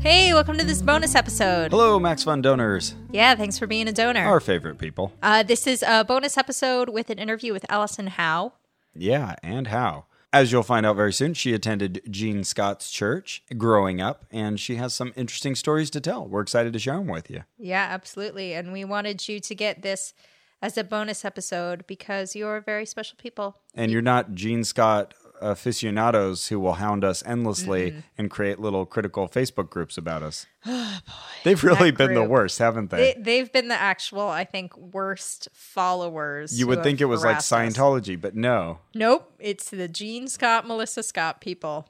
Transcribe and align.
Hey, 0.00 0.32
welcome 0.32 0.56
to 0.58 0.64
this 0.64 0.80
bonus 0.82 1.14
episode. 1.16 1.72
Hello, 1.72 1.98
Max 1.98 2.22
Fun 2.22 2.40
donors, 2.40 2.94
Yeah, 3.10 3.34
thanks 3.34 3.58
for 3.58 3.66
being 3.66 3.88
a 3.88 3.92
donor. 3.92 4.24
our 4.24 4.38
favorite 4.40 4.78
people. 4.78 5.12
Uh, 5.22 5.42
this 5.42 5.66
is 5.66 5.82
a 5.86 6.04
bonus 6.04 6.38
episode 6.38 6.88
with 6.88 7.10
an 7.10 7.18
interview 7.18 7.52
with 7.52 7.66
Allison 7.68 8.06
Howe. 8.06 8.52
Yeah, 8.94 9.34
and 9.42 9.66
how. 9.66 10.04
As 10.32 10.52
you'll 10.52 10.62
find 10.62 10.84
out 10.84 10.96
very 10.96 11.12
soon, 11.12 11.34
she 11.34 11.54
attended 11.54 12.02
Gene 12.10 12.44
Scott's 12.44 12.90
church 12.90 13.42
growing 13.56 14.00
up, 14.00 14.26
and 14.30 14.58
she 14.60 14.76
has 14.76 14.92
some 14.92 15.12
interesting 15.16 15.54
stories 15.54 15.88
to 15.90 16.00
tell. 16.00 16.26
We're 16.26 16.42
excited 16.42 16.72
to 16.72 16.78
share 16.78 16.96
them 16.96 17.06
with 17.06 17.30
you. 17.30 17.44
Yeah, 17.58 17.86
absolutely. 17.90 18.52
And 18.52 18.72
we 18.72 18.84
wanted 18.84 19.28
you 19.28 19.40
to 19.40 19.54
get 19.54 19.82
this 19.82 20.12
as 20.60 20.76
a 20.76 20.84
bonus 20.84 21.24
episode 21.24 21.86
because 21.86 22.34
you're 22.34 22.60
very 22.60 22.86
special 22.86 23.16
people. 23.18 23.56
And 23.74 23.90
you're 23.90 24.02
not 24.02 24.34
Gene 24.34 24.64
Scott 24.64 25.14
aficionados 25.40 26.48
who 26.48 26.58
will 26.60 26.74
hound 26.74 27.04
us 27.04 27.22
endlessly 27.26 27.90
Mm-hmm. 27.90 27.98
and 28.18 28.30
create 28.30 28.58
little 28.58 28.86
critical 28.86 29.28
Facebook 29.28 29.70
groups 29.70 29.96
about 29.98 30.22
us. 30.22 30.46
They've 31.44 31.62
really 31.62 31.90
been 31.90 32.14
the 32.14 32.24
worst, 32.24 32.58
haven't 32.58 32.90
they? 32.90 33.14
They, 33.14 33.20
they've 33.20 33.52
been 33.52 33.68
the 33.68 33.80
actual, 33.80 34.26
I 34.28 34.44
think, 34.44 34.76
worst 34.76 35.48
followers. 35.52 36.58
you 36.58 36.66
would 36.66 36.82
think 36.82 37.00
it 37.00 37.04
was 37.06 37.22
like 37.22 37.34
harassed 37.34 37.52
us. 37.52 37.58
Scientology, 37.76 38.20
but 38.20 38.34
no, 38.34 38.78
Nope, 38.94 39.32
it's 39.38 39.70
the 39.70 39.88
Gene 39.88 40.28
Scott, 40.28 40.66
Melissa 40.66 41.02
Scott 41.02 41.40
people. 41.40 41.88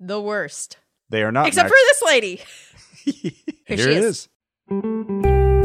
The 0.00 0.20
worst. 0.20 0.76
they 1.10 1.22
are 1.22 1.32
not. 1.32 1.48
Except 1.48 1.70
Max- 1.70 1.80
for 1.80 1.86
this 1.88 2.02
lady. 2.06 2.40
Here 3.66 3.76
she 3.78 3.82
it 3.82 3.88
is. 3.88 4.28
is. 4.70 5.57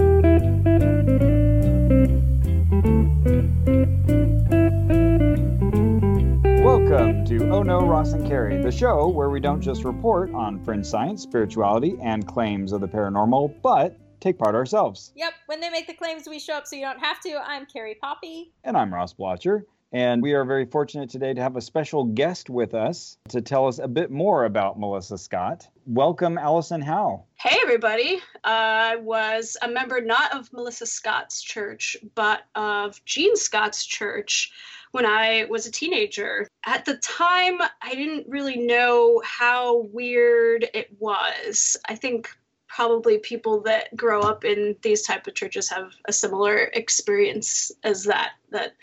Welcome 6.93 7.25
to 7.25 7.49
Oh 7.49 7.63
No, 7.63 7.79
Ross 7.87 8.13
and 8.13 8.23
Carrie, 8.27 8.61
the 8.61 8.71
show 8.71 9.07
where 9.07 9.31
we 9.31 9.39
don't 9.39 9.61
just 9.61 9.83
report 9.83 10.31
on 10.31 10.63
fringe 10.63 10.85
science, 10.85 11.23
spirituality, 11.23 11.97
and 12.03 12.27
claims 12.27 12.71
of 12.71 12.81
the 12.81 12.87
paranormal, 12.87 13.63
but 13.63 13.97
take 14.19 14.37
part 14.37 14.53
ourselves. 14.53 15.11
Yep, 15.15 15.33
when 15.47 15.59
they 15.59 15.71
make 15.71 15.87
the 15.87 15.95
claims, 15.95 16.29
we 16.29 16.37
show 16.37 16.53
up 16.53 16.67
so 16.67 16.75
you 16.75 16.85
don't 16.85 16.99
have 16.99 17.19
to. 17.21 17.41
I'm 17.43 17.65
Carrie 17.65 17.97
Poppy. 17.99 18.53
And 18.63 18.77
I'm 18.77 18.93
Ross 18.93 19.11
Blocher, 19.11 19.63
and 19.91 20.21
we 20.21 20.33
are 20.33 20.45
very 20.45 20.65
fortunate 20.65 21.09
today 21.09 21.33
to 21.33 21.41
have 21.41 21.55
a 21.55 21.61
special 21.61 22.03
guest 22.03 22.51
with 22.51 22.75
us 22.75 23.17
to 23.29 23.41
tell 23.41 23.65
us 23.65 23.79
a 23.79 23.87
bit 23.87 24.11
more 24.11 24.45
about 24.45 24.79
Melissa 24.79 25.17
Scott. 25.17 25.67
Welcome, 25.87 26.37
Allison 26.37 26.79
Howe. 26.79 27.25
Hey, 27.39 27.57
everybody. 27.63 28.19
I 28.43 28.97
was 28.97 29.57
a 29.63 29.67
member 29.67 29.99
not 29.99 30.35
of 30.35 30.53
Melissa 30.53 30.85
Scott's 30.85 31.41
church, 31.41 31.97
but 32.13 32.41
of 32.53 33.03
Gene 33.03 33.35
Scott's 33.35 33.83
church 33.83 34.51
when 34.93 35.05
I 35.07 35.45
was 35.49 35.65
a 35.65 35.71
teenager. 35.71 36.47
At 36.65 36.85
the 36.85 36.97
time, 36.97 37.59
I 37.81 37.95
didn't 37.95 38.29
really 38.29 38.57
know 38.57 39.21
how 39.25 39.87
weird 39.91 40.69
it 40.73 40.89
was. 40.99 41.75
I 41.89 41.95
think 41.95 42.29
probably 42.67 43.17
people 43.17 43.61
that 43.61 43.95
grow 43.95 44.21
up 44.21 44.45
in 44.45 44.75
these 44.81 45.01
type 45.01 45.27
of 45.27 45.33
churches 45.33 45.69
have 45.69 45.91
a 46.07 46.13
similar 46.13 46.57
experience 46.73 47.71
as 47.83 48.03
that 48.05 48.31
that 48.49 48.73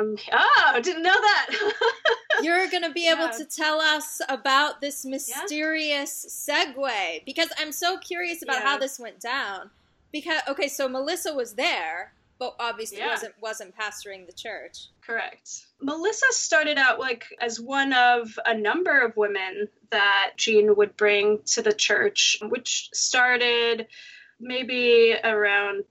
Um, 0.00 0.16
oh, 0.32 0.80
didn't 0.82 1.02
know 1.02 1.10
that. 1.12 1.72
You're 2.42 2.68
going 2.68 2.82
to 2.84 2.92
be 2.92 3.08
able 3.08 3.30
to 3.30 3.44
tell 3.44 3.80
us 3.80 4.20
about 4.28 4.80
this 4.80 5.04
mysterious 5.04 6.26
segue 6.48 7.24
because 7.24 7.48
I'm 7.58 7.72
so 7.72 7.98
curious 7.98 8.42
about 8.42 8.56
Yeah. 8.60 8.64
how 8.68 8.78
this 8.78 8.98
went 8.98 9.20
down. 9.20 9.70
Because, 10.12 10.40
okay, 10.48 10.68
so 10.68 10.88
Melissa 10.88 11.34
was 11.34 11.54
there, 11.54 12.12
but 12.38 12.54
obviously 12.60 12.98
Yeah. 12.98 13.10
wasn't 13.10 13.34
wasn't 13.40 13.74
pastoring 13.76 14.26
the 14.26 14.32
church. 14.32 14.86
Correct. 15.04 15.50
Melissa 15.80 16.26
started 16.30 16.78
out 16.78 16.98
like 17.00 17.24
as 17.40 17.60
one 17.60 17.92
of 17.92 18.38
a 18.46 18.56
number 18.56 19.00
of 19.00 19.16
women 19.16 19.68
that 19.90 20.32
Gene 20.36 20.76
would 20.76 20.96
bring 20.96 21.40
to 21.46 21.62
the 21.62 21.72
church, 21.72 22.38
which 22.42 22.90
started 22.92 23.88
maybe 24.38 25.16
around 25.24 25.84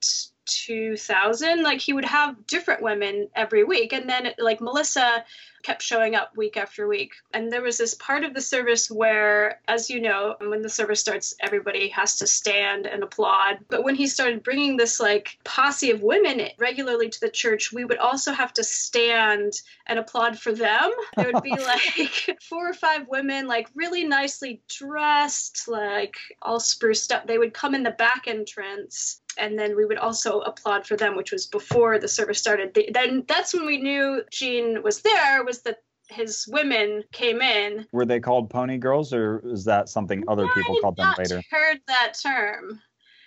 2000 0.45 1.63
like 1.63 1.79
he 1.79 1.93
would 1.93 2.05
have 2.05 2.45
different 2.47 2.81
women 2.81 3.27
every 3.35 3.63
week. 3.63 3.93
And 3.93 4.09
then 4.09 4.31
like 4.37 4.61
melissa 4.61 5.23
kept 5.63 5.81
showing 5.81 6.13
up 6.13 6.37
week 6.37 6.57
after 6.57 6.87
week. 6.87 7.13
And 7.33 7.51
there 7.51 7.63
was 7.63 7.77
this 7.77 7.95
part 7.95 8.23
of 8.23 8.33
the 8.33 8.41
service 8.41 8.89
where 8.91 9.59
as 9.67 9.89
you 9.89 9.99
know 9.99 10.35
when 10.39 10.61
the 10.61 10.69
service 10.69 10.99
starts 10.99 11.35
everybody 11.39 11.89
has 11.89 12.17
to 12.17 12.27
stand 12.27 12.85
and 12.85 13.03
applaud. 13.03 13.59
But 13.69 13.83
when 13.83 13.95
he 13.95 14.07
started 14.07 14.43
bringing 14.43 14.77
this 14.77 14.99
like 14.99 15.37
posse 15.43 15.91
of 15.91 16.01
women 16.01 16.49
regularly 16.59 17.09
to 17.09 17.19
the 17.19 17.29
church 17.29 17.71
we 17.73 17.85
would 17.85 17.97
also 17.97 18.31
have 18.31 18.53
to 18.53 18.63
stand 18.63 19.53
and 19.87 19.99
applaud 19.99 20.39
for 20.39 20.51
them. 20.51 20.91
There 21.15 21.31
would 21.31 21.43
be 21.43 21.51
like 21.57 22.39
four 22.41 22.69
or 22.69 22.73
five 22.73 23.07
women 23.07 23.47
like 23.47 23.67
really 23.75 24.03
nicely 24.03 24.61
dressed 24.67 25.67
like 25.67 26.15
all 26.41 26.59
spruced 26.59 27.11
up. 27.11 27.27
They 27.27 27.37
would 27.37 27.53
come 27.53 27.75
in 27.75 27.83
the 27.83 27.91
back 27.91 28.27
entrance 28.27 29.21
and 29.37 29.57
then 29.57 29.75
we 29.75 29.85
would 29.85 29.97
also 29.97 30.39
applaud 30.41 30.85
for 30.85 30.95
them, 30.95 31.15
which 31.15 31.31
was 31.31 31.47
before 31.47 31.99
the 31.99 32.07
service 32.07 32.39
started. 32.39 32.73
The, 32.73 32.89
then 32.93 33.23
that's 33.27 33.53
when 33.53 33.65
we 33.65 33.77
knew 33.77 34.23
Gene 34.31 34.81
was 34.83 35.01
there. 35.01 35.43
Was 35.43 35.61
that 35.63 35.77
his 36.09 36.47
women 36.51 37.03
came 37.11 37.41
in? 37.41 37.87
Were 37.91 38.05
they 38.05 38.19
called 38.19 38.49
pony 38.49 38.77
girls, 38.77 39.13
or 39.13 39.41
is 39.45 39.65
that 39.65 39.89
something 39.89 40.23
other 40.27 40.47
people 40.55 40.75
I 40.77 40.81
called 40.81 40.97
them 40.97 41.13
later? 41.17 41.41
Heard 41.49 41.81
that 41.87 42.13
term? 42.21 42.81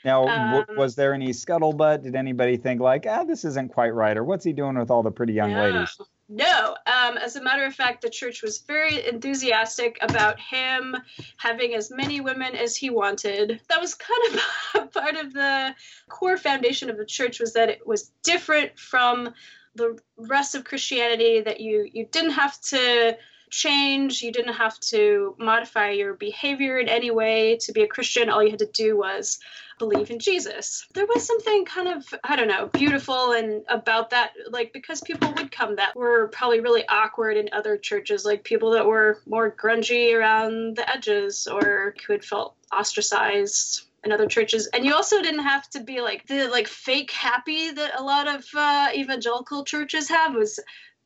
Now, 0.04 0.26
w- 0.26 0.64
Um, 0.69 0.76
was 0.76 0.94
there 0.94 1.12
any 1.12 1.30
scuttlebutt? 1.30 2.02
Did 2.02 2.14
anybody 2.14 2.56
think 2.56 2.80
like, 2.80 3.04
ah, 3.06 3.25
this 3.25 3.44
isn't 3.44 3.72
quite 3.72 3.94
right, 3.94 4.16
or 4.16 4.22
what's 4.25 4.44
he 4.44 4.52
doing 4.52 4.78
with 4.78 4.90
all 4.90 5.02
the 5.02 5.10
pretty 5.10 5.32
young 5.32 5.54
No. 5.54 5.60
ladies? 5.60 5.98
No. 6.28 6.76
Um, 6.86 7.16
as 7.16 7.36
a 7.36 7.42
matter 7.42 7.64
of 7.64 7.74
fact, 7.74 8.02
the 8.02 8.10
church 8.10 8.42
was 8.42 8.58
very 8.58 9.06
enthusiastic 9.06 9.96
about 10.02 10.38
him 10.38 10.94
having 11.38 11.74
as 11.74 11.90
many 11.90 12.20
women 12.20 12.54
as 12.54 12.76
he 12.76 12.90
wanted. 12.90 13.60
That 13.68 13.80
was 13.80 13.94
kind 13.94 14.38
of 14.74 14.92
part 14.92 15.16
of 15.16 15.32
the 15.32 15.74
core 16.08 16.36
foundation 16.36 16.90
of 16.90 16.98
the 16.98 17.06
church 17.06 17.40
was 17.40 17.54
that 17.54 17.70
it 17.70 17.86
was 17.86 18.12
different 18.22 18.78
from 18.78 19.32
the 19.74 19.98
rest 20.18 20.54
of 20.54 20.64
Christianity. 20.64 21.40
That 21.40 21.60
you 21.60 21.88
you 21.90 22.06
didn't 22.10 22.32
have 22.32 22.60
to 22.62 23.16
change. 23.50 24.22
You 24.22 24.32
didn't 24.32 24.54
have 24.54 24.78
to 24.81 25.34
modify 25.38 25.91
your 25.91 26.14
behavior 26.14 26.78
in 26.78 26.88
any 26.88 27.10
way 27.10 27.59
to 27.62 27.72
be 27.72 27.82
a 27.82 27.86
Christian. 27.86 28.28
All 28.28 28.42
you 28.42 28.50
had 28.50 28.60
to 28.60 28.70
do 28.72 28.97
was 28.97 29.38
believe 29.78 30.10
in 30.10 30.19
Jesus. 30.19 30.86
There 30.94 31.06
was 31.06 31.25
something 31.25 31.64
kind 31.64 31.88
of, 31.88 32.14
I 32.25 32.37
don't 32.37 32.48
know, 32.48 32.66
beautiful 32.66 33.32
and 33.32 33.62
about 33.69 34.10
that, 34.10 34.32
like 34.50 34.72
because 34.72 35.00
people 35.00 35.32
would 35.37 35.53
come 35.53 35.76
that 35.76 35.94
were 35.94 36.28
probably 36.28 36.60
really 36.60 36.87
awkward 36.88 37.37
in 37.37 37.48
other 37.53 37.76
churches, 37.76 38.25
like 38.25 38.42
people 38.42 38.72
that 38.72 38.87
were 38.87 39.20
more 39.26 39.50
grungy 39.50 40.14
around 40.14 40.76
the 40.76 40.90
edges 40.90 41.46
or 41.46 41.94
who 42.06 42.12
had 42.12 42.25
felt 42.25 42.56
ostracized 42.72 43.84
in 44.05 44.12
other 44.12 44.26
churches 44.26 44.69
and 44.72 44.84
you 44.84 44.94
also 44.94 45.20
didn't 45.22 45.43
have 45.43 45.69
to 45.69 45.81
be 45.82 46.00
like 46.00 46.25
the 46.28 46.46
like 46.49 46.69
fake 46.69 47.11
happy 47.11 47.72
that 47.72 47.99
a 47.99 48.02
lot 48.02 48.28
of 48.28 48.44
uh, 48.55 48.88
evangelical 48.94 49.64
churches 49.64 50.08
have 50.08 50.34
It 50.34 50.38
was. 50.38 50.61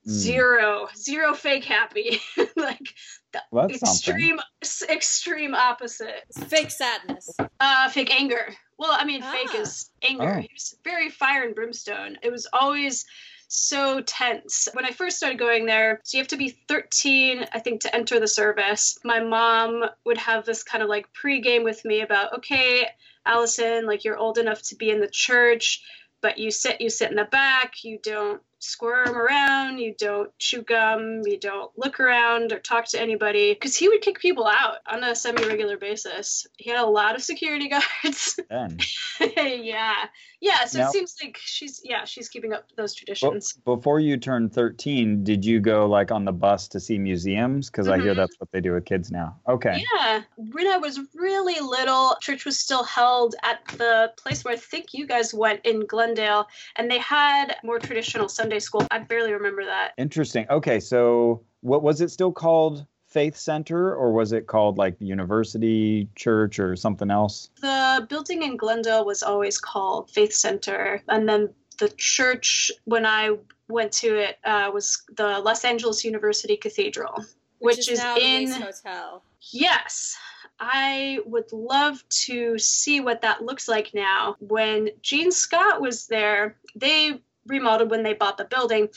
Zero 0.09 0.89
zero 0.97 1.35
fake 1.35 1.65
happy 1.65 2.21
like 2.57 2.95
the 3.33 3.41
Well, 3.51 3.69
that's 3.69 3.81
something. 3.81 3.95
extreme 3.95 4.41
s- 4.63 4.83
extreme 4.89 5.55
opposite 5.55 6.25
fake 6.49 6.71
sadness. 6.71 7.31
uh 7.61 7.89
fake 7.89 8.13
anger 8.15 8.55
well 8.79 8.91
i 8.93 9.05
mean 9.05 9.23
fake 9.23 9.51
Ah. 9.55 9.61
is 9.61 9.91
anger 10.03 10.35
Oh. 10.39 10.41
he 10.41 10.51
was 10.53 10.75
very 10.85 11.09
fire 11.09 11.45
and 11.45 11.55
brimstone 11.55 12.19
it 12.23 12.31
was 12.33 12.47
always 12.53 13.05
so 13.49 14.01
tense 14.01 14.67
when 14.73 14.85
i 14.85 14.91
first 14.91 15.19
started 15.19 15.39
going 15.39 15.67
there 15.67 16.01
so 16.05 16.17
you 16.17 16.23
have 16.23 16.29
to 16.29 16.37
be 16.37 16.57
13 16.69 17.47
i 17.53 17.59
think 17.59 17.83
to 17.83 17.95
enter 17.95 18.19
the 18.19 18.27
service 18.29 18.99
my 19.05 19.21
mom 19.21 19.85
would 20.05 20.19
have 20.19 20.45
this 20.45 20.63
kind 20.63 20.83
of 20.83 20.89
like 20.89 21.07
pregame 21.13 21.63
with 21.63 21.85
me 21.85 22.01
about 22.01 22.39
okay 22.39 22.87
allison 23.27 23.87
like 23.87 24.05
you're 24.05 24.17
old 24.19 24.39
enough 24.39 24.63
to 24.63 24.75
be 24.75 24.91
in 24.91 25.01
the 25.01 25.09
church 25.09 25.83
but 26.23 26.39
you 26.39 26.51
sit 26.51 26.81
you 26.81 26.89
sit 26.91 27.11
in 27.11 27.17
the 27.17 27.25
back 27.27 27.85
you 27.85 27.99
don't 28.03 28.41
squirm 28.63 29.17
around, 29.17 29.79
you 29.79 29.95
don't 29.99 30.31
chew 30.39 30.63
gum, 30.63 31.23
you 31.25 31.39
don't 31.39 31.71
look 31.77 31.99
around 32.01 32.53
or 32.53 32.59
talk 32.59 32.87
to 32.87 33.01
anybody. 33.01 33.53
Because 33.55 33.77
he 33.77 33.89
would 33.89 34.01
kick 34.01 34.19
people 34.21 34.47
out 34.47 34.77
on 34.87 35.03
a 35.05 35.15
semi 35.15 35.45
regular 35.47 35.77
basis. 35.77 36.47
He 36.59 36.71
had 36.71 36.79
a 36.79 36.87
lot 36.87 37.15
of 37.17 37.23
security 37.23 37.69
guards. 38.03 38.39
Then. 38.49 38.79
yeah. 39.37 39.95
Yeah. 40.41 40.65
So 40.67 40.79
Now- 40.79 40.89
it 40.89 40.93
seems 40.93 41.17
like 41.23 41.39
she's, 41.43 41.81
yeah, 41.85 42.05
she's 42.05 42.29
keeping 42.29 42.53
up 42.53 42.65
those 42.77 42.95
traditions. 42.95 43.53
before 43.65 44.01
you 44.01 44.17
turned 44.17 44.53
13, 44.53 45.25
did 45.25 45.45
you 45.45 45.61
go 45.61 45.87
like 45.87 46.11
on 46.11 46.25
the 46.25 46.33
bus 46.33 46.69
to 46.69 46.81
see 46.81 46.99
museums? 46.99 47.71
Because 47.71 47.89
I 47.89 47.99
hear 47.99 48.13
Mhm. 48.13 48.17
that's 48.17 48.37
what 48.39 48.51
they 48.53 48.61
do 48.61 48.73
with 48.73 48.85
kids 48.85 49.11
now. 49.11 49.37
Okay. 49.49 49.85
Yeah, 49.97 50.23
when 50.37 50.67
I 50.69 50.77
was 50.79 51.01
really 51.15 51.59
little, 51.61 52.17
church 52.21 52.45
was 52.45 52.59
still 52.59 52.85
held 52.85 53.35
at 53.43 53.65
the 53.79 54.13
place 54.17 54.45
where 54.45 54.55
I 54.55 54.57
think 54.57 54.95
you 54.95 55.07
guys 55.07 55.33
went 55.35 55.65
in 55.65 55.87
Glendale, 55.87 56.47
and 56.77 56.91
they 56.91 56.99
had 56.99 57.57
more 57.65 57.79
traditional 57.79 58.29
Sunday 58.29 58.52
school. 58.59 58.87
I 58.91 58.99
barely 59.01 59.33
remember 59.33 59.65
that. 59.65 59.93
Interesting. 59.99 60.47
Okay, 60.51 60.81
so 60.81 61.43
what 61.61 61.83
was 61.83 62.01
it 62.01 62.11
still 62.11 62.33
called? 62.33 62.87
Faith 63.13 63.37
Center, 63.37 63.95
or 63.95 64.11
was 64.11 64.33
it 64.33 64.47
called 64.47 64.79
like 64.79 64.97
University 64.99 66.09
Church 66.17 66.59
or 66.59 66.75
something 66.77 67.11
else? 67.11 67.51
The 67.61 68.07
building 68.09 68.43
in 68.43 68.57
Glendale 68.57 69.05
was 69.05 69.23
always 69.23 69.59
called 69.59 70.11
Faith 70.11 70.33
Center, 70.33 71.03
and 71.11 71.29
then 71.29 71.51
the 71.79 71.91
church 71.91 72.73
when 72.85 73.05
I 73.05 73.37
went 73.69 73.93
to 73.93 74.19
it 74.19 74.39
uh, 74.45 74.71
was 74.73 75.03
the 75.15 75.41
Los 75.41 75.65
Angeles 75.65 76.05
University 76.05 76.57
Cathedral, 76.57 77.25
which, 77.59 77.91
is, 77.91 77.99
now 77.99 78.17
in 78.17 78.49
the 78.49 78.57
Hotel. 78.57 79.23
Yes. 79.51 80.17
I 80.61 81.19
would 81.27 81.53
love 81.53 82.05
to 82.27 82.57
see 82.57 83.01
what 83.01 83.23
that 83.23 83.43
looks 83.43 83.67
like 83.67 83.93
now. 83.95 84.37
When 84.39 84.91
Gene 85.03 85.33
Scott 85.33 85.81
was 85.81 86.07
there, 86.07 86.57
they 86.77 87.21
remodeled 87.47 87.91
when 87.91 88.03
they 88.03 88.15
bought 88.15 88.37
the 88.39 88.45
building 88.45 88.89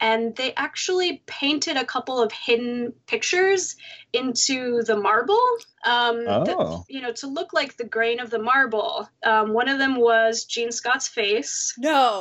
and 0.00 0.34
they 0.36 0.52
actually 0.56 1.22
painted 1.26 1.76
a 1.76 1.84
couple 1.84 2.20
of 2.20 2.32
hidden 2.32 2.92
pictures 3.06 3.76
into 4.12 4.82
the 4.82 4.96
marble 4.96 5.38
um, 5.84 6.24
that- 6.24 6.48
Oh. 6.58 6.84
you 6.88 7.00
know 7.00 7.12
to 7.12 7.26
look 7.28 7.52
like 7.52 7.76
the 7.76 7.84
grain 7.84 8.18
of 8.20 8.28
the 8.30 8.38
marble 8.40 9.08
um, 9.24 9.52
one 9.52 9.68
of 9.68 9.78
them 9.78 9.96
was 9.96 10.44
gene 10.44 10.72
scott's 10.72 11.06
face 11.08 11.74
No, 11.78 12.20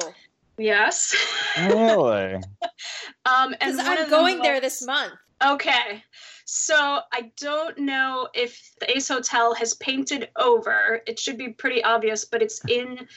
yes 0.57 1.15
Really? 1.57 2.35
um, 3.25 3.55
and 3.59 3.75
because 3.75 3.79
I'm 3.79 3.91
of 3.93 3.97
them 3.99 4.09
going 4.09 4.39
there 4.39 4.61
this 4.61 4.85
month. 4.85 5.13
Okay. 5.43 6.03
So 6.45 6.75
I 7.11 7.31
don't 7.39 7.77
know 7.79 8.27
if 8.33 8.71
the 8.79 8.95
Ace 8.95 9.07
Hotel 9.07 9.53
has 9.55 9.73
painted 9.75 10.29
over. 10.35 11.01
It 11.07 11.17
should 11.19 11.37
be 11.37 11.49
pretty 11.49 11.83
obvious, 11.83 12.25
but 12.25 12.41
it's 12.41 12.61
in 12.67 13.07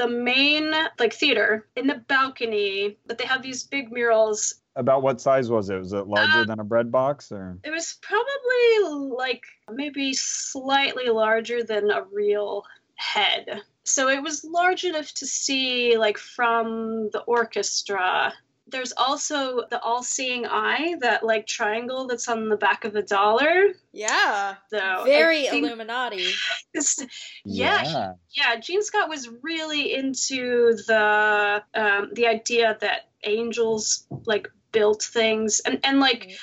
the 0.00 0.08
main 0.08 0.72
like 0.98 1.12
theater 1.12 1.66
in 1.76 1.86
the 1.86 1.96
balcony. 2.08 2.96
But 3.06 3.18
they 3.18 3.26
have 3.26 3.42
these 3.42 3.64
big 3.64 3.92
murals. 3.92 4.54
About 4.76 5.02
what 5.02 5.20
size 5.20 5.50
was 5.50 5.68
it? 5.68 5.78
Was 5.78 5.92
it 5.92 6.06
larger 6.06 6.40
Uh, 6.40 6.44
than 6.44 6.58
a 6.58 6.64
bread 6.64 6.90
box 6.90 7.30
or? 7.30 7.58
It 7.64 7.70
was 7.70 7.98
probably 8.00 9.08
like 9.14 9.44
maybe 9.70 10.14
slightly 10.14 11.10
larger 11.10 11.62
than 11.62 11.90
a 11.90 12.04
real 12.04 12.64
head. 12.94 13.62
So 13.84 14.08
it 14.08 14.22
was 14.22 14.42
large 14.42 14.84
enough 14.84 15.12
to 15.14 15.26
see 15.26 15.98
like 15.98 16.16
from 16.16 17.10
the 17.10 17.20
orchestra. 17.26 18.32
There's 18.70 18.92
also 18.96 19.62
the 19.70 19.80
all-seeing 19.82 20.46
eye, 20.46 20.96
that 21.00 21.24
like 21.24 21.46
triangle 21.46 22.06
that's 22.06 22.28
on 22.28 22.48
the 22.48 22.56
back 22.56 22.84
of 22.84 22.94
a 22.96 23.02
dollar. 23.02 23.68
Yeah, 23.92 24.54
So 24.70 25.04
very 25.04 25.48
think 25.48 25.66
Illuminati. 25.66 26.28
it's- 26.74 27.04
Yeah, 27.44 28.12
yeah, 28.32 28.56
Gene 28.56 28.82
Scott 28.82 29.08
was 29.08 29.28
really 29.42 29.94
into 29.94 30.74
the 30.86 31.62
um, 31.74 32.10
the 32.12 32.26
idea 32.26 32.76
that 32.80 33.08
angels 33.24 34.06
like 34.26 34.48
built 34.72 35.02
things 35.02 35.60
and 35.60 35.80
and 35.84 35.98
like 36.00 36.28
Mhm. 36.28 36.36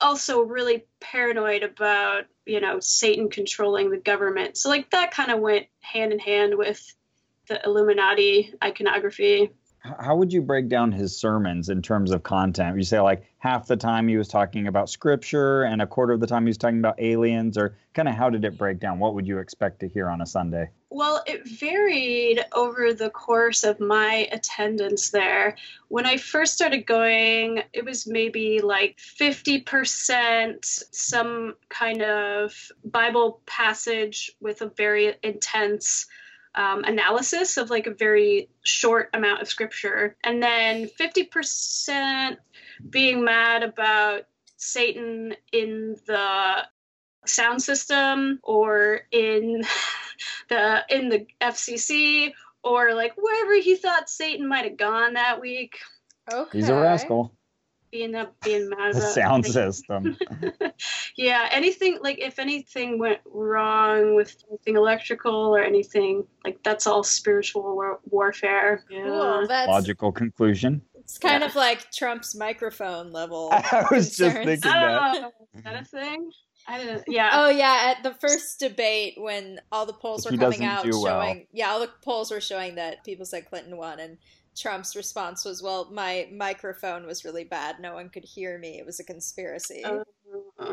also 0.00 0.40
really 0.40 0.84
paranoid 1.00 1.62
about 1.62 2.24
you 2.46 2.60
know 2.60 2.80
Satan 2.80 3.30
controlling 3.30 3.90
the 3.90 3.96
government. 3.98 4.56
So 4.56 4.68
like 4.68 4.90
that 4.90 5.12
kind 5.12 5.30
of 5.30 5.38
went 5.40 5.66
hand 5.80 6.12
in 6.12 6.18
hand 6.18 6.56
with 6.58 6.80
the 7.46 7.60
Illuminati 7.64 8.52
iconography. 8.62 9.50
How 9.82 10.14
would 10.14 10.32
you 10.32 10.42
break 10.42 10.68
down 10.68 10.92
his 10.92 11.16
sermons 11.16 11.70
in 11.70 11.80
terms 11.80 12.10
of 12.10 12.22
content? 12.22 12.76
You 12.76 12.82
say 12.82 13.00
like 13.00 13.24
half 13.38 13.66
the 13.66 13.76
time 13.76 14.08
he 14.08 14.16
was 14.16 14.28
talking 14.28 14.66
about 14.66 14.90
scripture 14.90 15.62
and 15.62 15.80
a 15.80 15.86
quarter 15.86 16.12
of 16.12 16.20
the 16.20 16.26
time 16.26 16.42
he 16.42 16.48
was 16.48 16.58
talking 16.58 16.78
about 16.78 17.00
aliens, 17.00 17.56
or 17.56 17.76
kind 17.94 18.06
of 18.08 18.14
how 18.14 18.28
did 18.28 18.44
it 18.44 18.58
break 18.58 18.78
down? 18.78 18.98
What 18.98 19.14
would 19.14 19.26
you 19.26 19.38
expect 19.38 19.80
to 19.80 19.88
hear 19.88 20.10
on 20.10 20.20
a 20.20 20.26
Sunday? 20.26 20.68
Well, 20.90 21.22
it 21.26 21.48
varied 21.48 22.44
over 22.52 22.92
the 22.92 23.10
course 23.10 23.64
of 23.64 23.80
my 23.80 24.28
attendance 24.32 25.10
there. 25.10 25.56
When 25.88 26.04
I 26.04 26.18
first 26.18 26.52
started 26.52 26.84
going, 26.84 27.62
it 27.72 27.84
was 27.84 28.06
maybe 28.06 28.60
like 28.60 28.98
50% 28.98 30.84
some 30.92 31.54
kind 31.70 32.02
of 32.02 32.70
Bible 32.84 33.40
passage 33.46 34.32
with 34.40 34.60
a 34.60 34.66
very 34.66 35.14
intense 35.22 36.06
um, 36.54 36.84
analysis 36.84 37.56
of 37.56 37.70
like 37.70 37.86
a 37.86 37.94
very 37.94 38.48
short 38.62 39.10
amount 39.14 39.42
of 39.42 39.48
scripture. 39.48 40.16
And 40.24 40.42
then 40.42 40.88
50% 40.98 42.36
being 42.88 43.24
mad 43.24 43.62
about 43.62 44.22
Satan 44.56 45.34
in 45.52 45.96
the 46.06 46.66
sound 47.26 47.62
system 47.62 48.40
or 48.42 49.02
in 49.12 49.62
the 50.48 50.84
in 50.88 51.08
the 51.08 51.26
FCC 51.40 52.32
or 52.62 52.94
like 52.94 53.14
wherever 53.16 53.54
he 53.54 53.76
thought 53.76 54.10
Satan 54.10 54.48
might 54.48 54.64
have 54.64 54.76
gone 54.76 55.14
that 55.14 55.40
week, 55.40 55.78
Okay. 56.32 56.58
He's 56.58 56.68
a 56.68 56.74
rascal. 56.74 57.32
Being 57.90 58.14
up 58.14 58.34
being 58.42 58.68
mad 58.68 58.94
The 58.94 58.98
about 58.98 59.12
sound 59.12 59.44
things. 59.44 59.54
system. 59.54 60.16
yeah, 61.16 61.48
anything 61.50 61.98
like 62.02 62.18
if 62.18 62.38
anything 62.38 62.98
went 62.98 63.18
wrong 63.26 64.14
with 64.14 64.36
anything 64.48 64.76
electrical 64.76 65.34
or 65.34 65.60
anything 65.62 66.24
like 66.44 66.62
that's 66.62 66.86
all 66.86 67.02
spiritual 67.02 67.62
war- 67.62 68.00
warfare. 68.04 68.84
Yeah. 68.90 69.04
Cool. 69.04 69.46
That's 69.48 69.68
Logical 69.68 70.12
conclusion. 70.12 70.82
it's 70.98 71.18
kind 71.18 71.40
Yeah. 71.42 71.48
of 71.48 71.54
like 71.56 71.90
Trump's 71.92 72.34
microphone 72.34 73.12
level. 73.12 73.50
I 73.52 73.86
was 73.90 74.16
just 74.16 74.36
thinking 74.36 74.60
that. 74.60 75.00
Oh, 75.00 75.16
is 75.16 75.22
mm-hmm. 75.24 75.60
that 75.62 75.82
a 75.82 75.84
thing? 75.84 76.30
I 76.68 76.78
didn't. 76.78 77.04
Yeah. 77.08 77.30
Oh 77.32 77.48
yeah, 77.48 77.94
at 77.96 78.02
the 78.02 78.14
first 78.20 78.60
debate 78.60 79.14
when 79.16 79.60
all 79.72 79.86
the 79.86 79.92
polls 79.94 80.26
If 80.26 80.32
were 80.32 80.38
coming 80.38 80.64
out 80.64 80.84
do 80.84 80.90
well. 81.00 81.22
showing 81.22 81.46
yeah, 81.52 81.70
all 81.70 81.80
the 81.80 81.90
polls 82.02 82.30
were 82.30 82.40
showing 82.40 82.76
that 82.76 83.04
people 83.04 83.24
said 83.24 83.48
Clinton 83.48 83.76
won 83.76 83.98
and 83.98 84.18
Trump's 84.60 84.94
response 84.94 85.44
was, 85.44 85.62
"Well, 85.62 85.90
my 85.90 86.28
microphone 86.32 87.06
was 87.06 87.24
really 87.24 87.44
bad. 87.44 87.80
No 87.80 87.94
one 87.94 88.08
could 88.10 88.24
hear 88.24 88.58
me. 88.58 88.78
It 88.78 88.86
was 88.86 89.00
a 89.00 89.04
conspiracy." 89.04 89.82
Uh, 89.84 90.04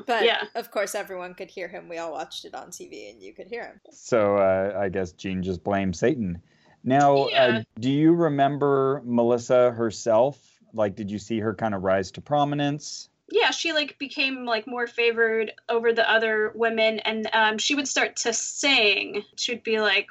but 0.05 0.23
yeah. 0.25 0.43
of 0.55 0.69
course 0.71 0.93
everyone 0.95 1.33
could 1.33 1.49
hear 1.49 1.67
him. 1.67 1.87
We 1.89 1.97
all 1.97 2.11
watched 2.11 2.45
it 2.45 2.53
on 2.53 2.69
TV 2.69 3.09
and 3.09 3.21
you 3.21 3.33
could 3.33 3.47
hear 3.47 3.63
him. 3.63 3.79
So 3.91 4.37
uh, 4.37 4.77
I 4.77 4.89
guess 4.89 5.13
Gene 5.13 5.41
just 5.41 5.63
blames 5.63 5.99
Satan. 5.99 6.41
Now, 6.83 7.27
Yeah. 7.29 7.45
uh, 7.45 7.63
do 7.79 7.89
you 7.89 8.13
remember 8.13 9.01
Melissa 9.05 9.71
herself? 9.71 10.37
Like, 10.73 10.95
did 10.95 11.09
you 11.09 11.19
see 11.19 11.39
her 11.39 11.55
kind 11.55 11.73
of 11.73 11.83
rise 11.83 12.11
to 12.11 12.21
prominence? 12.21 13.09
Yeah 13.29 13.51
she 13.51 13.73
like 13.73 13.97
became 13.99 14.45
like 14.45 14.67
more 14.67 14.87
favored 14.87 15.51
over 15.69 15.93
the 15.93 16.09
other 16.09 16.51
women 16.55 16.99
and 16.99 17.29
um, 17.33 17.57
she 17.57 17.75
would 17.75 17.87
start 17.87 18.15
to 18.15 18.33
sing. 18.33 19.23
She 19.35 19.53
would 19.53 19.63
be 19.63 19.79
like 19.79 20.07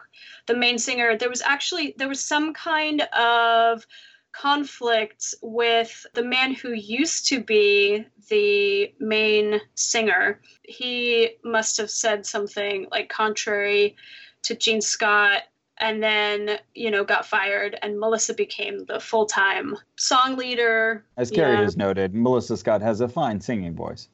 the 0.46 0.56
main 0.56 0.78
singer. 0.78 1.16
There 1.16 1.28
was 1.28 1.42
actually 1.42 1.94
there 1.96 2.08
was 2.08 2.22
some 2.22 2.52
kind 2.52 3.02
of 3.02 3.86
conflict 4.32 5.34
with 5.42 6.06
the 6.12 6.22
man 6.22 6.54
who 6.54 6.72
used 6.72 7.26
to 7.28 7.42
be 7.42 8.04
the 8.28 8.92
main 9.00 9.60
singer. 9.74 10.40
He 10.62 11.36
must 11.42 11.78
have 11.78 11.90
said 11.90 12.26
something 12.26 12.86
like 12.90 13.08
contrary 13.08 13.96
to 14.42 14.54
gene 14.54 14.82
scott 14.82 15.42
and 15.78 16.02
then 16.02 16.58
you 16.74 16.90
know 16.90 17.04
got 17.04 17.26
fired 17.26 17.78
and 17.82 17.98
melissa 17.98 18.32
became 18.34 18.84
the 18.86 18.98
full-time 19.00 19.76
song 19.96 20.36
leader 20.36 21.04
As 21.16 21.30
Carrie 21.30 21.54
Yeah. 21.56 21.62
has 21.62 21.76
noted, 21.76 22.14
Melissa 22.14 22.56
Scott 22.56 22.80
has 22.82 23.00
a 23.00 23.08
fine 23.08 23.40
singing 23.40 23.74
voice. 23.74 24.08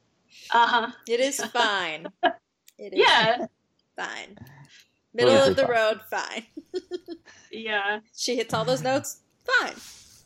uh-huh 0.51 0.91
It 1.07 1.19
is 1.19 1.43
fine. 1.45 2.07
It 2.79 2.93
is 2.93 2.99
yeah 2.99 3.45
fine. 3.95 4.35
Middle 5.13 5.35
of 5.35 5.55
the 5.55 5.61
fine. 5.61 5.71
road, 5.71 6.01
fine. 6.09 6.45
yeah 7.51 7.99
she 8.15 8.35
hits 8.35 8.53
all 8.53 8.65
those 8.65 8.81
notes 8.81 9.21
fine 9.45 9.75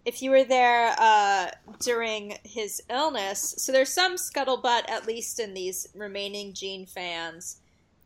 if 0.05 0.21
you 0.21 0.31
were 0.31 0.45
there 0.45 0.95
uh, 0.97 1.47
during 1.81 2.37
his 2.45 2.81
illness 2.89 3.53
so 3.57 3.71
there's 3.73 3.91
some 3.91 4.15
scuttlebutt 4.15 4.89
at 4.89 5.05
least 5.05 5.39
in 5.39 5.53
these 5.53 5.87
remaining 5.93 6.53
gene 6.53 6.85
fans 6.85 7.57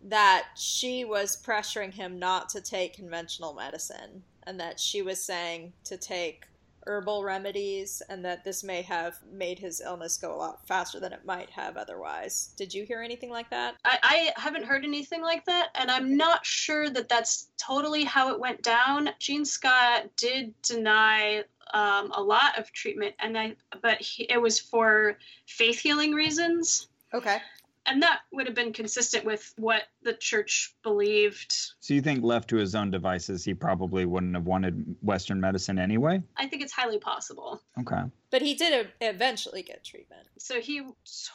that 0.03 0.47
she 0.55 1.05
was 1.05 1.41
pressuring 1.41 1.93
him 1.93 2.17
not 2.19 2.49
to 2.49 2.61
take 2.61 2.95
conventional 2.95 3.53
medicine 3.53 4.23
and 4.43 4.59
that 4.59 4.79
she 4.79 5.01
was 5.01 5.23
saying 5.23 5.73
to 5.83 5.97
take 5.97 6.45
herbal 6.87 7.23
remedies 7.23 8.01
and 8.09 8.25
that 8.25 8.43
this 8.43 8.63
may 8.63 8.81
have 8.81 9.19
made 9.31 9.59
his 9.59 9.81
illness 9.81 10.17
go 10.17 10.33
a 10.33 10.35
lot 10.35 10.67
faster 10.67 10.99
than 10.99 11.13
it 11.13 11.23
might 11.23 11.49
have 11.51 11.77
otherwise. 11.77 12.53
Did 12.57 12.73
you 12.73 12.85
hear 12.85 13.03
anything 13.03 13.29
like 13.29 13.51
that? 13.51 13.75
I, 13.85 13.99
I 14.35 14.41
haven't 14.41 14.65
heard 14.65 14.83
anything 14.83 15.21
like 15.21 15.45
that 15.45 15.69
and 15.75 15.91
i'm 15.91 16.17
not 16.17 16.43
sure 16.43 16.89
that 16.89 17.07
that's 17.07 17.49
totally 17.57 18.03
how 18.03 18.31
it 18.33 18.39
went 18.39 18.63
down. 18.63 19.09
Gene 19.19 19.45
scott 19.45 20.07
did 20.17 20.53
deny 20.63 21.43
um, 21.73 22.11
a 22.13 22.21
lot 22.21 22.57
of 22.59 22.71
treatment, 22.73 23.15
and 23.19 23.37
I 23.37 23.55
but 23.81 24.01
he, 24.01 24.23
it 24.23 24.41
was 24.41 24.59
for 24.59 25.17
faith 25.45 25.79
healing 25.79 26.11
reasons, 26.11 26.87
Okay. 27.13 27.37
And 27.85 28.03
that 28.03 28.21
would 28.31 28.45
have 28.45 28.55
been 28.55 28.73
consistent 28.73 29.25
with 29.25 29.53
what 29.57 29.83
the 30.03 30.13
church 30.13 30.75
believed. 30.83 31.53
So 31.79 31.93
you 31.93 32.01
think 32.01 32.23
left 32.23 32.49
to 32.49 32.57
his 32.57 32.75
own 32.75 32.91
devices, 32.91 33.43
he 33.43 33.53
probably 33.53 34.05
wouldn't 34.05 34.35
have 34.35 34.45
wanted 34.45 34.95
Western 35.01 35.39
medicine 35.39 35.79
anyway? 35.79 36.21
I 36.37 36.47
think 36.47 36.61
it's 36.61 36.73
highly 36.73 36.99
possible. 36.99 37.61
Okay. 37.79 38.03
But 38.29 38.41
he 38.41 38.53
did 38.53 38.87
eventually 39.01 39.63
get 39.63 39.83
treatment. 39.83 40.27
So 40.37 40.61
he 40.61 40.83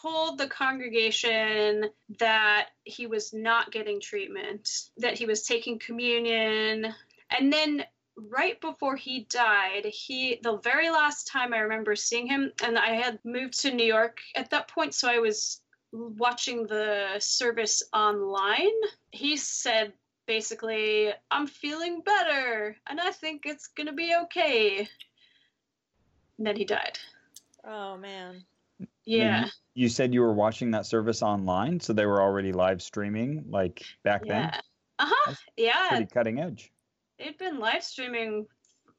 told 0.02 0.38
the 0.38 0.48
congregation 0.48 1.90
that 2.18 2.68
he 2.84 3.06
was 3.06 3.32
not 3.32 3.72
getting 3.72 4.00
treatment, 4.00 4.70
that 4.98 5.18
he 5.18 5.26
was 5.26 5.42
taking 5.42 5.78
communion. 5.78 6.94
And 7.30 7.52
then 7.52 7.84
right 8.16 8.58
before 8.60 8.96
he 8.96 9.26
died, 9.28 9.84
he 9.84 10.40
the 10.42 10.58
very 10.58 10.90
last 10.90 11.26
time 11.26 11.52
I 11.52 11.58
remember 11.58 11.94
seeing 11.96 12.26
him 12.26 12.52
and 12.64 12.78
I 12.78 12.94
had 12.94 13.18
moved 13.24 13.60
to 13.60 13.74
New 13.74 13.84
York 13.84 14.20
at 14.34 14.50
that 14.50 14.68
point, 14.68 14.94
so 14.94 15.08
I 15.08 15.18
was 15.18 15.60
watching 15.93 16.66
the 16.66 17.16
service 17.19 17.83
online. 17.93 18.73
He 19.11 19.37
said 19.37 19.93
basically, 20.26 21.11
I'm 21.31 21.47
feeling 21.47 22.02
better 22.02 22.76
and 22.87 23.00
I 23.00 23.11
think 23.12 23.43
it's 23.47 23.69
going 23.69 23.87
to 23.87 23.93
be 23.93 24.14
okay. 24.25 24.88
And 26.38 26.47
then 26.47 26.57
he 26.57 26.64
died. 26.64 26.99
Oh 27.64 27.97
man. 27.97 28.45
Yeah. 29.05 29.47
You 29.75 29.88
said 29.88 30.12
you 30.12 30.21
were 30.21 30.33
watching 30.33 30.73
that 30.73 30.87
service 30.87 31.23
online, 31.23 31.81
so 31.81 31.93
they 31.93 32.07
were 32.07 32.21
already 32.21 32.52
live 32.52 32.83
streaming 32.83 33.45
like 33.49 33.85
back 34.02 34.23
Yeah. 34.25 34.50
then? 34.50 34.61
Uh 34.99 35.09
huh. 35.09 35.35
Yeah. 35.57 35.88
Pretty 35.88 36.07
cutting 36.07 36.40
edge. 36.40 36.73
They'd 37.19 37.38
been 37.38 37.59
live 37.59 37.85
streaming 37.85 38.47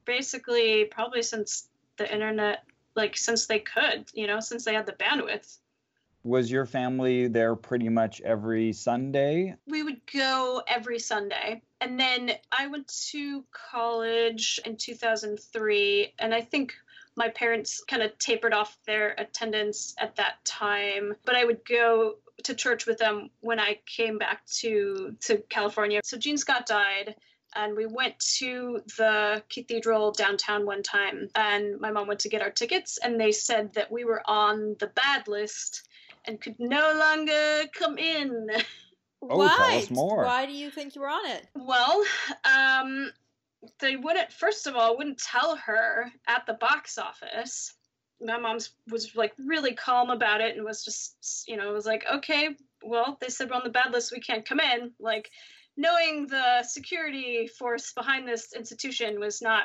basically 0.04 0.86
probably 0.86 1.22
since 1.22 1.68
the 1.98 2.12
internet, 2.12 2.64
like 2.96 3.16
since 3.16 3.46
they 3.46 3.58
could, 3.58 4.06
you 4.14 4.26
know, 4.26 4.40
since 4.40 4.64
they 4.64 4.74
had 4.74 4.86
the 4.86 4.92
bandwidth. 4.92 5.58
Was 6.28 6.50
your 6.50 6.66
family 6.66 7.26
there 7.26 7.56
pretty 7.56 7.88
much 7.88 8.20
every 8.20 8.74
Sunday? 8.74 9.54
We 9.66 9.82
would 9.82 10.02
go 10.12 10.62
every 10.68 10.98
Sunday. 10.98 11.62
And 11.80 11.98
then 11.98 12.32
I 12.52 12.66
went 12.66 12.86
to 13.12 13.46
college 13.50 14.60
in 14.66 14.76
2003, 14.76 16.12
and 16.18 16.34
I 16.34 16.42
think 16.42 16.74
my 17.16 17.30
parents 17.30 17.82
kind 17.82 18.02
of 18.02 18.18
tapered 18.18 18.52
off 18.52 18.76
their 18.86 19.14
attendance 19.16 19.94
at 19.98 20.16
that 20.16 20.44
time. 20.44 21.14
But 21.24 21.34
I 21.34 21.46
would 21.46 21.64
go 21.64 22.16
to 22.44 22.54
church 22.54 22.84
with 22.84 22.98
them 22.98 23.30
when 23.40 23.58
I 23.58 23.78
came 23.86 24.18
back 24.18 24.44
to, 24.58 25.16
to 25.22 25.38
California. 25.48 26.02
So 26.04 26.18
Gene 26.18 26.36
Scott 26.36 26.66
died. 26.66 27.14
and 27.54 27.74
we 27.74 27.86
went 27.86 28.18
to 28.36 28.82
the 28.98 29.42
cathedral 29.48 30.12
downtown 30.12 30.66
one 30.66 30.82
time 30.82 31.30
and 31.34 31.80
my 31.80 31.90
mom 31.90 32.06
went 32.06 32.20
to 32.20 32.28
get 32.28 32.42
our 32.42 32.50
tickets 32.50 32.98
and 33.02 33.18
they 33.18 33.32
said 33.32 33.72
that 33.72 33.90
we 33.90 34.04
were 34.04 34.22
on 34.26 34.76
the 34.78 34.88
bad 34.88 35.26
list 35.26 35.87
and 36.28 36.40
could 36.40 36.56
no 36.60 36.92
longer 36.94 37.64
come 37.72 37.98
in 37.98 38.48
Oh, 39.20 39.36
Why? 39.38 39.48
tell 39.56 39.78
us 39.78 39.90
more. 39.90 40.24
Why 40.24 40.46
do 40.46 40.52
you 40.52 40.70
think 40.70 40.94
you 40.94 41.00
were 41.00 41.08
on 41.08 41.26
it? 41.26 41.46
well 41.56 42.02
um 42.44 43.10
they 43.80 43.96
wouldn't 43.96 44.32
first 44.32 44.68
of 44.68 44.76
all 44.76 44.96
wouldn't 44.96 45.18
tell 45.18 45.56
her 45.56 46.12
at 46.28 46.46
the 46.46 46.54
box 46.54 46.96
office 46.98 47.74
my 48.20 48.38
mom's 48.38 48.70
was 48.88 49.16
like 49.16 49.32
really 49.38 49.74
calm 49.74 50.10
about 50.10 50.40
it 50.40 50.56
and 50.56 50.64
was 50.64 50.84
just 50.84 51.44
you 51.48 51.56
know 51.56 51.72
was 51.72 51.86
like 51.86 52.04
okay 52.12 52.50
well 52.84 53.16
they 53.20 53.28
said 53.28 53.50
we're 53.50 53.56
on 53.56 53.64
the 53.64 53.70
bad 53.70 53.92
list 53.92 54.12
we 54.12 54.20
can't 54.20 54.48
come 54.48 54.60
in 54.60 54.92
like 55.00 55.28
knowing 55.76 56.26
the 56.28 56.62
security 56.62 57.48
force 57.58 57.92
behind 57.92 58.28
this 58.28 58.52
institution 58.54 59.18
was 59.18 59.42
not 59.42 59.64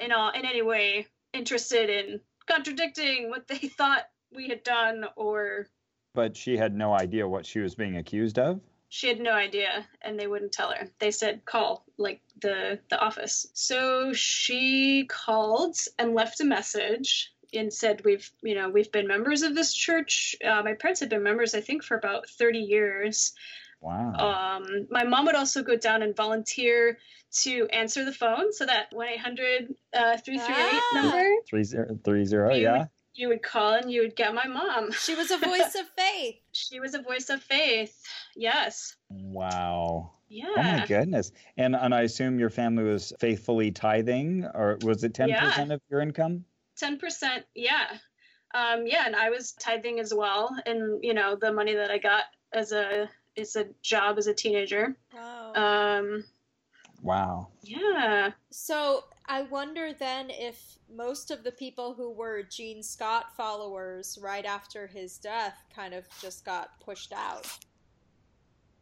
in 0.00 0.10
all 0.10 0.30
in 0.30 0.44
any 0.44 0.62
way 0.62 1.06
interested 1.32 1.90
in 1.90 2.20
contradicting 2.48 3.30
what 3.30 3.46
they 3.46 3.58
thought 3.78 4.04
we 4.34 4.48
had 4.48 4.62
done 4.64 5.04
or 5.16 5.66
But 6.14 6.36
she 6.36 6.56
had 6.56 6.74
no 6.74 6.92
idea 6.92 7.28
what 7.28 7.46
she 7.46 7.60
was 7.60 7.74
being 7.74 7.96
accused 7.96 8.38
of. 8.38 8.60
she 8.88 9.08
had 9.08 9.20
no 9.20 9.32
idea 9.32 9.86
and 10.02 10.18
they 10.18 10.26
wouldn't 10.26 10.50
tell 10.52 10.70
her 10.72 10.88
they 10.98 11.10
said 11.10 11.44
call 11.44 11.84
like 11.98 12.20
the 12.40 12.78
the 12.88 12.98
office 12.98 13.46
so 13.52 14.12
she 14.14 15.04
called 15.08 15.76
and 15.98 16.14
left 16.14 16.40
a 16.40 16.44
message 16.44 17.32
and 17.52 17.70
said 17.72 18.02
we've 18.04 18.30
you 18.42 18.54
know 18.54 18.70
we've 18.70 18.90
been 18.90 19.06
members 19.06 19.42
of 19.42 19.54
this 19.54 19.74
church 19.74 20.34
uh, 20.42 20.62
my 20.62 20.72
parents 20.72 21.00
had 21.00 21.10
been 21.10 21.22
members 21.22 21.54
i 21.54 21.60
think 21.60 21.84
for 21.84 21.96
about 21.98 22.28
30 22.30 22.58
years 22.60 23.34
Wow. 23.80 24.14
um, 24.28 24.86
my 24.90 25.04
mom 25.04 25.26
would 25.26 25.36
also 25.36 25.62
go 25.62 25.76
down 25.76 26.02
and 26.02 26.16
volunteer 26.16 26.98
to 27.42 27.68
answer 27.68 28.04
the 28.04 28.12
phone 28.12 28.52
so 28.52 28.64
that 28.66 28.90
1-800 28.92 29.74
uh, 29.94 30.16
338 30.16 30.40
Ah. 30.40 30.90
number 30.94 31.24
Three 31.48 31.62
zero 31.64 31.98
three 32.04 32.24
zero. 32.24 32.54
You 32.54 32.62
Yeah. 32.62 32.86
You 33.18 33.28
would 33.28 33.42
call 33.42 33.74
and 33.74 33.90
you 33.90 34.00
would 34.02 34.16
get 34.16 34.34
my 34.34 34.46
mom 34.46 34.92
She 35.04 35.14
was 35.14 35.30
a 35.30 35.38
voice 35.38 35.74
of 35.74 35.86
faith. 35.96 36.36
she 36.52 36.80
was 36.80 36.94
a 36.94 37.02
voice 37.02 37.28
of 37.30 37.42
faith 37.42 38.00
yes 38.36 38.94
Wow. 39.10 40.10
yeah 40.28 40.46
Oh 40.56 40.62
my 40.62 40.84
goodness. 40.86 41.32
And 41.56 41.74
and 41.76 41.94
I 41.94 42.02
assume 42.02 42.38
your 42.38 42.50
family 42.50 42.84
was 42.84 43.12
faithfully 43.18 43.70
tithing, 43.70 44.44
or 44.54 44.76
was 44.82 45.02
it 45.04 45.14
ten 45.14 45.32
percent 45.34 45.72
of 45.72 45.80
your 45.90 46.00
income? 46.00 46.44
ten 46.76 46.98
percent 46.98 47.44
yeah 47.54 47.86
um 48.54 48.86
yeah 48.86 49.04
and 49.06 49.16
i 49.16 49.30
was 49.30 49.52
tithing 49.52 49.98
as 50.00 50.14
well 50.14 50.54
and 50.64 51.02
you 51.02 51.12
know 51.12 51.34
the 51.36 51.52
money 51.52 51.74
that 51.74 51.90
i 51.90 51.98
got 51.98 52.22
as 52.52 52.70
a 52.72 53.08
as 53.36 53.56
a 53.56 53.64
job 53.82 54.16
as 54.16 54.26
a 54.28 54.32
teenager 54.34 54.96
Wow. 55.12 55.52
um 55.54 56.24
Wow. 57.02 57.48
yeah 57.62 58.30
So 58.50 59.04
I 59.28 59.42
wonder 59.42 59.92
then 59.92 60.30
if 60.30 60.78
most 60.90 61.30
of 61.30 61.44
the 61.44 61.52
people 61.52 61.92
who 61.92 62.10
were 62.10 62.42
Gene 62.42 62.82
Scott 62.82 63.36
followers 63.36 64.18
right 64.22 64.46
after 64.46 64.86
his 64.86 65.18
death 65.18 65.62
kind 65.74 65.92
of 65.92 66.04
just 66.20 66.44
got 66.46 66.80
pushed 66.80 67.12
out. 67.12 67.46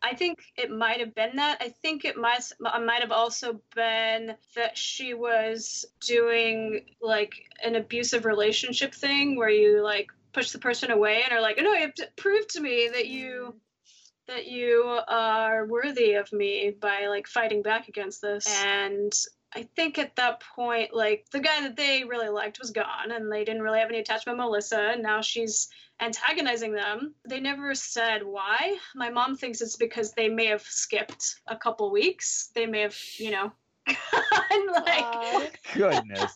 i 0.03 0.15
think 0.15 0.39
it 0.57 0.71
might 0.71 1.01
have 1.01 1.15
been 1.15 1.35
that 1.37 1.57
i 1.61 1.69
think 1.83 2.05
it 2.05 2.17
might 2.17 2.43
uh, 2.65 2.79
might 2.79 3.01
have 3.01 3.11
also 3.11 3.61
been 3.75 4.35
that 4.55 4.77
she 4.77 5.15
was 5.15 5.87
doing 6.01 6.85
like 7.01 7.33
an 7.65 7.75
abusive 7.75 8.25
relationship 8.27 8.95
thing 8.95 9.37
where 9.37 9.49
you 9.49 9.83
like 9.83 10.09
push 10.33 10.51
the 10.51 10.59
person 10.59 10.91
away 10.91 11.23
and 11.25 11.33
are 11.33 11.41
like 11.41 11.57
oh 11.59 11.63
no 11.63 11.73
you 11.73 11.81
have 11.81 11.95
to 11.95 12.07
prove 12.17 12.47
to 12.47 12.61
me 12.61 12.91
that 12.93 13.09
you 13.09 13.33
mm-hmm. 13.49 14.35
that 14.35 14.47
you 14.47 14.99
are 15.09 15.67
worthy 15.67 16.13
of 16.13 16.31
me 16.33 16.73
by 16.79 17.07
like 17.07 17.27
fighting 17.27 17.63
back 17.63 17.89
against 17.89 18.21
this. 18.21 18.47
And 18.65 19.13
I 19.57 19.63
think 19.75 19.99
at 19.99 20.17
that 20.17 20.43
point, 20.55 20.93
like 20.93 21.25
the 21.33 21.41
guy 21.41 21.63
that 21.63 21.77
they 21.77 22.05
really 22.05 22.29
liked 22.29 22.59
was 22.59 22.73
gone 22.73 23.11
and 23.11 23.33
they 23.33 23.43
didn't 23.43 23.63
really 23.63 23.79
have 23.79 23.89
any 23.89 24.01
attachment 24.01 24.37
Melissa. 24.37 24.79
And 24.79 25.03
now 25.03 25.23
she's 25.23 25.69
antagonizing 25.99 26.73
them. 26.73 27.15
They 27.27 27.41
never 27.41 27.75
said 27.75 28.23
why. 28.23 28.77
My 28.95 29.09
mom 29.09 29.35
thinks 29.35 29.63
it's 29.63 29.77
because 29.77 30.13
they 30.13 30.29
may 30.29 30.47
have 30.49 30.61
skipped 30.61 31.37
a 31.47 31.57
couple 31.57 31.91
weeks. 31.91 32.51
They 32.55 32.67
may 32.67 32.83
have, 32.83 32.99
you 33.17 33.31
know, 33.31 33.51
and 34.51 34.67
like, 34.73 34.87
Aw. 34.87 35.47
Goodness. 35.75 36.35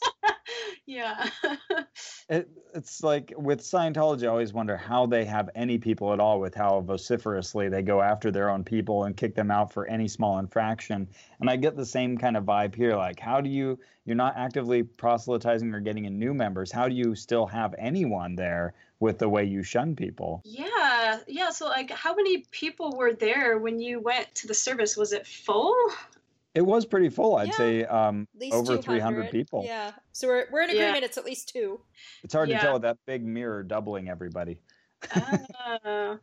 yeah. 0.87 1.29
it, 2.29 2.49
it's 2.75 3.03
like 3.03 3.33
with 3.37 3.61
Scientology, 3.61 4.25
I 4.25 4.29
always 4.29 4.53
wonder 4.53 4.77
how 4.77 5.07
they 5.07 5.25
have 5.25 5.51
any 5.55 5.79
people 5.79 6.13
at 6.13 6.21
all 6.21 6.41
with 6.41 6.55
how 6.55 6.81
vociferously 6.81 7.69
they 7.69 7.83
go 7.83 8.01
after 8.01 8.31
their 8.31 8.51
own 8.51 8.65
people 8.65 9.05
and 9.05 9.17
kick 9.17 9.35
them 9.35 9.51
out 9.51 9.73
for 9.73 9.87
any 9.87 10.09
small 10.09 10.39
infraction. 10.39 11.09
And 11.41 11.51
I 11.51 11.57
get 11.57 11.77
the 11.77 11.87
same 11.87 12.19
kind 12.19 12.37
of 12.37 12.45
vibe 12.45 12.75
here. 12.75 12.97
Like, 12.97 13.19
how 13.19 13.41
do 13.41 13.49
you, 13.51 13.79
you're 14.05 14.17
not 14.17 14.37
actively 14.37 14.83
proselytizing 14.83 15.75
or 15.75 15.81
getting 15.81 16.05
in 16.05 16.19
new 16.19 16.35
members. 16.35 16.73
How 16.73 16.89
do 16.89 16.95
you 16.95 17.15
still 17.15 17.47
have 17.47 17.75
anyone 17.79 18.37
there 18.37 18.75
with 19.01 19.19
the 19.19 19.29
way 19.29 19.45
you 19.45 19.63
shun 19.63 19.97
people? 19.97 20.43
Yeah, 20.45 21.21
yeah. 21.27 21.51
So, 21.51 21.67
like, 21.67 21.91
how 21.91 22.15
many 22.15 22.45
people 22.51 22.93
were 22.97 23.13
there 23.13 23.59
when 23.59 23.81
you 23.81 24.01
went 24.01 24.35
to 24.37 24.47
the 24.47 24.55
service? 24.55 24.97
Was 24.97 25.13
it 25.13 25.27
full? 25.27 25.75
It 26.55 26.63
was 26.63 26.85
pretty 26.85 27.09
full, 27.11 27.37
I'd 27.37 27.49
Yeah. 27.49 27.57
say 27.57 27.85
um, 27.85 28.27
over 28.53 28.77
200. 28.77 28.83
300 28.83 29.31
people. 29.31 29.63
Yeah. 29.65 29.93
So 30.13 30.27
we're, 30.29 30.47
we're 30.51 30.63
in 30.63 30.71
Yeah. 30.71 30.83
agreement 30.83 31.05
it's 31.05 31.17
at 31.19 31.25
least 31.25 31.49
two. 31.49 31.81
It's 32.25 32.35
hard 32.35 32.49
Yeah. 32.49 32.59
to 32.59 32.63
tell 32.65 32.73
with 32.75 32.83
that 32.83 32.99
big 33.07 33.25
mirror 33.25 33.63
doubling 33.63 34.09
everybody. 34.09 34.59
uh, 35.15 36.17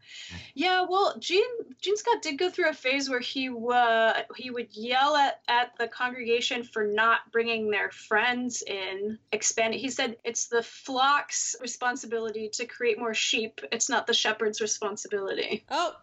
yeah, 0.53 0.85
well, 0.87 1.15
Gene 1.19 1.41
Gene 1.81 1.97
Scott 1.97 2.21
did 2.21 2.37
go 2.37 2.49
through 2.51 2.69
a 2.69 2.73
phase 2.73 3.09
where 3.09 3.19
he 3.19 3.49
uh, 3.49 4.13
he 4.35 4.51
would 4.51 4.67
yell 4.71 5.15
at, 5.15 5.39
at 5.47 5.71
the 5.79 5.87
congregation 5.87 6.63
for 6.63 6.85
not 6.85 7.21
bringing 7.31 7.71
their 7.71 7.89
friends 7.89 8.61
in. 8.61 9.17
Expand. 9.31 9.73
He 9.73 9.89
said 9.89 10.17
it's 10.23 10.47
the 10.47 10.61
flock's 10.61 11.55
responsibility 11.59 12.49
to 12.49 12.65
create 12.67 12.99
more 12.99 13.15
sheep. 13.15 13.61
It's 13.71 13.89
not 13.89 14.05
the 14.05 14.13
shepherd's 14.13 14.61
responsibility. 14.61 15.65
Oh, 15.71 15.93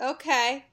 okay. 0.00 0.64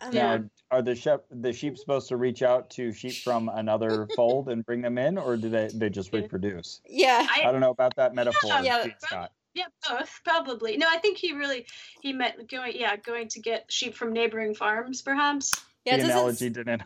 Um, 0.00 0.10
Now, 0.12 0.44
are 0.70 0.82
the 0.82 0.94
shep- 0.94 1.26
the 1.30 1.52
sheep 1.52 1.78
supposed 1.78 2.08
to 2.08 2.16
reach 2.16 2.42
out 2.42 2.70
to 2.70 2.92
sheep 2.92 3.14
from 3.14 3.48
another 3.48 4.06
fold 4.16 4.48
and 4.48 4.64
bring 4.64 4.82
them 4.82 4.98
in, 4.98 5.18
or 5.18 5.36
do 5.36 5.48
they 5.48 5.70
they 5.74 5.90
just 5.90 6.12
reproduce? 6.12 6.80
Yeah. 6.88 7.26
I 7.30 7.50
don't 7.50 7.60
know 7.60 7.70
about 7.70 7.96
that 7.96 8.14
metaphor, 8.14 8.60
Yeah. 8.62 8.84
Gene 8.84 8.94
Scott. 8.98 9.32
Yeah, 9.54 9.66
both 9.88 10.20
probably. 10.24 10.76
No, 10.76 10.88
I 10.90 10.98
think 10.98 11.16
he 11.16 11.32
really 11.32 11.66
he 12.00 12.12
meant 12.12 12.50
going. 12.50 12.72
Yeah, 12.74 12.96
going 12.96 13.28
to 13.28 13.40
get 13.40 13.70
sheep 13.70 13.94
from 13.94 14.12
neighboring 14.12 14.54
farms, 14.54 15.00
perhaps. 15.00 15.52
Yeah, 15.84 15.96
the 15.96 16.02
doesn't, 16.02 16.16
analogy 16.16 16.50
didn't. 16.50 16.82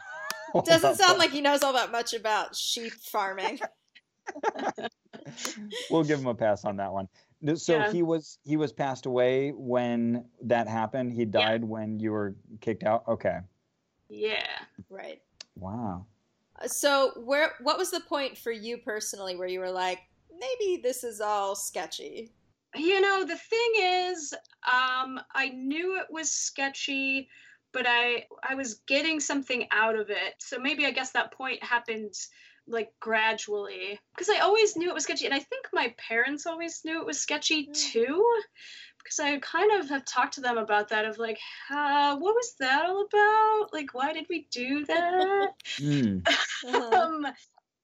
doesn't 0.67 0.97
sound 0.97 1.13
well. 1.13 1.19
like 1.19 1.31
he 1.31 1.41
knows 1.41 1.63
all 1.63 1.73
that 1.73 1.91
much 1.91 2.13
about 2.13 2.55
sheep 2.55 2.93
farming. 2.93 3.59
we'll 5.91 6.05
give 6.05 6.19
him 6.19 6.27
a 6.27 6.35
pass 6.35 6.67
on 6.67 6.77
that 6.77 6.93
one. 6.93 7.09
So 7.55 7.79
Yeah. 7.79 7.93
he 7.93 8.03
was 8.03 8.39
he 8.45 8.57
was 8.57 8.73
passed 8.73 9.07
away 9.07 9.51
when 9.51 10.25
that 10.43 10.67
happened. 10.67 11.13
He 11.13 11.25
died 11.25 11.63
when 11.63 12.01
you 12.01 12.13
were 12.13 12.35
kicked 12.61 12.83
out. 12.83 13.07
Okay. 13.07 13.39
Yeah. 14.09 14.47
Right. 14.91 15.23
Wow. 15.57 16.07
So 16.67 17.13
where 17.25 17.53
what 17.61 17.79
was 17.79 17.91
the 17.91 18.01
point 18.01 18.37
for 18.37 18.51
you 18.51 18.79
personally 18.79 19.37
where 19.37 19.49
you 19.49 19.61
were 19.61 19.71
like, 19.71 20.01
maybe 20.33 20.81
this 20.83 21.05
is 21.05 21.21
all 21.21 21.55
sketchy? 21.55 22.33
You 22.75 23.01
know, 23.01 23.25
the 23.25 23.37
thing 23.37 23.73
is, 23.77 24.35
um, 24.71 25.21
I 25.35 25.51
knew 25.55 25.97
it 25.99 26.07
was 26.11 26.31
sketchy, 26.31 27.29
but 27.73 27.87
I 27.87 28.27
I 28.43 28.55
was 28.55 28.81
getting 28.87 29.21
something 29.21 29.69
out 29.71 29.97
of 29.97 30.11
it. 30.11 30.35
So 30.39 30.59
maybe 30.59 30.87
I 30.87 30.91
guess 30.91 31.13
that 31.13 31.33
point 31.33 31.63
happened 31.63 32.15
like 32.69 32.93
gradually 33.01 33.99
because 34.15 34.29
I 34.29 34.41
always 34.41 34.77
knew 34.77 34.89
it 34.91 34.95
was 34.95 35.05
sketchy, 35.05 35.27
and 35.27 35.35
I 35.35 35.39
think 35.41 35.67
my 35.73 35.95
parents 36.09 36.47
always 36.47 36.83
knew 36.85 37.01
it 37.01 37.07
was 37.07 37.21
sketchy 37.21 37.67
Mm. 37.69 37.75
too. 37.75 38.41
Because 39.03 39.21
I 39.21 39.39
kind 39.39 39.81
of 39.81 39.89
have 39.89 40.05
talked 40.05 40.35
to 40.35 40.41
them 40.43 40.59
about 40.59 40.89
that 40.89 41.07
of 41.07 41.19
like, 41.19 41.39
uh, 41.71 42.17
what 42.17 42.35
was 42.35 42.55
that 42.61 42.85
all 42.85 43.07
about? 43.07 43.73
Like, 43.73 43.95
why 43.95 44.13
did 44.13 44.27
we 44.29 44.47
do 44.51 44.85
that? 44.87 45.49
Hmm. 45.79 46.19
Uh-huh. 46.67 47.03
um, 47.03 47.27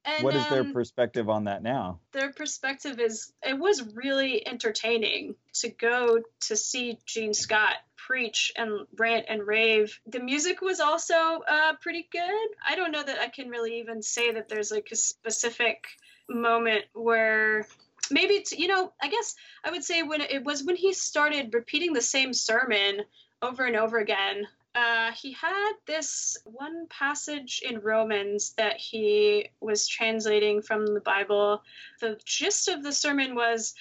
and, 0.05 0.25
What 0.25 0.35
is 0.35 0.47
their 0.51 0.61
um, 0.61 0.73
perspective 0.73 1.31
on 1.31 1.45
that 1.45 1.63
now? 1.63 2.01
their 2.13 2.33
perspective 2.33 3.01
is 3.01 3.33
it 3.43 3.59
was 3.59 3.83
really 3.95 4.47
entertaining 4.47 5.37
to 5.55 5.69
go 5.71 6.21
to 6.41 6.57
see 6.57 6.99
Gene 7.07 7.33
Scott 7.35 7.77
preach 8.07 8.53
and 8.57 8.87
rant 8.97 9.27
and 9.29 9.47
rave. 9.47 9.99
The 10.07 10.21
music 10.21 10.61
was 10.61 10.81
also 10.81 11.15
uh, 11.15 11.75
pretty 11.81 12.09
good. 12.11 12.49
I 12.69 12.77
don't 12.77 12.93
know 12.93 13.03
that 13.03 13.19
I 13.19 13.29
can 13.29 13.49
really 13.49 13.79
even 13.81 14.03
say 14.03 14.33
that 14.33 14.49
there's 14.49 14.71
like 14.71 14.89
a 14.93 14.97
specific 14.97 15.87
moment 16.29 16.85
where 16.93 17.67
maybe 18.11 18.35
it's, 18.35 18.53
you 18.53 18.69
know 18.69 18.93
I 19.03 19.09
guess 19.09 19.35
I 19.65 19.71
would 19.71 19.85
say 19.85 20.03
when 20.03 20.21
it 20.21 20.45
was 20.45 20.65
when 20.65 20.77
he 20.77 20.93
started 20.93 21.55
repeating 21.55 21.93
the 21.93 22.03
same 22.03 22.35
sermon 22.35 23.01
over 23.43 23.65
and 23.65 23.77
over 23.77 23.99
again. 23.99 24.47
Uh, 24.75 25.13
he 25.13 25.33
had 25.33 25.73
this 25.87 26.37
one 26.45 26.89
passage 26.89 27.63
in 27.65 27.79
Romans 27.79 28.55
that 28.57 28.77
he 28.77 29.49
was 29.61 29.87
translating 29.87 30.61
from 30.63 30.85
the 30.85 31.01
Bible. 31.01 31.63
The 32.01 32.19
gist 32.25 32.67
of 32.67 32.83
the 32.83 32.91
sermon 32.91 33.37
was 33.37 33.75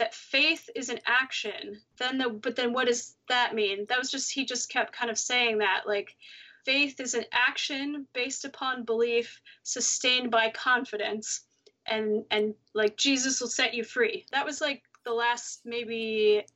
that 0.00 0.14
faith 0.14 0.70
is 0.74 0.88
an 0.88 0.98
action. 1.06 1.78
Then 1.98 2.16
the 2.16 2.30
but 2.30 2.56
then 2.56 2.72
what 2.72 2.86
does 2.86 3.14
that 3.28 3.54
mean? 3.54 3.84
That 3.88 3.98
was 3.98 4.10
just 4.10 4.32
he 4.32 4.46
just 4.46 4.70
kept 4.70 4.92
kind 4.92 5.10
of 5.10 5.18
saying 5.18 5.58
that 5.58 5.82
like 5.86 6.16
faith 6.64 7.00
is 7.00 7.12
an 7.14 7.26
action 7.32 8.06
based 8.14 8.46
upon 8.46 8.84
belief 8.84 9.40
sustained 9.62 10.30
by 10.30 10.50
confidence 10.50 11.42
and 11.86 12.24
and 12.30 12.54
like 12.74 12.96
Jesus 12.96 13.40
will 13.40 13.48
set 13.48 13.74
you 13.74 13.84
free. 13.84 14.24
That 14.32 14.46
was 14.46 14.62
like 14.62 14.82
the 15.04 15.12
last 15.12 15.60
maybe 15.66 16.46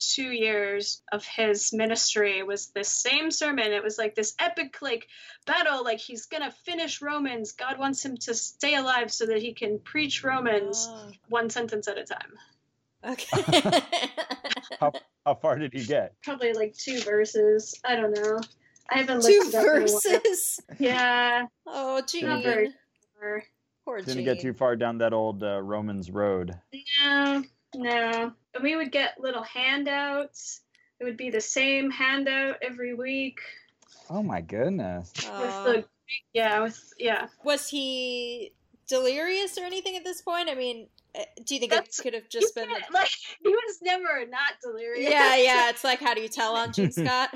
two 0.00 0.30
years 0.30 1.02
of 1.12 1.24
his 1.24 1.72
ministry 1.72 2.42
was 2.42 2.68
this 2.68 2.88
same 2.88 3.30
sermon. 3.30 3.72
It 3.72 3.82
was 3.82 3.96
like 3.96 4.16
this 4.16 4.34
epic 4.40 4.82
like 4.82 5.06
battle, 5.46 5.84
like 5.84 6.00
he's 6.00 6.26
gonna 6.26 6.50
finish 6.50 7.00
Romans. 7.00 7.52
God 7.52 7.78
wants 7.78 8.04
him 8.04 8.16
to 8.18 8.34
stay 8.34 8.74
alive 8.74 9.12
so 9.12 9.26
that 9.26 9.40
he 9.40 9.54
can 9.54 9.78
preach 9.78 10.24
Romans 10.24 10.88
Oh, 10.90 11.12
one 11.28 11.48
sentence 11.48 11.86
at 11.86 11.96
a 11.96 12.04
time. 12.04 12.32
Okay. 13.04 13.80
How, 14.80 14.92
how 15.26 15.34
far 15.34 15.58
did 15.58 15.72
he 15.72 15.84
get? 15.84 16.14
Probably 16.22 16.52
like 16.52 16.76
two 16.76 17.00
verses. 17.00 17.74
I 17.84 17.96
don't 17.96 18.12
know. 18.14 18.38
I 18.90 18.98
haven't 18.98 19.22
Two 19.22 19.40
looked 19.40 19.54
it 19.54 19.54
up 19.56 19.64
in 19.64 19.70
a 19.70 19.72
while. 19.72 19.88
verses. 19.90 20.60
Yeah. 20.78 21.46
Oh, 21.66 21.96
Not 22.22 22.42
very 22.44 22.66
Gene. 22.66 22.74
sure. 23.18 23.42
Poor 23.84 23.98
Didn't 23.98 24.14
Gene. 24.14 24.24
get 24.24 24.40
too 24.40 24.52
far 24.52 24.76
down 24.76 24.98
that 24.98 25.12
old 25.12 25.42
uh, 25.42 25.60
Romans 25.60 26.10
road. 26.10 26.54
No, 27.02 27.42
no. 27.74 28.32
And 28.54 28.62
we 28.62 28.76
would 28.76 28.92
get 28.92 29.18
little 29.18 29.42
handouts. 29.42 30.60
It 31.00 31.04
would 31.04 31.16
be 31.16 31.30
the 31.30 31.40
same 31.40 31.90
handout 31.90 32.56
every 32.62 32.94
week 32.94 33.40
Oh 34.10 34.22
my 34.22 34.40
goodness. 34.40 35.12
Aw. 35.26 35.64
with 35.64 35.74
the 35.74 35.84
yeah 36.32 36.60
with 36.62 36.92
yeah. 36.98 37.26
was 37.44 37.68
he 37.68 38.52
delirious 38.86 39.58
or 39.58 39.64
anything 39.64 39.96
at 39.96 40.04
this 40.04 40.22
point? 40.22 40.48
I 40.48 40.54
mean, 40.54 40.84
uh, 40.84 40.97
Uh, 41.14 41.22
do 41.44 41.54
you 41.54 41.60
think 41.60 41.72
it 41.72 41.88
could 42.02 42.14
have 42.14 42.28
just 42.28 42.54
been? 42.54 42.68
can't- 42.68 42.92
like 42.92 43.08
he 43.42 43.48
was 43.48 43.78
never 43.82 44.26
not 44.28 44.54
delirious. 44.62 45.10
Yeah, 45.10 45.36
yeah. 45.36 45.70
It's 45.70 45.84
like, 45.84 46.00
how 46.00 46.14
do 46.14 46.20
you 46.20 46.28
tell 46.28 46.54
on 46.56 46.72
Gene 46.72 46.90
Scott? 46.92 47.30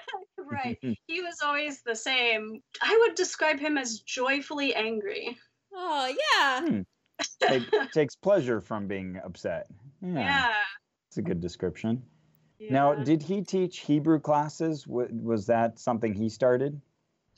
right. 0.38 0.78
He 1.06 1.20
was 1.20 1.36
always 1.44 1.82
the 1.82 1.94
same. 1.96 2.60
I 2.82 2.96
would 3.00 3.14
describe 3.14 3.58
him 3.60 3.76
as 3.76 4.00
joyfully 4.00 4.74
angry. 4.74 5.36
Oh, 5.74 6.12
yeah. 6.34 6.60
Hmm. 6.66 6.80
Take, 7.42 7.64
takes 7.92 8.16
pleasure 8.16 8.60
from 8.60 8.86
being 8.86 9.20
upset. 9.24 9.66
Yeah, 10.00 10.12
Yeah. 10.14 10.52
It's 11.08 11.18
a 11.18 11.22
good 11.22 11.40
description. 11.40 12.02
yeah. 12.58 12.72
Now, 12.72 12.94
did 12.94 13.22
he 13.22 13.42
teach 13.42 13.78
Hebrew 13.80 14.20
classes? 14.20 14.86
Was 14.86 15.46
that 15.46 15.78
something 15.78 16.14
he 16.14 16.28
started? 16.28 16.80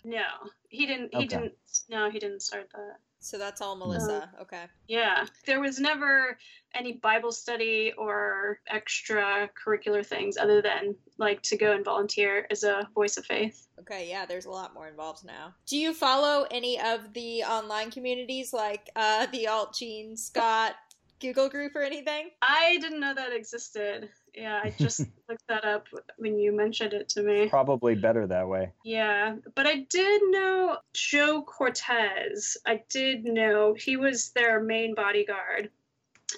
no, 0.04 0.22
he 0.68 0.86
didn't. 0.86 1.10
He 1.12 1.18
Okay. 1.24 1.26
didn't. 1.26 1.54
No, 1.88 2.10
he 2.10 2.18
didn't 2.18 2.40
start 2.42 2.68
that. 2.74 2.96
So 3.20 3.38
that's 3.38 3.60
all 3.60 3.76
Melissa. 3.76 4.30
Okay. 4.40 4.64
Yeah, 4.88 5.26
there 5.46 5.60
was 5.60 5.78
never 5.78 6.38
any 6.74 6.94
Bible 6.94 7.32
study 7.32 7.92
or 7.98 8.60
extra 8.66 9.48
curricular 9.62 10.04
things 10.04 10.38
other 10.38 10.62
than 10.62 10.94
like 11.18 11.42
to 11.42 11.56
go 11.56 11.72
and 11.72 11.84
volunteer 11.84 12.46
as 12.50 12.64
a 12.64 12.88
voice 12.94 13.18
of 13.18 13.26
faith. 13.26 13.68
Okay, 13.78 14.08
yeah, 14.08 14.24
there's 14.24 14.46
a 14.46 14.50
lot 14.50 14.72
more 14.72 14.88
involved 14.88 15.24
now. 15.24 15.54
Do 15.66 15.76
you 15.76 15.92
follow 15.92 16.46
any 16.50 16.80
of 16.80 17.12
the 17.12 17.42
online 17.42 17.90
communities 17.90 18.52
like 18.54 18.88
uh, 18.96 19.26
the 19.26 19.48
Alt 19.48 19.74
Gene 19.74 20.16
Scott 20.16 20.74
Google 21.20 21.50
group 21.50 21.76
or 21.76 21.82
anything? 21.82 22.30
I 22.40 22.78
didn't 22.80 23.00
know 23.00 23.14
that 23.14 23.32
existed. 23.32 24.08
Yeah, 24.34 24.60
I 24.62 24.70
just 24.70 25.00
looked 25.28 25.46
that 25.48 25.64
up 25.64 25.86
when 26.18 26.38
you 26.38 26.52
mentioned 26.52 26.92
it 26.92 27.08
to 27.10 27.22
me. 27.22 27.48
Probably 27.48 27.94
better 27.94 28.26
that 28.26 28.48
way. 28.48 28.72
Yeah, 28.84 29.36
but 29.54 29.66
I 29.66 29.86
did 29.90 30.22
know 30.30 30.78
Joe 30.94 31.42
Cortez. 31.42 32.56
I 32.66 32.82
did 32.88 33.24
know 33.24 33.74
he 33.74 33.96
was 33.96 34.30
their 34.30 34.60
main 34.60 34.94
bodyguard, 34.94 35.70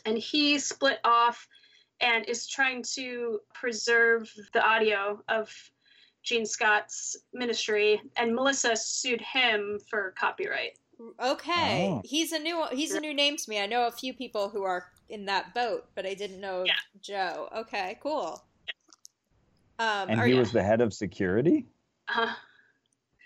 and 0.04 0.18
he 0.18 0.58
split 0.58 0.98
off 1.04 1.48
and 2.00 2.28
is 2.28 2.46
trying 2.46 2.82
to 2.94 3.40
preserve 3.54 4.32
the 4.52 4.64
audio 4.64 5.22
of 5.28 5.54
Gene 6.22 6.46
Scott's 6.46 7.16
ministry, 7.32 8.00
and 8.16 8.34
Melissa 8.34 8.76
sued 8.76 9.20
him 9.20 9.78
for 9.88 10.12
copyright. 10.16 10.78
Okay, 11.20 11.88
Oh. 11.90 12.02
he's 12.04 12.32
a 12.32 12.38
new 12.38 12.64
he's 12.72 12.94
a 12.94 13.00
new 13.00 13.14
name 13.14 13.36
to 13.36 13.50
me. 13.50 13.58
I 13.60 13.66
know 13.66 13.86
a 13.86 13.90
few 13.92 14.12
people 14.14 14.48
who 14.48 14.62
are 14.62 14.90
in 15.08 15.24
that 15.26 15.54
boat, 15.54 15.86
but 15.94 16.06
I 16.06 16.14
didn't 16.14 16.40
know 16.40 16.64
Yeah. 16.64 16.74
Joe. 17.00 17.48
Okay, 17.56 17.98
cool. 18.02 18.42
Um, 19.78 20.08
And 20.10 20.22
he 20.22 20.30
you- 20.32 20.36
was 20.38 20.52
the 20.52 20.62
head 20.62 20.80
of 20.80 20.92
security? 20.94 21.66
Uh, 22.08 22.34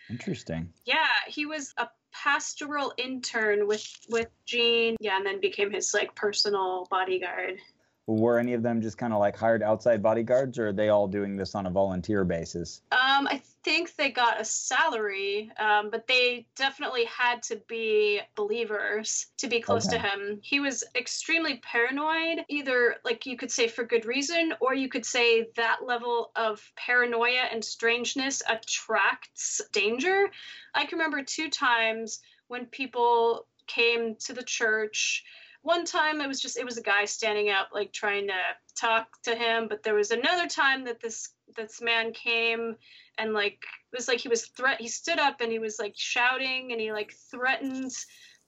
Interesting. 0.08 0.72
yeah, 0.84 1.08
he 1.26 1.44
was 1.46 1.74
a 1.78 1.88
pastoral 2.12 2.92
intern 2.96 3.66
with 3.66 3.86
with 4.08 4.28
Gene. 4.46 4.96
Yeah, 5.00 5.16
and 5.16 5.26
then 5.26 5.40
became 5.40 5.70
his 5.70 5.92
like 5.92 6.14
personal 6.14 6.86
bodyguard. 6.90 7.60
Were 8.08 8.38
any 8.38 8.54
of 8.54 8.62
them 8.62 8.80
just 8.80 8.98
kind 8.98 9.12
of 9.12 9.18
like 9.18 9.36
hired 9.36 9.64
outside 9.64 10.00
bodyguards, 10.00 10.58
or 10.58 10.68
are 10.68 10.72
they 10.72 10.90
all 10.90 11.08
doing 11.08 11.36
this 11.36 11.56
on 11.56 11.66
a 11.66 11.70
volunteer 11.70 12.24
basis? 12.24 12.80
Um, 12.92 13.26
I 13.26 13.42
think 13.64 13.96
they 13.96 14.10
got 14.10 14.40
a 14.40 14.44
salary, 14.44 15.50
um, 15.58 15.90
but 15.90 16.06
they 16.06 16.46
definitely 16.54 17.04
had 17.06 17.42
to 17.44 17.60
be 17.66 18.20
believers 18.36 19.26
to 19.38 19.48
be 19.48 19.60
close 19.60 19.88
to 19.88 19.98
him. 19.98 20.38
He 20.40 20.60
was 20.60 20.84
extremely 20.94 21.56
paranoid, 21.56 22.44
either 22.48 22.94
like 23.04 23.26
you 23.26 23.36
could 23.36 23.50
say 23.50 23.66
for 23.66 23.82
good 23.82 24.06
reason, 24.06 24.54
or 24.60 24.72
you 24.72 24.88
could 24.88 25.04
say 25.04 25.48
that 25.56 25.78
level 25.84 26.30
of 26.36 26.62
paranoia 26.76 27.48
and 27.50 27.64
strangeness 27.64 28.40
attracts 28.48 29.60
danger. 29.72 30.30
I 30.74 30.86
can 30.86 30.98
remember 30.98 31.24
two 31.24 31.50
times 31.50 32.20
when 32.46 32.66
people 32.66 33.46
came 33.66 34.14
to 34.20 34.32
the 34.32 34.44
church 34.44 35.24
one 35.66 35.84
time 35.84 36.20
it 36.20 36.28
was 36.28 36.40
just 36.40 36.56
it 36.56 36.64
was 36.64 36.78
a 36.78 36.82
guy 36.82 37.04
standing 37.04 37.50
up 37.50 37.70
like 37.74 37.92
trying 37.92 38.28
to 38.28 38.38
talk 38.76 39.08
to 39.20 39.34
him 39.34 39.66
but 39.68 39.82
there 39.82 39.94
was 39.94 40.12
another 40.12 40.46
time 40.46 40.84
that 40.84 41.00
this 41.00 41.30
this 41.56 41.80
man 41.82 42.12
came 42.12 42.76
and 43.18 43.32
like 43.32 43.64
it 43.92 43.96
was 43.96 44.06
like 44.06 44.20
he 44.20 44.28
was 44.28 44.46
threat 44.46 44.80
he 44.80 44.86
stood 44.86 45.18
up 45.18 45.40
and 45.40 45.50
he 45.50 45.58
was 45.58 45.80
like 45.80 45.94
shouting 45.96 46.70
and 46.70 46.80
he 46.80 46.92
like 46.92 47.12
threatened 47.32 47.90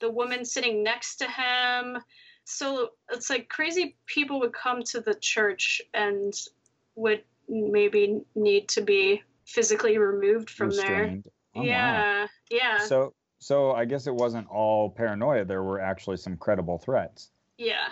the 0.01 0.09
woman 0.09 0.45
sitting 0.45 0.85
next 0.85 1.17
to 1.17 1.27
him 1.29 1.99
so 2.45 2.91
it's 3.11 3.29
like 3.29 3.49
crazy 3.49 3.97
people 4.07 4.39
would 4.39 4.53
come 4.53 4.81
to 4.85 5.01
the 5.01 5.15
church 5.15 5.83
and 5.95 6.33
would 6.95 7.25
maybe 7.49 8.21
need 8.37 8.69
to 8.69 8.81
be 8.81 9.21
physically 9.45 9.99
removed 9.99 10.51
from 10.51 10.71
there 10.71 11.01
Restrained? 11.01 11.29
Oh, 11.57 11.63
wow. 11.63 11.67
yeah 11.67 12.27
yeah 12.49 12.79
So, 12.79 13.13
so 13.39 13.73
I 13.73 13.85
guess 13.85 14.07
it 14.07 14.15
wasn't 14.15 14.49
all 14.51 14.91
paranoia. 14.91 15.45
There 15.45 15.63
were 15.63 15.81
actually 15.81 16.17
some 16.17 16.37
credible 16.37 16.79
threats. 16.79 17.31
yeah 17.57 17.89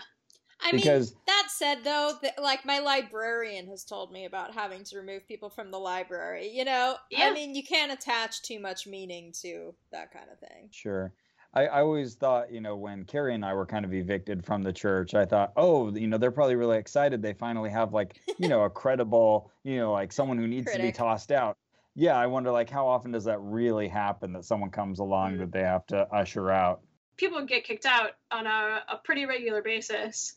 I 0.59 0.73
because- 0.73 1.13
mean, 1.13 1.21
that 1.27 1.49
said, 1.51 1.85
though, 1.85 2.13
th- 2.21 2.33
like 2.43 2.65
my 2.65 2.79
librarian 2.79 3.67
has 3.69 3.85
told 3.85 4.11
me 4.11 4.25
about 4.25 4.55
having 4.55 4.85
to 4.85 4.97
remove 4.97 5.29
people 5.29 5.51
from 5.51 5.71
the 5.71 5.79
library. 5.79 6.49
You 6.49 6.65
know, 6.65 6.97
I 7.17 7.31
mean, 7.33 7.55
you 7.55 7.63
can't 7.63 7.93
attach 7.93 8.41
too 8.43 8.59
much 8.59 8.87
meaning 8.87 9.33
to 9.43 9.75
that 9.93 10.11
kind 10.13 10.27
of 10.33 10.39
thing. 10.39 10.69
Sure. 10.73 11.13
I, 11.53 11.67
I 11.67 11.81
always 11.83 12.15
thought, 12.15 12.51
you 12.51 12.61
know, 12.63 12.75
when 12.75 13.05
Carrie 13.05 13.35
and 13.35 13.45
I 13.45 13.53
were 13.53 13.67
kind 13.67 13.85
of 13.85 13.93
evicted 13.93 14.45
from 14.45 14.63
the 14.63 14.73
church, 14.73 15.15
I 15.15 15.27
thought, 15.27 15.53
oh, 15.57 15.95
you 15.95 16.07
know, 16.07 16.17
they're 16.19 16.31
probably 16.31 16.57
really 16.57 16.79
excited. 16.79 17.21
They 17.23 17.35
finally 17.35 17.71
have 17.71 17.93
like, 17.93 18.21
you 18.39 18.49
know, 18.49 18.63
a 18.65 18.71
credible, 18.71 19.51
you 19.63 19.77
know, 19.79 19.93
like 19.93 20.11
someone 20.11 20.39
who 20.39 20.47
needs 20.47 20.73
to 20.73 20.81
be 20.81 20.91
tossed 20.91 21.33
out. 21.33 21.57
Yeah, 21.99 22.17
I 22.17 22.27
wonder 22.27 22.51
like 22.53 22.69
how 22.69 22.87
often 22.87 23.11
does 23.11 23.25
that 23.25 23.39
really 23.41 23.89
happen 23.89 24.33
that 24.35 24.45
someone 24.45 24.71
comes 24.71 24.99
along 24.99 25.35
Mm. 25.35 25.39
that 25.39 25.53
they 25.53 25.63
have 25.63 25.87
to 25.87 26.07
usher 26.13 26.51
out? 26.51 26.83
People 27.17 27.45
get 27.47 27.65
kicked 27.65 27.87
out 27.87 28.13
on 28.31 28.47
a, 28.47 28.83
a 28.89 28.99
pretty 29.03 29.25
regular 29.25 29.63
basis, 29.63 30.35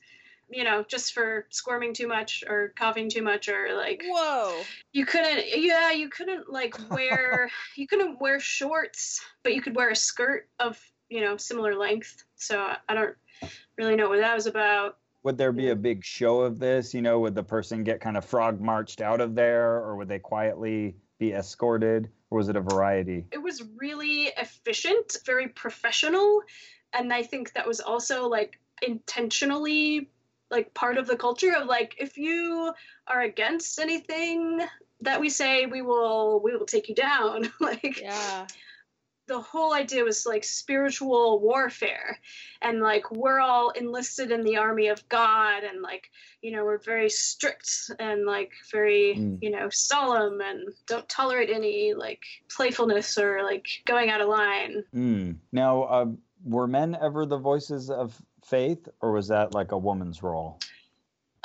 you 0.49 0.63
know, 0.63 0.83
just 0.87 1.13
for 1.13 1.45
squirming 1.49 1.93
too 1.93 2.07
much 2.07 2.45
or 2.47 2.71
coughing 2.77 3.09
too 3.09 3.21
much 3.21 3.49
or 3.49 3.75
like 3.75 4.01
Whoa. 4.07 4.61
you 4.93 5.05
couldn't 5.05 5.43
yeah 5.57 5.91
you 5.91 6.07
couldn't 6.09 6.49
like 6.49 6.75
wear 6.89 7.51
you 7.75 7.85
couldn't 7.87 8.21
wear 8.21 8.39
shorts 8.39 9.19
but 9.43 9.53
you 9.53 9.61
could 9.61 9.75
wear 9.75 9.89
a 9.89 9.95
skirt 9.95 10.47
of 10.59 10.79
you 11.09 11.19
know 11.21 11.35
similar 11.37 11.75
length 11.75 12.23
so 12.35 12.73
i 12.87 12.93
don't 12.93 13.15
really 13.77 13.95
know 13.95 14.09
what 14.09 14.19
that 14.19 14.33
was 14.33 14.47
about 14.47 14.97
Would 15.23 15.37
there 15.37 15.51
be 15.51 15.69
a 15.69 15.75
big 15.75 16.03
show 16.03 16.39
of 16.41 16.59
this? 16.59 16.93
You 16.93 17.01
know, 17.01 17.19
would 17.19 17.35
the 17.35 17.43
person 17.43 17.83
get 17.83 17.99
kind 17.99 18.15
of 18.17 18.23
frog 18.23 18.61
marched 18.61 19.01
out 19.01 19.19
of 19.21 19.35
there 19.35 19.75
or 19.83 19.97
would 19.97 20.07
they 20.07 20.19
quietly 20.19 20.95
be 21.19 21.33
escorted 21.33 22.09
or 22.29 22.37
was 22.37 22.49
it 22.49 22.55
a 22.55 22.61
variety? 22.61 23.25
it 23.31 23.41
was 23.41 23.63
really 23.77 24.31
efficient 24.37 25.17
very 25.25 25.47
professional 25.47 26.41
and 26.93 27.13
i 27.13 27.21
think 27.21 27.53
that 27.53 27.67
was 27.67 27.79
also 27.79 28.27
like 28.27 28.59
intentionally 28.81 30.09
like 30.51 30.73
part 30.73 30.97
of 30.97 31.05
the 31.07 31.17
culture 31.17 31.53
of 31.53 31.67
like 31.67 31.95
if 31.99 32.17
you 32.17 32.73
are 33.07 33.21
against 33.21 33.79
anything 33.79 34.61
that 35.01 35.19
we 35.19 35.29
say 35.29 35.65
we 35.65 35.81
will 35.81 36.41
we 36.41 36.55
will 36.55 36.65
take 36.65 36.89
you 36.89 36.95
down 36.95 37.51
like 37.59 38.01
Yeah. 38.01 38.47
The 39.29 39.39
whole 39.39 39.73
idea 39.73 40.03
was 40.03 40.25
like 40.25 40.43
spiritual 40.43 41.39
warfare 41.39 42.17
and 42.61 42.81
like 42.81 43.09
we're 43.11 43.39
all 43.39 43.69
enlisted 43.69 44.31
in 44.31 44.43
the 44.43 44.57
army 44.57 44.87
of 44.87 45.07
god 45.07 45.63
and 45.63 45.81
like 45.81 46.09
you 46.41 46.51
know 46.51 46.65
we're 46.65 46.79
very 46.79 47.09
strict 47.09 47.91
and 47.99 48.25
like 48.25 48.51
very 48.71 49.15
Mm. 49.17 49.37
you 49.41 49.51
know 49.51 49.69
solemn 49.69 50.41
and 50.41 50.67
don't 50.87 51.07
tolerate 51.07 51.49
any 51.49 51.93
like 51.93 52.23
playfulness 52.49 53.17
or 53.17 53.43
like 53.43 53.67
going 53.85 54.09
out 54.09 54.19
of 54.21 54.27
line 54.27 54.83
Mm. 54.93 55.37
Now, 55.51 55.83
uh, 55.83 56.05
were 56.43 56.67
men 56.67 56.97
ever 57.01 57.25
the 57.25 57.37
voices 57.37 57.89
of 57.89 58.19
faith 58.43 58.87
or 59.01 59.11
was 59.11 59.27
that 59.27 59.53
like 59.53 59.71
a 59.71 59.77
woman's 59.77 60.23
role? 60.23 60.59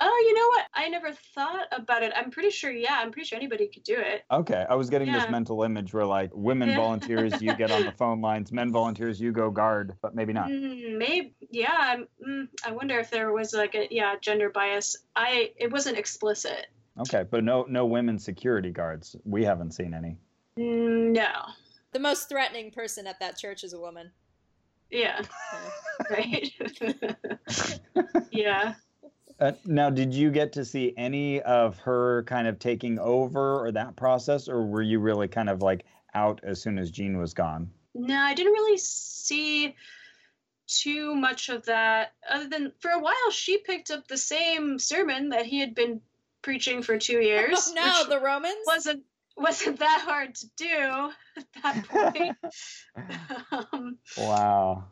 Oh 0.00 0.24
you 0.26 0.34
know 0.34 0.46
what 0.48 0.64
i 0.74 0.88
never 0.88 1.12
thought 1.34 1.66
about 1.72 2.02
it 2.02 2.12
i'm 2.16 2.30
pretty 2.30 2.50
sure 2.50 2.70
yeah 2.70 2.98
i'm 3.00 3.10
pretty 3.12 3.26
sure 3.26 3.36
anybody 3.36 3.68
could 3.68 3.84
do 3.84 3.96
it 3.96 4.22
Okay, 4.30 4.64
I 4.68 4.74
was 4.74 4.90
getting 4.90 5.12
this 5.12 5.28
mental 5.28 5.62
image 5.62 5.94
where 5.94 6.04
like 6.06 6.30
women 6.34 6.70
Yeah. 6.70 6.76
volunteers, 6.76 7.40
you 7.40 7.54
get 7.54 7.70
on 7.70 7.84
the 7.84 7.92
phone 7.98 8.20
lines, 8.20 8.50
men 8.50 8.72
volunteers, 8.72 9.20
you 9.20 9.30
go 9.32 9.50
guard, 9.50 9.94
but 10.02 10.14
maybe 10.14 10.32
not. 10.32 10.48
Mm, 10.48 10.98
maybe 10.98 11.34
yeah 11.50 11.76
I'm, 11.78 12.08
mm, 12.26 12.48
i 12.66 12.72
wonder 12.72 12.98
if 12.98 13.10
there 13.10 13.32
was 13.32 13.52
like 13.54 13.74
a 13.74 13.86
yeah 13.90 14.14
gender 14.20 14.50
bias 14.50 14.96
i 15.14 15.52
it 15.56 15.70
wasn't 15.70 15.98
explicit 15.98 16.66
Okay, 16.98 17.24
but 17.30 17.44
no 17.44 17.64
no 17.68 17.86
women 17.86 18.18
security 18.18 18.70
guards. 18.70 19.14
We 19.24 19.44
haven't 19.44 19.72
seen 19.72 19.94
any. 19.94 20.16
Mm, 20.58 21.12
no 21.12 21.30
The 21.92 21.98
most 22.00 22.28
threatening 22.28 22.70
person 22.72 23.06
at 23.06 23.20
that 23.20 23.36
church 23.36 23.62
is 23.64 23.72
a 23.74 23.78
woman. 23.80 24.10
yeah 24.90 25.20
right 26.10 26.50
yeah 28.30 28.74
Uh, 29.40 29.52
now, 29.64 29.90
did 29.90 30.14
you 30.14 30.30
get 30.30 30.52
to 30.52 30.64
see 30.64 30.94
any 30.96 31.42
of 31.42 31.76
her 31.78 32.22
kind 32.24 32.46
of 32.46 32.58
taking 32.58 32.98
over 32.98 33.58
or 33.64 33.72
that 33.72 33.96
process, 33.96 34.48
or 34.48 34.64
were 34.64 34.82
you 34.82 35.00
really 35.00 35.28
kind 35.28 35.48
of 35.48 35.60
like 35.62 35.84
out 36.14 36.40
as 36.44 36.62
soon 36.62 36.78
as 36.78 36.90
Gene 36.90 37.18
was 37.18 37.34
gone? 37.34 37.70
no 37.94 38.16
i 38.16 38.34
didn't 38.34 38.52
really 38.52 38.76
see 38.78 39.74
too 40.66 41.14
much 41.14 41.48
of 41.48 41.64
that 41.66 42.12
other 42.28 42.48
than 42.48 42.72
for 42.80 42.90
a 42.90 42.98
while 42.98 43.30
she 43.30 43.58
picked 43.58 43.90
up 43.90 44.08
the 44.08 44.16
same 44.18 44.78
sermon 44.78 45.28
that 45.28 45.46
he 45.46 45.60
had 45.60 45.74
been 45.74 46.00
preaching 46.42 46.82
for 46.82 46.98
two 46.98 47.20
years 47.20 47.70
Oh 47.70 47.72
no, 47.74 48.08
the 48.08 48.20
Romans? 48.20 48.56
wasn't 48.66 49.04
wasn't 49.36 49.78
that 49.78 50.02
hard 50.04 50.34
to 50.36 50.46
do 50.56 51.10
at 51.36 51.46
that 51.62 51.88
point 51.88 52.36
um, 53.72 53.98
Wow. 54.16 54.84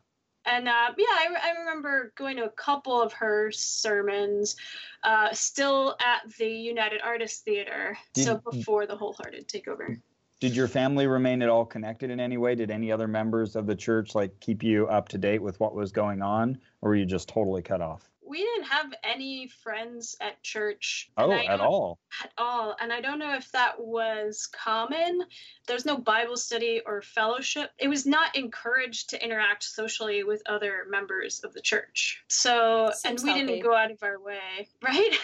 And 0.45 0.69
uh, 0.69 0.93
yeah, 0.97 1.05
I, 1.09 1.29
I 1.43 1.59
remember 1.61 2.13
going 2.17 2.37
to 2.37 2.45
a 2.45 2.51
couple 2.51 3.01
of 3.01 3.13
her 3.15 3.51
sermons, 3.53 4.57
uh, 5.03 5.33
still 5.33 5.97
at 6.01 6.31
the 6.39 6.49
United 6.49 7.01
Artists 7.03 7.41
Theater. 7.41 7.97
so 8.17 8.41
before 8.51 8.87
the 8.87 8.97
Wholehearted 8.97 9.49
takeover. 9.49 9.99
Did 10.41 10.57
your 10.57 10.67
family 10.67 11.07
remain 11.07 11.41
at 11.43 11.49
all 11.49 11.65
connected 11.65 12.11
in 12.11 12.19
any 12.19 12.37
way? 12.37 12.57
Did 12.57 12.71
any 12.71 12.91
other 12.91 13.07
members 13.07 13.55
of 13.55 13.67
the 13.67 13.77
church 13.77 14.17
like 14.17 14.41
keep 14.41 14.65
you 14.65 14.89
up 14.89 15.09
to 15.11 15.19
date 15.19 15.41
with 15.41 15.61
what 15.61 15.75
was 15.75 15.93
going 15.93 16.21
on, 16.21 16.59
or 16.81 16.91
were 16.91 16.97
you 16.97 17.07
just 17.07 17.29
totally 17.29 17.63
cut 17.63 17.81
off? 17.81 18.12
We 18.27 18.39
didn't 18.39 18.65
have 18.65 18.93
any 19.03 19.49
friends 19.63 20.17
at 20.21 20.43
church. 20.43 21.11
Oh, 21.17 21.33
at 21.33 21.61
all? 21.61 21.99
At 22.23 22.31
all. 22.39 22.77
And 22.81 22.93
I 22.93 23.01
don't 23.01 23.19
know 23.19 23.35
if 23.35 23.51
that 23.53 23.81
was 23.81 24.49
common. 24.53 25.23
There's 25.67 25.85
no 25.85 25.97
Bible 25.97 26.37
study 26.37 26.81
or 26.87 27.03
fellowship. 27.03 27.71
It 27.79 27.89
was 27.89 28.07
not 28.07 28.37
encouraged 28.37 29.11
to 29.11 29.25
interact 29.25 29.65
socially 29.65 30.23
with 30.25 30.43
other 30.47 30.87
members 30.89 31.41
of 31.45 31.53
the 31.53 31.61
church. 31.61 32.23
So, 32.29 32.93
and 33.05 33.19
we 33.23 33.31
healthy. 33.31 33.47
didn't 33.47 33.63
go 33.63 33.75
out 33.75 33.91
of 33.91 34.03
our 34.03 34.21
way, 34.21 34.69
right? 34.83 35.19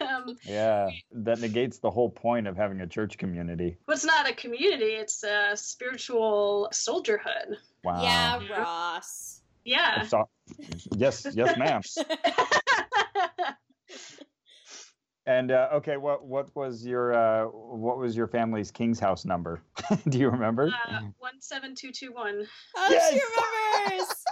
um, 0.00 0.36
Yeah, 0.44 0.90
that 1.12 1.40
negates 1.40 1.78
the 1.78 1.90
whole 1.90 2.10
point 2.10 2.46
of 2.46 2.56
having 2.56 2.80
a 2.80 2.86
church 2.86 3.16
community. 3.18 3.76
Well, 3.86 3.94
it's 3.94 4.04
not 4.04 4.28
a 4.28 4.34
community, 4.34 4.94
it's 4.94 5.22
a 5.24 5.56
spiritual 5.56 6.68
soldierhood. 6.72 7.56
Wow. 7.82 8.02
Yeah, 8.02 8.40
Yeah. 8.40 8.60
Ross. 8.60 9.33
Yeah. 9.64 10.02
So- 10.06 10.28
yes, 10.96 11.26
yes, 11.34 11.56
ma'am. 11.56 11.80
And 15.26 15.52
uh, 15.52 15.68
okay, 15.76 15.96
what 15.96 16.22
what 16.26 16.54
was 16.54 16.84
your 16.86 17.14
uh, 17.14 17.44
what 17.46 17.96
was 17.96 18.14
your 18.14 18.26
family's 18.28 18.70
king's 18.70 19.00
house 19.00 19.24
number? 19.24 19.62
Do 20.10 20.18
you 20.18 20.28
remember? 20.28 20.64
uh, 20.86 21.00
17221. 21.18 22.46
Oh, 22.76 22.88
Yes! 22.90 23.10
she 23.12 23.20
remembers. 23.90 24.14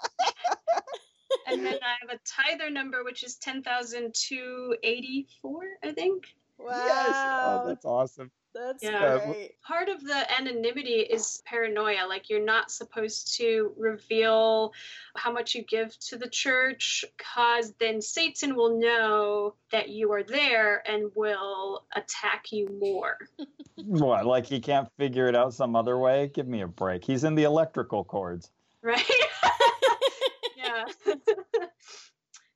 And 1.47 1.65
then 1.67 1.79
I 1.83 1.95
have 2.01 2.11
a 2.11 2.19
tither 2.27 2.69
number, 2.71 3.03
which 3.05 3.23
is 3.25 3.37
10,284, 3.37 5.63
I 5.83 5.93
think. 5.93 6.25
wow. 6.59 6.85
Yes. 6.87 7.15
Oh, 7.17 7.65
that's 7.67 7.85
awesome. 7.87 8.31
That's 8.55 8.83
Yeah. 8.83 9.25
great. 9.25 9.61
Part 9.63 9.89
of 9.89 10.05
the 10.05 10.31
anonymity 10.39 11.01
is 11.01 11.43
paranoia. 11.47 12.07
Like, 12.07 12.29
you're 12.29 12.45
not 12.45 12.71
supposed 12.71 13.35
to 13.39 13.73
reveal 13.79 14.73
how 15.17 15.33
much 15.33 15.55
you 15.55 15.63
give 15.63 15.99
to 16.01 16.19
the 16.19 16.29
church, 16.29 17.05
because 17.17 17.73
then 17.81 18.03
Satan 18.03 18.55
will 18.55 18.79
know 18.79 19.55
that 19.71 19.89
you 19.89 20.13
are 20.13 20.23
there 20.23 20.83
and 20.87 21.11
will 21.15 21.87
attack 21.95 22.53
you 22.53 22.69
more. 22.81 23.17
What? 23.85 24.27
Like 24.27 24.47
he 24.47 24.61
can't 24.61 24.89
figure 24.99 25.27
it 25.29 25.35
out 25.35 25.55
some 25.55 25.75
other 25.75 25.99
way? 25.99 26.29
Give 26.35 26.47
me 26.47 26.61
a 26.61 26.69
break. 26.69 27.05
He's 27.05 27.25
in 27.25 27.35
the 27.35 27.45
electrical 27.45 28.05
cords. 28.05 28.51
Right? 28.83 29.03
yeah. 30.57 30.85
Jeez 31.07 31.19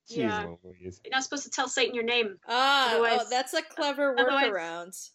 Yeah. 0.07 0.53
Louise. 0.63 1.01
You're 1.03 1.11
not 1.11 1.23
supposed 1.23 1.43
to 1.43 1.49
tell 1.49 1.67
Satan 1.67 1.95
your 1.95 2.03
name. 2.05 2.37
Ah, 2.47 2.93
oh, 2.93 3.03
Otherwise- 3.03 3.29
that's 3.29 3.53
a 3.53 3.61
clever 3.63 4.15
otherwise- 4.17 4.45
workaround. 4.51 5.09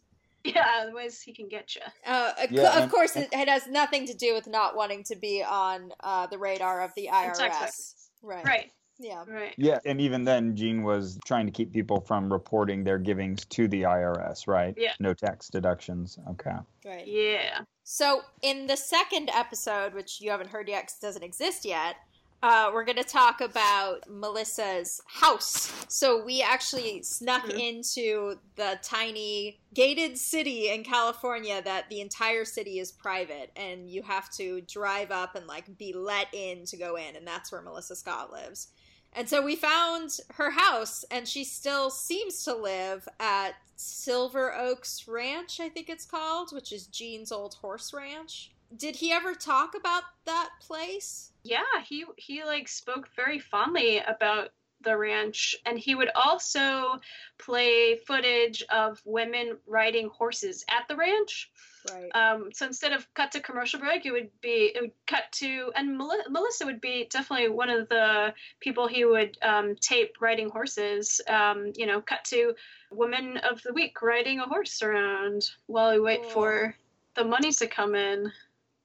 Yeah, 0.45 0.67
otherwise 0.83 1.21
he 1.23 1.33
can 1.33 1.49
get 1.49 1.75
you. 1.77 1.83
Uh, 2.05 2.33
of 2.43 2.51
Yeah, 2.51 2.77
of 2.77 2.83
and- 2.85 2.91
course, 2.91 3.15
it, 3.17 3.29
it 3.33 3.49
has 3.49 3.67
nothing 3.69 4.07
to 4.07 4.15
do 4.15 4.35
with 4.35 4.47
not 4.49 4.75
wanting 4.77 5.05
to 5.05 5.17
be 5.17 5.43
on 5.43 5.93
uh, 6.01 6.27
the 6.27 6.39
radar 6.39 6.83
of 6.83 6.91
the 6.97 7.09
IRS. 7.13 7.39
records. 7.41 7.95
Right. 8.23 8.45
Right, 8.45 8.73
Yeah. 8.99 9.25
right. 9.29 9.55
Yeah, 9.57 9.79
and 9.85 10.01
even 10.01 10.25
then, 10.25 10.57
Gene 10.57 10.83
was 10.83 11.19
trying 11.25 11.47
to 11.47 11.53
keep 11.53 11.73
people 11.73 12.01
from 12.01 12.33
reporting 12.33 12.83
their 12.85 12.99
givings 12.99 13.45
to 13.47 13.69
the 13.69 13.83
IRS, 13.83 14.47
right? 14.49 14.75
Yeah. 14.77 14.95
No 15.01 15.15
tax 15.15 15.49
deductions. 15.49 16.19
Okay. 16.31 16.57
Right. 16.85 17.07
Yeah. 17.07 17.61
So, 17.85 18.23
in 18.43 18.67
the 18.67 18.77
second 18.77 19.31
episode, 19.35 19.93
which 19.95 20.21
you 20.21 20.31
haven't 20.31 20.51
heard 20.51 20.69
yet 20.69 20.83
because 20.83 20.97
it 21.01 21.07
doesn't 21.07 21.23
exist 21.25 21.65
yet, 21.65 21.97
uh, 22.43 22.71
we're 22.75 22.85
going 22.85 22.97
to 22.97 23.05
talk 23.05 23.41
about 23.41 24.09
Melissa's 24.11 25.01
house. 25.07 25.73
So, 25.89 26.25
we 26.25 26.43
actually 26.43 27.03
snuck 27.03 27.45
Mhm. 27.45 27.61
into 27.61 28.39
the 28.57 28.79
tiny 28.83 29.61
gated 29.75 30.19
city 30.19 30.69
in 30.71 30.85
California 30.85 31.63
that 31.63 31.89
the 31.89 32.01
entire 32.01 32.45
city 32.45 32.79
is 32.79 32.91
private, 32.93 33.51
and 33.57 33.89
you 33.91 34.03
have 34.03 34.31
to 34.33 34.61
drive 34.63 35.11
up 35.11 35.35
and 35.35 35.47
like 35.47 35.77
be 35.79 35.93
let 35.93 36.29
in 36.33 36.65
to 36.67 36.77
go 36.77 36.97
in, 36.97 37.17
and 37.17 37.27
that's 37.27 37.53
where 37.53 37.63
Melissa 37.63 37.97
Scott 37.97 38.33
lives. 38.33 38.69
And 39.15 39.29
so 39.29 39.43
we 39.43 39.57
found 39.57 40.19
her 40.35 40.51
house, 40.51 41.05
and 41.11 41.29
she 41.29 41.45
still 41.45 41.91
seems 41.91 42.45
to 42.45 42.55
live 42.55 43.07
at 43.21 43.57
Silver 43.77 44.55
Oaks 44.55 45.07
Ranch, 45.07 45.61
I 45.61 45.69
think 45.69 45.91
it's 45.91 46.07
called, 46.07 46.53
which 46.53 46.73
is 46.73 46.87
Gene's 46.87 47.31
old 47.31 47.55
horse 47.55 47.93
ranch. 47.93 48.53
Did 48.75 48.97
he 48.97 49.13
ever 49.13 49.35
talk 49.35 49.75
about 49.75 50.05
that 50.25 50.51
place? 50.61 51.32
Yeah, 51.45 51.63
he 51.85 52.05
he 52.17 52.45
like 52.45 52.69
spoke 52.69 53.09
very 53.17 53.39
fondly 53.39 53.99
about 53.99 54.51
the 54.83 54.97
ranch. 54.97 55.57
And 55.65 55.79
he 55.79 55.95
would 55.95 56.11
also 56.15 57.01
play 57.39 57.97
footage 58.07 58.63
of 58.71 59.01
women 59.05 59.59
riding 59.67 60.09
horses 60.09 60.65
at 60.71 60.87
the 60.89 60.97
ranch. 60.97 61.51
Right. 61.91 62.11
Um, 62.15 62.51
so 62.53 62.67
instead 62.67 62.93
of 62.93 63.13
cut 63.15 63.33
to 63.33 63.41
commercial 63.41 63.81
break, 63.81 64.07
it 64.07 64.13
would 64.13 64.31
be 64.41 64.73
it 64.75 64.81
would 64.81 64.93
cut 65.07 65.25
to 65.33 65.73
and 65.75 65.99
Mel- 65.99 66.25
Melissa 66.31 66.65
would 66.67 66.81
be 66.81 67.09
definitely 67.11 67.49
one 67.49 67.71
of 67.71 67.89
the 67.89 68.35
people 68.61 68.87
he 68.87 69.05
would 69.05 69.37
um, 69.43 69.75
tape 69.77 70.17
riding 70.21 70.49
horses. 70.49 71.21
Um, 71.29 71.73
you 71.77 71.87
know, 71.87 72.01
cut 72.01 72.25
to 72.27 72.55
woman 72.91 73.39
of 73.39 73.63
the 73.63 73.73
week 73.73 74.01
riding 74.03 74.41
a 74.41 74.47
horse 74.47 74.83
around 74.83 75.51
while 75.67 75.93
we 75.93 76.01
wait 76.01 76.23
Cool. 76.23 76.31
for 76.31 76.77
the 77.15 77.25
money 77.25 77.53
to 77.53 77.67
come 77.67 77.95
in. 77.95 78.31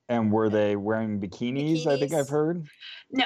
And 0.10 0.32
were 0.32 0.50
they 0.50 0.76
wearing 0.76 1.20
bikinis? 1.20 1.86
I 1.86 2.00
think 2.00 2.14
I've 2.14 2.30
heard. 2.30 2.68
No, 3.12 3.26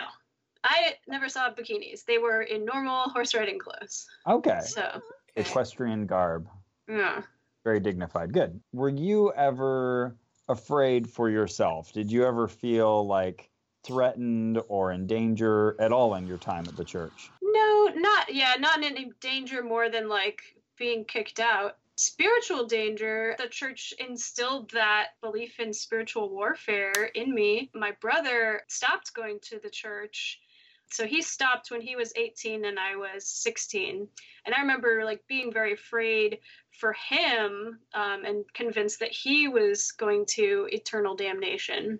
I 0.64 0.96
never 1.08 1.30
saw 1.30 1.50
bikinis. 1.52 2.06
They 2.06 2.18
were 2.18 2.42
in 2.42 2.66
normal 2.66 3.10
horse 3.10 3.34
riding 3.34 3.60
clothes. 3.60 4.08
Okay. 4.28 4.60
So. 4.64 5.02
Equestrian 5.36 6.08
garb. 6.08 6.48
yeah. 6.90 7.22
Very 7.64 7.80
dignified. 7.80 8.34
Good. 8.34 8.60
Were 8.74 8.90
you 8.90 9.32
ever 9.34 10.18
afraid 10.50 11.08
for 11.10 11.30
yourself? 11.30 11.94
Did 11.94 12.12
you 12.12 12.26
ever 12.26 12.48
feel 12.48 13.06
like 13.06 13.50
threatened 13.86 14.60
or 14.68 14.92
in 14.92 15.08
danger 15.08 15.76
at 15.80 15.92
all 15.92 16.16
in 16.16 16.28
your 16.28 16.38
time 16.38 16.66
at 16.68 16.76
the 16.76 16.84
church? 16.84 17.30
No, 17.42 17.92
not 17.96 18.34
yeah, 18.34 18.56
not 18.60 18.80
in 18.80 18.84
any 18.86 19.12
danger 19.20 19.64
more 19.64 19.90
than 19.90 20.10
like 20.10 20.42
being 20.78 21.06
kicked 21.06 21.40
out. 21.40 21.78
Spiritual 22.04 22.66
danger, 22.66 23.36
the 23.38 23.48
church 23.48 23.94
instilled 24.00 24.72
that 24.72 25.10
belief 25.22 25.60
in 25.60 25.72
spiritual 25.72 26.32
warfare 26.32 27.12
in 27.14 27.32
me. 27.32 27.70
My 27.76 27.92
brother 27.92 28.64
stopped 28.68 29.14
going 29.14 29.40
to 29.44 29.60
the 29.60 29.70
church. 29.70 30.42
So 30.90 31.06
he 31.06 31.22
stopped 31.22 31.70
when 31.70 31.80
he 31.80 31.96
was 31.96 32.12
18 32.16 32.66
and 32.66 32.80
I 32.80 32.96
was 32.96 33.28
16. 33.28 34.08
And 34.48 34.56
I 34.56 34.62
remember 34.62 35.06
like 35.06 35.28
being 35.28 35.54
very 35.54 35.74
afraid 35.74 36.40
for 36.72 36.94
him 36.94 37.78
um, 37.94 38.26
and 38.26 38.52
convinced 38.56 38.98
that 39.02 39.12
he 39.12 39.48
was 39.48 39.92
going 39.92 40.26
to 40.38 40.70
eternal 40.72 41.16
damnation. 41.16 42.00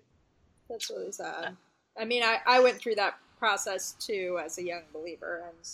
That's 0.68 0.90
really 0.90 1.12
sad. 1.12 1.56
I 1.96 2.04
mean, 2.06 2.24
I, 2.24 2.38
I 2.44 2.58
went 2.58 2.80
through 2.80 2.96
that 2.96 3.20
process 3.38 3.92
too 4.00 4.40
as 4.44 4.58
a 4.58 4.64
young 4.64 4.82
believer, 4.92 5.44
and 5.46 5.64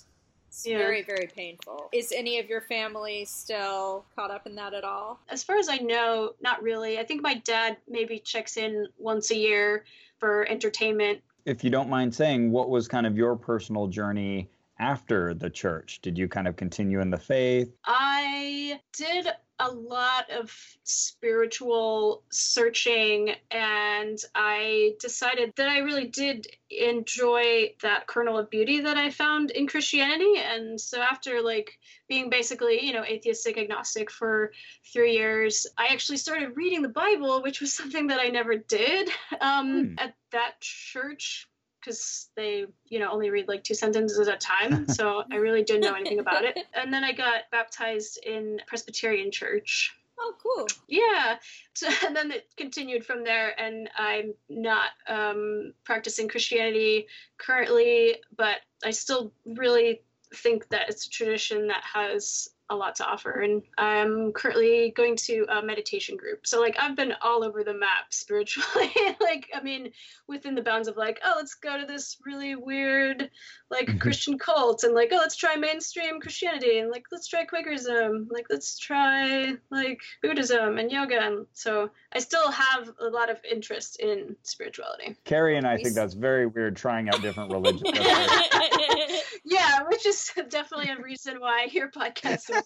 it's 0.49 0.67
Yeah. 0.67 0.79
very, 0.79 1.03
very 1.03 1.27
painful. 1.27 1.89
Is 1.93 2.13
any 2.13 2.39
of 2.39 2.49
your 2.49 2.63
family 2.63 3.25
still 3.27 4.07
caught 4.17 4.31
up 4.31 4.47
in 4.47 4.55
that 4.57 4.75
at 4.75 4.83
all? 4.85 5.21
As 5.29 5.45
far 5.45 5.57
as 5.57 5.69
I 5.69 5.77
know, 5.79 6.35
not 6.41 6.63
really. 6.63 6.99
I 6.99 7.05
think 7.05 7.23
my 7.23 7.35
dad 7.35 7.77
maybe 7.87 8.19
checks 8.19 8.57
in 8.57 8.89
once 8.97 9.31
a 9.31 9.37
year 9.37 9.85
for 10.19 10.47
entertainment. 10.49 11.21
If 11.45 11.63
you 11.63 11.71
don't 11.71 11.89
mind 11.89 12.15
saying, 12.15 12.51
what 12.51 12.71
was 12.71 12.89
kind 12.89 13.07
of 13.07 13.17
your 13.17 13.37
personal 13.37 13.87
journey 13.87 14.51
after 14.81 15.35
the 15.35 15.51
church? 15.51 16.01
Did 16.03 16.17
you 16.19 16.29
kind 16.29 16.49
of 16.49 16.57
continue 16.57 17.01
in 17.01 17.11
the 17.11 17.19
faith? 17.19 17.73
I 17.85 18.81
did 18.97 19.29
a 19.61 19.71
lot 19.71 20.31
of 20.31 20.55
spiritual 20.85 22.23
searching 22.31 23.35
and 23.51 24.19
I 24.35 24.95
decided 25.01 25.53
that 25.57 25.69
I 25.69 25.79
really 25.79 26.07
did 26.07 26.47
enjoy 26.71 27.75
that 27.83 28.07
kernel 28.07 28.39
of 28.39 28.51
beauty 28.51 28.81
that 28.81 28.97
I 28.97 29.11
found 29.11 29.51
in 29.51 29.67
Christianity. 29.67 30.35
And 30.39 30.81
so 30.81 31.01
after 31.01 31.43
like 31.43 31.79
being 32.09 32.31
basically, 32.31 32.85
you 32.85 32.93
know, 32.93 33.05
atheistic 33.05 33.59
agnostic 33.59 34.11
for 34.11 34.53
three 34.93 35.15
years, 35.15 35.67
I 35.77 35.89
actually 35.89 36.19
started 36.19 36.57
reading 36.57 36.83
the 36.83 36.89
Bible, 36.89 37.43
which 37.43 37.61
was 37.61 37.73
something 37.77 38.07
that 38.09 38.21
I 38.21 38.29
never 38.29 38.57
did 38.57 39.11
um, 39.41 39.69
Hmm. 39.69 39.95
at 39.99 40.15
that 40.33 40.61
church 40.61 41.49
because 41.89 42.29
they, 42.37 42.67
you 42.89 42.99
know, 42.99 43.11
only 43.11 43.31
read 43.31 43.49
like 43.49 43.65
two 43.65 43.75
sentences 43.75 44.29
at 44.29 44.35
a 44.35 44.39
time. 44.39 44.87
So 44.99 45.23
I 45.31 45.37
really 45.37 45.63
didn't 45.63 45.83
know 45.83 45.95
anything 45.95 46.19
about 46.19 46.45
it. 46.45 46.59
And 46.75 46.93
then 46.93 47.05
I 47.05 47.13
got 47.13 47.43
baptized 47.53 48.19
in 48.25 48.61
Presbyterian 48.67 49.31
church. 49.31 49.95
Oh, 50.19 50.35
cool. 50.43 50.67
Yeah. 50.89 51.37
So, 51.75 51.89
and 52.07 52.17
then 52.17 52.33
it 52.33 52.49
continued 52.57 53.07
from 53.07 53.23
there. 53.23 53.59
And 53.61 53.89
I'm 53.97 54.35
not 54.49 54.91
um, 55.07 55.73
practicing 55.85 56.29
Christianity 56.29 57.07
currently, 57.39 58.17
but 58.37 58.57
I 58.85 58.91
still 58.91 59.33
really 59.47 60.03
think 60.35 60.69
that 60.71 60.89
it's 60.89 61.07
a 61.07 61.11
tradition 61.11 61.69
that 61.69 61.85
has 61.95 62.49
a 62.71 62.77
lot 62.77 62.95
to 62.97 63.05
offer. 63.07 63.41
And 63.41 63.63
I'm 63.79 64.33
currently 64.33 64.93
going 64.97 65.17
to 65.17 65.47
a 65.49 65.63
meditation 65.63 66.17
group. 66.17 66.47
So, 66.47 66.61
like, 66.61 66.77
I've 66.79 66.97
been 66.97 67.15
all 67.23 67.43
over 67.45 67.65
the 67.65 67.73
map 67.75 68.07
spiritually. 68.13 68.93
like, 69.21 69.49
I 69.55 69.63
mean, 69.63 69.91
within 70.27 70.55
the 70.55 70.63
bounds 70.63 70.87
of, 70.89 70.97
like, 70.97 71.19
oh, 71.25 71.35
let's 71.37 71.55
go 71.55 71.79
to 71.81 71.87
this 71.87 72.19
really 72.27 72.57
weird, 72.57 73.31
like, 73.71 73.87
Mhm. 73.87 74.01
Christian 74.01 74.39
cult. 74.39 74.85
And, 74.85 74.95
like, 74.95 75.09
oh, 75.13 75.17
let's 75.17 75.37
try 75.37 75.57
mainstream 75.57 76.21
Christianity. 76.21 76.79
And, 76.81 76.91
like, 76.91 77.05
let's 77.11 77.27
try 77.27 77.47
Quakerism. 77.47 78.27
Like, 78.31 78.47
let's 78.51 78.79
try, 78.79 79.55
like, 79.71 80.01
Buddhism 80.23 80.79
and 80.79 80.91
yoga. 80.93 81.21
And 81.23 81.47
so 81.55 81.91
I 82.13 82.19
still 82.19 82.51
have 82.51 82.91
a 83.01 83.07
lot 83.07 83.31
of 83.31 83.39
interest 83.51 84.01
in 84.01 84.37
spirituality. 84.43 85.17
Carrie 85.25 85.57
and 85.57 85.67
I 85.67 85.77
We 85.77 85.85
think 85.85 85.89
s- 85.89 85.95
that's 85.95 86.15
very 86.15 86.47
weird 86.47 86.77
trying 86.77 87.09
out 87.09 87.23
different 87.23 87.51
religions. 87.53 87.83
Yeah, 89.45 89.83
which 89.89 90.05
is 90.05 90.31
definitely 90.51 90.91
a 90.91 91.01
reason 91.03 91.41
why 91.41 91.69
your 91.73 91.91
podcast 91.91 92.51
is 92.51 92.51
really 92.51 92.58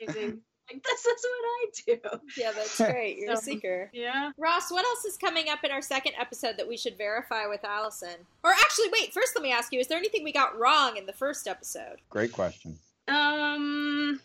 amazing. 0.00 0.40
Like, 0.72 0.84
this 0.84 1.04
is 1.04 1.24
what 1.24 1.44
I 1.44 1.66
do. 1.86 2.20
yeah, 2.36 2.52
that's 2.52 2.76
great. 2.90 3.18
You're 3.18 3.32
a 3.32 3.36
seeker. 3.36 3.90
Yeah. 3.92 4.30
Ross, 4.38 4.70
what 4.70 4.84
else 4.84 5.04
is 5.04 5.16
coming 5.16 5.48
up 5.48 5.64
in 5.64 5.70
our 5.72 5.82
second 5.82 6.12
episode 6.18 6.56
that 6.58 6.68
we 6.68 6.76
should 6.76 6.96
verify 6.96 7.46
with 7.46 7.64
Allison? 7.64 8.14
Or 8.44 8.52
actually, 8.52 8.88
wait, 8.92 9.12
first 9.12 9.32
let 9.34 9.42
me 9.42 9.50
ask 9.52 9.72
you, 9.72 9.80
is 9.80 9.88
there 9.88 9.98
anything 9.98 10.22
we 10.22 10.32
got 10.32 10.56
wrong 10.58 10.96
in 10.96 11.06
the 11.06 11.12
first 11.12 11.48
episode? 11.48 11.96
Great 12.08 12.32
question. 12.32 12.78
Um. 13.08 14.20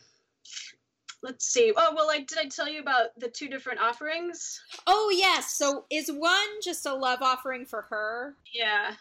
Let's 1.24 1.48
see. 1.48 1.74
Oh 1.76 1.94
well, 1.96 2.06
like 2.06 2.28
did 2.28 2.38
I 2.38 2.48
tell 2.48 2.70
you 2.70 2.80
about 2.80 3.08
the 3.18 3.28
two 3.28 3.48
different 3.48 3.80
offerings? 3.80 4.62
Oh, 4.86 5.12
yes. 5.16 5.54
So 5.54 5.86
is 5.90 6.08
one 6.12 6.48
just 6.64 6.86
a 6.86 6.94
love 6.94 7.24
offering 7.24 7.66
for 7.66 7.82
her? 7.84 8.36
Yeah. 8.54 8.92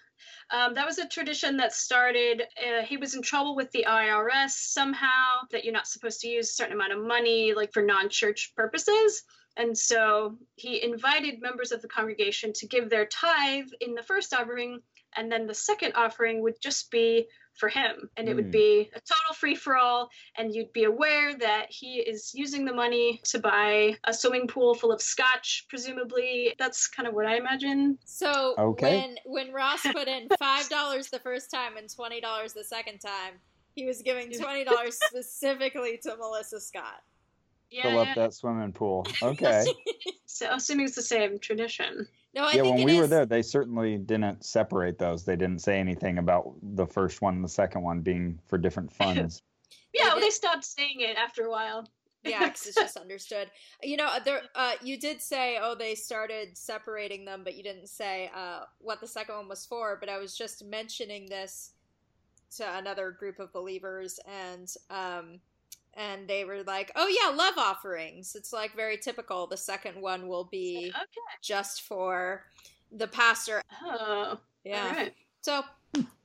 Um, 0.51 0.75
that 0.75 0.87
was 0.87 0.99
a 0.99 1.09
tradition 1.09 1.57
that 1.59 1.73
started. 1.73 2.43
Uh, 2.43 2.83
he 2.83 2.97
was 2.97 3.15
in 3.15 3.23
trouble 3.23 3.57
with 3.57 3.71
the 3.73 3.87
IRS 3.89 4.51
somehow 4.51 5.41
that 5.51 5.65
you're 5.65 5.73
not 5.73 5.87
supposed 5.87 6.21
to 6.21 6.29
use 6.29 6.51
a 6.51 6.55
certain 6.55 6.75
amount 6.75 6.93
of 6.93 7.05
money, 7.05 7.55
like 7.55 7.73
for 7.73 7.83
non 7.83 8.09
church 8.09 8.53
purposes. 8.57 9.23
And 9.57 9.77
so 9.77 10.37
he 10.57 10.83
invited 10.83 11.41
members 11.41 11.71
of 11.71 11.81
the 11.81 11.89
congregation 11.89 12.53
to 12.55 12.67
give 12.67 12.91
their 12.91 13.07
tithe 13.07 13.69
in 13.81 13.95
the 13.95 14.03
first 14.03 14.35
offering, 14.35 14.81
and 15.17 15.31
then 15.31 15.47
the 15.47 15.55
second 15.55 15.93
offering 15.95 16.43
would 16.43 16.61
just 16.61 16.91
be 16.91 17.29
for 17.55 17.69
him. 17.69 18.11
And 18.17 18.29
it 18.29 18.35
would 18.35 18.47
Hmm. 18.47 18.51
be 18.51 18.91
a 18.95 19.01
total 19.01 19.35
free 19.35 19.55
for 19.55 19.77
all, 19.77 20.11
and 20.37 20.55
you'd 20.55 20.73
be 20.73 20.85
aware 20.85 21.35
that 21.37 21.67
he 21.71 22.01
is 22.01 22.33
using 22.35 22.65
the 22.65 22.73
money 22.75 23.21
to 23.25 23.39
buy 23.39 23.97
a 24.05 24.13
swimming 24.13 24.47
pool 24.49 24.75
full 24.75 24.93
of 24.93 25.01
scotch, 25.01 25.67
presumably. 25.69 26.55
That's 26.59 26.89
kind 26.89 27.07
of 27.09 27.15
what 27.15 27.27
I 27.27 27.37
imagine. 27.37 27.99
So 28.05 28.55
Okay. 28.59 28.97
when 29.01 29.17
when 29.47 29.53
Ross 29.53 29.83
put 29.83 30.09
in 30.09 30.29
five 30.39 30.69
dollars 30.69 31.09
the 31.11 31.19
first 31.21 31.51
time 31.51 31.77
and 31.77 31.89
twenty 31.95 32.21
dollars 32.21 32.53
the 32.53 32.65
second 32.65 32.99
time, 32.99 33.41
he 33.75 33.87
was 33.87 34.03
giving 34.03 34.31
twenty 34.41 34.65
dollars 34.65 34.99
specifically 35.03 35.99
to 36.03 36.17
Melissa 36.17 36.61
Scott. 36.61 37.03
Yeah, 37.75 37.83
Fill 37.83 37.99
up 37.99 38.07
yeah. 38.09 38.15
that 38.15 38.35
swimming 38.35 38.73
pool. 38.73 39.05
Okay. 39.23 39.65
So 40.27 40.49
assuming 40.53 40.87
it's 40.87 40.97
the 40.97 41.03
same 41.03 41.39
tradition. 41.39 42.09
No, 42.35 42.43
I 42.43 42.47
yeah, 42.47 42.63
think 42.63 42.79
when 42.79 42.89
it 42.89 42.93
we 42.93 42.99
were 42.99 43.07
there, 43.07 43.25
they 43.25 43.41
certainly 43.41 43.99
didn't 43.99 44.45
separate 44.45 44.99
those. 44.99 45.25
They 45.25 45.37
didn't 45.37 45.61
say 45.61 45.79
anything 45.79 46.19
about 46.19 46.55
the 46.61 46.87
first 46.87 47.23
one 47.23 47.37
and 47.37 47.45
the 47.45 47.49
second 47.49 47.83
one 47.83 48.01
being 48.01 48.41
for 48.49 48.59
different 48.59 48.93
funds. 48.97 49.43
Yeah, 49.93 50.09
well, 50.09 50.21
they 50.21 50.31
stopped 50.31 50.65
saying 50.65 50.97
it 50.99 51.17
after 51.17 51.45
a 51.45 51.51
while. 51.51 51.89
Yeah, 52.25 52.47
because 52.47 52.67
it's 52.67 52.75
just 52.75 52.97
understood. 52.97 53.49
You 53.81 53.97
know, 53.97 54.11
there. 54.25 54.43
Uh, 54.57 54.73
you 54.83 54.99
did 54.99 55.23
say, 55.23 55.59
oh, 55.63 55.77
they 55.77 55.95
started 55.95 56.59
separating 56.59 57.25
them, 57.25 57.43
but 57.45 57.55
you 57.55 57.63
didn't 57.63 57.89
say 57.89 58.29
uh, 58.35 58.63
what 58.81 59.01
the 59.01 59.07
second 59.07 59.37
one 59.37 59.49
was 59.49 59.65
for. 59.65 59.99
But 60.01 60.09
I 60.09 60.19
was 60.19 60.37
just 60.37 60.65
mentioning 60.65 61.27
this 61.27 61.75
to 62.57 62.77
another 62.77 63.13
group 63.13 63.39
of 63.39 63.53
believers, 63.53 64.19
and 64.27 64.75
um, 64.91 65.39
and 65.97 66.27
they 66.29 66.45
were 66.45 66.63
like, 66.65 66.91
oh 66.97 67.07
yeah, 67.09 67.35
love 67.37 67.55
offerings. 67.59 68.35
It's 68.35 68.53
like 68.53 68.75
very 68.75 68.97
typical. 68.97 69.47
The 69.47 69.57
second 69.57 70.01
one 70.01 70.29
will 70.29 70.45
be 70.45 70.93
Okay. 70.95 71.39
just 71.43 71.83
for 71.83 72.45
the 72.93 73.07
pastor. 73.07 73.61
Oh, 73.83 74.39
Yeah. 74.65 74.85
all 74.87 74.93
right. 74.93 75.13
So 75.43 75.63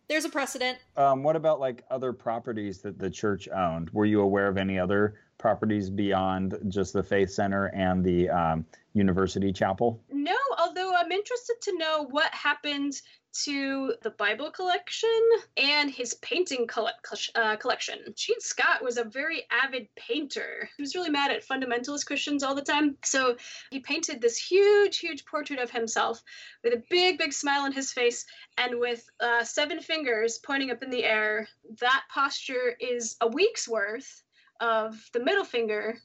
there's 0.08 0.25
a 0.25 0.29
precedent. 0.29 0.77
um, 0.97 1.23
what 1.23 1.36
about 1.36 1.60
like 1.60 1.84
other 1.91 2.13
properties 2.13 2.79
that 2.82 2.97
the 2.97 3.10
church 3.10 3.47
owned? 3.49 3.89
Were 3.91 4.05
you 4.05 4.21
aware 4.21 4.47
of 4.47 4.58
any 4.58 4.79
other 4.79 5.19
properties 5.39 5.89
beyond 5.89 6.60
just 6.67 6.93
the 6.93 7.02
Faith 7.02 7.32
Center 7.32 7.67
and 7.67 8.06
the 8.06 8.30
um, 8.30 8.65
University 8.93 9.52
Chapel? 9.52 9.99
No, 10.12 10.38
although 10.60 10.93
I'm 10.95 11.12
interested 11.12 11.56
to 11.63 11.78
know 11.78 12.06
what 12.12 12.32
happened 12.34 13.02
to 13.32 13.93
the 14.02 14.10
Bible 14.10 14.52
collection 14.52 15.10
and 15.56 15.89
his 15.89 16.15
painting 16.15 16.65
coll- 16.67 16.89
uh, 17.36 17.56
collection. 17.58 17.99
Gene 18.15 18.39
Scott 18.39 18.84
was 18.84 18.97
a 18.97 19.04
very 19.04 19.43
avid 19.52 19.88
painter. 19.95 20.69
He 20.75 20.84
was 20.84 20.95
really 20.95 21.12
mad 21.12 21.32
at 21.32 21.47
fundamentalist 21.47 22.06
Christians 22.06 22.43
all 22.43 22.56
the 22.56 22.62
time. 22.62 22.97
So 23.04 23.38
he 23.71 23.80
painted 23.80 24.19
this 24.19 24.38
huge, 24.38 24.97
huge 24.97 25.25
portrait 25.25 25.60
of 25.60 25.69
himself 25.69 26.21
with 26.63 26.73
a 26.73 26.84
big, 26.89 27.17
big 27.19 27.34
smile 27.34 27.62
on 27.62 27.71
his 27.71 27.93
face 27.93 28.25
and 28.58 28.80
with 28.80 29.08
uh, 29.19 29.43
seven 29.43 29.80
fingers 29.80 30.39
pointing 30.39 30.71
up 30.71 30.82
in 30.82 30.89
the 30.89 31.04
air. 31.04 31.47
That 31.80 32.04
posture 32.12 32.75
is 32.80 33.15
a 33.21 33.28
week's 33.28 33.67
worth 33.67 34.23
of 34.60 34.95
the 35.13 35.19
middle 35.19 35.45
finger 35.45 35.98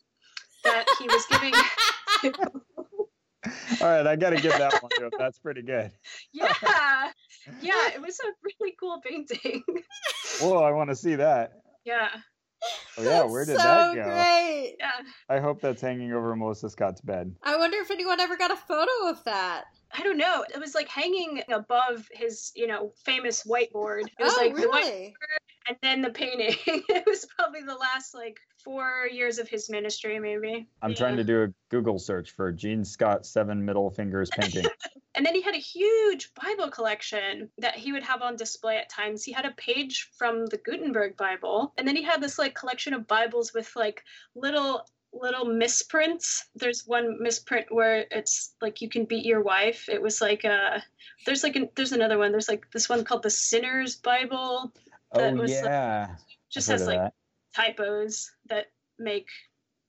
that 0.64 0.86
he 0.98 1.06
was 1.06 1.26
giving. 1.30 1.54
All 3.80 3.88
right, 3.88 4.06
I 4.06 4.16
got 4.16 4.30
to 4.30 4.36
give 4.36 4.52
that 4.52 4.82
one 4.82 4.90
to 4.96 5.04
him. 5.06 5.10
That's 5.18 5.38
pretty 5.38 5.62
good. 5.62 5.90
yeah, 6.32 6.52
yeah, 7.60 7.90
it 7.94 8.00
was 8.00 8.18
a 8.20 8.28
really 8.42 8.74
cool 8.80 9.00
painting. 9.04 9.62
Whoa, 10.40 10.62
I 10.62 10.72
want 10.72 10.90
to 10.90 10.96
see 10.96 11.14
that. 11.16 11.52
Yeah. 11.84 12.08
Oh, 12.96 13.02
yeah, 13.02 13.24
where 13.24 13.44
did 13.44 13.58
so 13.58 13.62
that 13.62 13.94
go? 13.94 14.02
Great. 14.04 14.76
Yeah. 14.78 14.92
I 15.28 15.38
hope 15.38 15.60
that's 15.60 15.82
hanging 15.82 16.12
over 16.12 16.34
Melissa 16.34 16.70
Scott's 16.70 17.02
bed. 17.02 17.34
I 17.42 17.56
wonder 17.56 17.76
if 17.78 17.90
anyone 17.90 18.20
ever 18.20 18.36
got 18.38 18.50
a 18.50 18.56
photo 18.56 19.08
of 19.08 19.22
that. 19.24 19.64
I 19.92 20.02
don't 20.02 20.16
know. 20.16 20.44
It 20.52 20.58
was 20.58 20.74
like 20.74 20.88
hanging 20.88 21.42
above 21.52 22.08
his, 22.12 22.52
you 22.54 22.66
know, 22.66 22.92
famous 23.04 23.42
whiteboard. 23.44 24.06
It 24.18 24.22
was 24.22 24.34
oh, 24.38 24.40
like 24.40 24.56
really? 24.56 24.66
the 24.66 24.68
whiteboard 24.68 25.12
and 25.66 25.76
then 25.82 26.02
the 26.02 26.10
painting. 26.10 26.56
it 26.66 27.04
was 27.06 27.26
probably 27.36 27.62
the 27.62 27.74
last 27.74 28.14
like 28.14 28.38
four 28.62 29.08
years 29.10 29.38
of 29.38 29.48
his 29.48 29.70
ministry, 29.70 30.18
maybe. 30.18 30.66
I'm 30.82 30.90
Yeah. 30.90 30.96
trying 30.96 31.16
to 31.16 31.24
do 31.24 31.44
a 31.44 31.48
Google 31.70 31.98
search 31.98 32.30
for 32.30 32.52
Gene 32.52 32.84
Scott 32.84 33.26
seven 33.26 33.64
middle 33.64 33.90
fingers 33.90 34.30
painting. 34.30 34.64
And 35.16 35.24
then 35.24 35.36
he 35.36 35.42
had 35.42 35.54
a 35.54 35.58
huge 35.58 36.32
Bible 36.34 36.68
collection 36.70 37.48
that 37.58 37.76
he 37.76 37.92
would 37.92 38.02
have 38.02 38.20
on 38.20 38.34
display 38.34 38.78
at 38.78 38.88
times. 38.88 39.22
He 39.22 39.30
had 39.30 39.44
a 39.44 39.52
page 39.52 40.10
from 40.18 40.44
the 40.46 40.56
Gutenberg 40.56 41.16
Bible, 41.16 41.72
and 41.78 41.86
then 41.86 41.94
he 41.94 42.02
had 42.02 42.20
this 42.20 42.36
like 42.36 42.56
collection 42.56 42.94
of 42.94 43.06
Bibles 43.06 43.54
with 43.54 43.70
like 43.76 44.02
little 44.34 44.84
little 45.12 45.44
misprints. 45.44 46.46
There's 46.56 46.84
one 46.84 47.22
misprint 47.22 47.66
where 47.70 48.06
it's 48.10 48.54
like 48.60 48.82
you 48.82 48.88
can 48.88 49.04
beat 49.04 49.24
your 49.24 49.40
wife. 49.40 49.88
It 49.88 50.02
was 50.02 50.20
like 50.20 50.44
uh 50.44 50.80
there's 51.26 51.44
like 51.44 51.54
an, 51.54 51.68
there's 51.76 51.92
another 51.92 52.18
one. 52.18 52.32
There's 52.32 52.48
like 52.48 52.68
this 52.72 52.88
one 52.88 53.04
called 53.04 53.22
the 53.22 53.30
Sinner's 53.30 53.94
Bible. 53.94 54.72
Oh, 55.14 55.20
that 55.20 55.32
oh 55.34 55.36
was, 55.36 55.50
like, 55.52 55.64
yeah, 55.64 56.16
Just 56.50 56.68
I've 56.70 56.78
has 56.80 56.88
like 56.88 56.98
that. 56.98 57.14
typos 57.54 58.30
that 58.48 58.66
make 58.98 59.28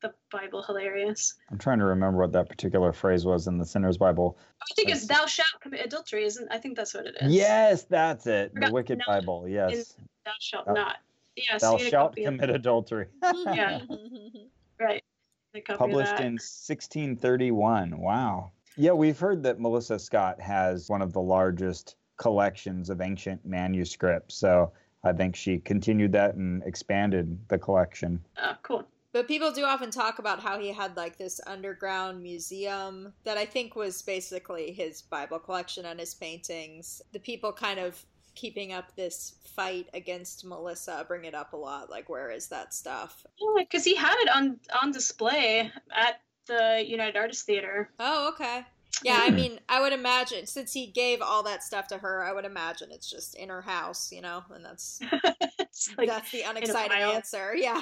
the 0.01 0.13
Bible 0.31 0.61
hilarious. 0.61 1.33
I'm 1.51 1.57
trying 1.57 1.79
to 1.79 1.85
remember 1.85 2.19
what 2.19 2.31
that 2.33 2.47
particular 2.49 2.93
phrase 2.93 3.25
was 3.25 3.47
in 3.47 3.57
the 3.57 3.65
Sinner's 3.65 3.97
Bible. 3.97 4.38
I 4.61 4.65
think 4.75 4.89
it's 4.89 5.05
That's- 5.07 5.21
"Thou 5.21 5.25
shalt 5.27 5.61
commit 5.61 5.85
adultery," 5.85 6.25
isn't? 6.25 6.47
I 6.51 6.57
think 6.59 6.75
that's 6.77 6.93
what 6.93 7.05
it 7.07 7.15
is. 7.21 7.33
Yes, 7.33 7.83
that's 7.83 8.27
it. 8.27 8.53
The 8.53 8.71
Wicked 8.71 8.99
not 8.99 9.07
Bible. 9.07 9.47
Yes, 9.47 9.95
Thou 10.25 10.31
shalt 10.39 10.65
Thou- 10.67 10.73
not. 10.73 10.97
Yeah. 11.35 11.57
thou 11.57 11.73
you 11.73 11.77
get 11.79 11.88
a 11.88 11.89
shalt 11.89 12.11
copy 12.11 12.23
of- 12.25 12.33
commit 12.35 12.49
adultery. 12.55 13.07
Yeah. 13.45 13.79
Right. 14.79 15.03
A 15.53 15.61
copy 15.61 15.73
of 15.73 15.79
Published 15.79 16.19
in 16.19 16.33
1631. 16.33 17.97
Wow. 17.97 18.51
Yeah, 18.77 18.91
we've 18.91 19.17
heard 19.17 19.41
that 19.43 19.57
Melissa 19.59 19.97
Scott 19.97 20.39
has 20.41 20.89
one 20.89 21.01
of 21.01 21.13
the 21.13 21.21
largest 21.21 21.95
collections 22.17 22.89
of 22.89 22.99
ancient 22.99 23.45
manuscripts. 23.45 24.35
So 24.35 24.73
I 25.05 25.13
think 25.13 25.35
she 25.35 25.59
continued 25.59 26.11
that 26.13 26.35
and 26.35 26.63
expanded 26.63 27.37
the 27.47 27.57
collection. 27.57 28.19
Oh, 28.41 28.55
cool. 28.63 28.83
But 29.13 29.29
people 29.29 29.51
do 29.51 29.63
often 29.63 29.91
talk 29.91 30.19
about 30.19 30.41
how 30.41 30.59
he 30.59 30.73
had 30.73 30.97
like 30.97 31.17
this 31.17 31.39
underground 31.47 32.21
museum 32.21 33.13
that 33.23 33.37
I 33.37 33.45
think 33.45 33.75
was 33.75 34.01
basically 34.01 34.73
his 34.73 35.03
Bible 35.03 35.39
collection 35.39 35.85
and 35.85 35.99
his 35.99 36.13
paintings. 36.13 37.01
The 37.13 37.19
people 37.19 37.53
kind 37.53 37.79
of 37.79 38.03
keeping 38.33 38.73
up 38.73 38.93
this 38.97 39.35
fight 39.45 39.87
against 39.93 40.43
Melissa 40.43 41.05
bring 41.07 41.23
it 41.23 41.33
up 41.33 41.53
a 41.53 41.57
lot. 41.57 41.89
Like, 41.89 42.09
where 42.09 42.29
is 42.29 42.47
that 42.47 42.73
stuff? 42.73 43.25
Yeah, 43.39 43.63
because 43.63 43.85
he 43.85 43.95
had 43.95 44.17
it 44.19 44.29
on 44.35 44.59
on 44.81 44.91
display 44.91 45.71
at 45.95 46.19
the 46.47 46.83
United 46.85 47.15
Artists 47.15 47.43
Theater. 47.43 47.89
Oh, 47.99 48.33
okay. 48.33 48.65
Yeah, 49.03 49.19
I 49.21 49.29
mean, 49.29 49.60
I 49.69 49.81
would 49.81 49.93
imagine 49.93 50.45
since 50.45 50.73
he 50.73 50.88
gave 50.88 51.21
all 51.21 51.43
that 51.43 51.63
stuff 51.63 51.88
to 51.88 51.97
her, 51.97 52.23
I 52.23 52.34
would 52.34 52.45
imagine 52.45 52.89
it's 52.91 53.10
just 53.10 53.36
in 53.36 53.49
her 53.49 53.62
house, 53.62 54.12
you 54.12 54.21
know, 54.21 54.43
and 54.53 54.63
that's 54.63 54.99
like 55.97 56.08
that's 56.08 56.31
the 56.31 56.43
unexciting 56.43 56.97
answer. 56.97 57.55
Yeah. 57.65 57.81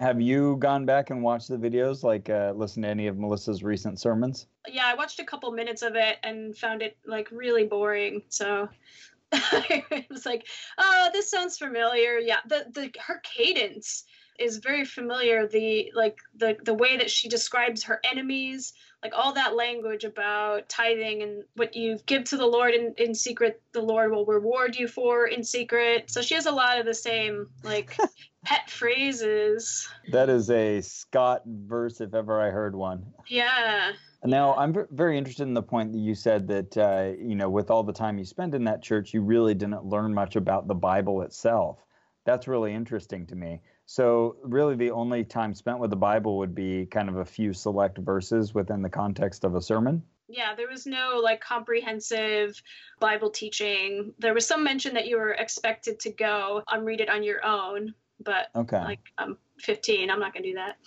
Have 0.00 0.20
you 0.20 0.56
gone 0.56 0.84
back 0.84 1.10
and 1.10 1.22
watched 1.22 1.48
the 1.48 1.56
videos, 1.56 2.02
like 2.02 2.28
uh, 2.28 2.52
listen 2.56 2.82
to 2.82 2.88
any 2.88 3.06
of 3.06 3.16
Melissa's 3.16 3.62
recent 3.62 4.00
sermons? 4.00 4.48
yeah, 4.68 4.86
I 4.86 4.94
watched 4.94 5.20
a 5.20 5.24
couple 5.24 5.50
minutes 5.52 5.82
of 5.82 5.94
it 5.94 6.18
and 6.22 6.56
found 6.56 6.82
it 6.82 6.96
like 7.06 7.28
really 7.30 7.64
boring. 7.64 8.22
So 8.28 8.68
it 9.32 10.06
was 10.10 10.26
like, 10.26 10.46
oh, 10.78 11.10
this 11.12 11.30
sounds 11.30 11.58
familiar. 11.58 12.18
Yeah, 12.18 12.38
the 12.48 12.66
the 12.72 12.90
her 13.06 13.20
cadence 13.22 14.04
is 14.38 14.58
very 14.58 14.84
familiar. 14.84 15.46
The 15.46 15.92
like 15.94 16.18
the 16.36 16.56
the 16.62 16.74
way 16.74 16.96
that 16.96 17.10
she 17.10 17.28
describes 17.28 17.84
her 17.84 18.00
enemies, 18.10 18.72
like 19.02 19.12
all 19.16 19.34
that 19.34 19.54
language 19.54 20.04
about 20.04 20.68
tithing 20.68 21.22
and 21.22 21.44
what 21.56 21.74
you 21.76 21.98
give 22.06 22.24
to 22.24 22.36
the 22.36 22.46
Lord 22.46 22.74
in, 22.74 22.94
in 22.98 23.14
secret, 23.14 23.62
the 23.72 23.82
Lord 23.82 24.10
will 24.10 24.26
reward 24.26 24.76
you 24.76 24.88
for 24.88 25.26
in 25.26 25.44
secret. 25.44 26.10
So 26.10 26.22
she 26.22 26.34
has 26.34 26.46
a 26.46 26.52
lot 26.52 26.78
of 26.78 26.86
the 26.86 26.94
same 26.94 27.48
like 27.62 27.96
pet 28.44 28.70
phrases. 28.70 29.88
That 30.10 30.28
is 30.28 30.50
a 30.50 30.80
Scott 30.80 31.42
verse, 31.46 32.00
if 32.00 32.14
ever 32.14 32.40
I 32.40 32.50
heard 32.50 32.74
one. 32.74 33.04
Yeah. 33.28 33.92
Now, 34.24 34.54
I'm 34.54 34.72
ver- 34.72 34.88
very 34.90 35.18
interested 35.18 35.42
in 35.42 35.54
the 35.54 35.62
point 35.62 35.92
that 35.92 35.98
you 35.98 36.14
said 36.14 36.48
that, 36.48 36.76
uh, 36.78 37.12
you 37.18 37.34
know, 37.34 37.50
with 37.50 37.70
all 37.70 37.82
the 37.82 37.92
time 37.92 38.16
you 38.16 38.24
spent 38.24 38.54
in 38.54 38.64
that 38.64 38.82
church, 38.82 39.12
you 39.12 39.20
really 39.20 39.52
didn't 39.54 39.84
learn 39.84 40.14
much 40.14 40.36
about 40.36 40.66
the 40.66 40.74
Bible 40.74 41.20
itself. 41.22 41.84
That's 42.24 42.48
really 42.48 42.72
interesting 42.72 43.26
to 43.26 43.36
me. 43.36 43.60
So, 43.86 44.36
really, 44.42 44.74
the 44.76 44.90
only 44.90 45.24
time 45.24 45.54
spent 45.54 45.78
with 45.78 45.90
the 45.90 45.96
Bible 45.96 46.38
would 46.38 46.54
be 46.54 46.86
kind 46.86 47.08
of 47.08 47.16
a 47.16 47.24
few 47.24 47.52
select 47.52 47.98
verses 47.98 48.54
within 48.54 48.80
the 48.80 48.88
context 48.88 49.44
of 49.44 49.54
a 49.54 49.60
sermon. 49.60 50.02
Yeah, 50.26 50.54
there 50.54 50.68
was 50.68 50.86
no 50.86 51.20
like 51.22 51.42
comprehensive 51.42 52.60
Bible 52.98 53.28
teaching. 53.28 54.14
There 54.18 54.32
was 54.32 54.46
some 54.46 54.64
mention 54.64 54.94
that 54.94 55.06
you 55.06 55.18
were 55.18 55.32
expected 55.32 56.00
to 56.00 56.10
go 56.10 56.62
and 56.72 56.86
read 56.86 57.00
it 57.00 57.10
on 57.10 57.22
your 57.22 57.44
own, 57.44 57.94
but 58.20 58.48
Okay. 58.56 58.78
like 58.78 59.00
I'm 59.18 59.36
15, 59.58 60.10
I'm 60.10 60.18
not 60.18 60.32
gonna 60.32 60.46
do 60.46 60.54
that. 60.54 60.78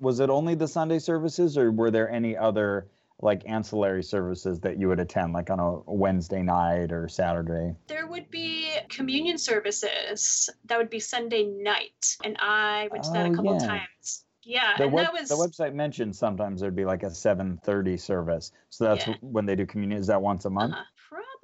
Was 0.00 0.20
it 0.20 0.30
only 0.30 0.54
the 0.54 0.66
Sunday 0.66 0.98
services, 0.98 1.58
or 1.58 1.70
were 1.72 1.90
there 1.90 2.10
any 2.10 2.36
other 2.36 2.88
like 3.24 3.42
ancillary 3.46 4.02
services 4.02 4.60
that 4.60 4.78
you 4.78 4.86
would 4.86 5.00
attend, 5.00 5.32
like 5.32 5.48
on 5.48 5.58
a 5.58 5.80
Wednesday 5.90 6.42
night 6.42 6.92
or 6.92 7.08
Saturday? 7.08 7.74
There 7.88 8.06
would 8.06 8.30
be 8.30 8.68
communion 8.90 9.38
services. 9.38 10.50
That 10.66 10.78
would 10.78 10.90
be 10.90 11.00
Sunday 11.00 11.44
night, 11.44 12.16
and 12.22 12.36
I 12.38 12.88
went 12.92 13.04
to 13.04 13.10
that 13.12 13.26
Oh, 13.26 13.32
a 13.32 13.34
couple 13.34 13.58
yeah. 13.58 13.66
times. 13.66 14.26
Yeah, 14.46 14.76
The, 14.76 14.84
and 14.84 14.92
web, 14.92 15.06
that 15.06 15.12
was 15.14 15.30
the 15.30 15.36
website 15.36 15.72
mentioned 15.72 16.14
sometimes 16.14 16.60
there'd 16.60 16.76
be 16.76 16.84
like 16.84 17.02
a 17.02 17.06
7:30 17.06 17.98
service. 17.98 18.52
So 18.68 18.84
that's 18.84 19.06
Yeah. 19.06 19.14
when 19.22 19.46
they 19.46 19.56
do 19.56 19.64
communion. 19.64 19.98
Is 19.98 20.06
that 20.08 20.20
once 20.20 20.44
a 20.44 20.50
month? 20.50 20.74
Uh, 20.74 20.82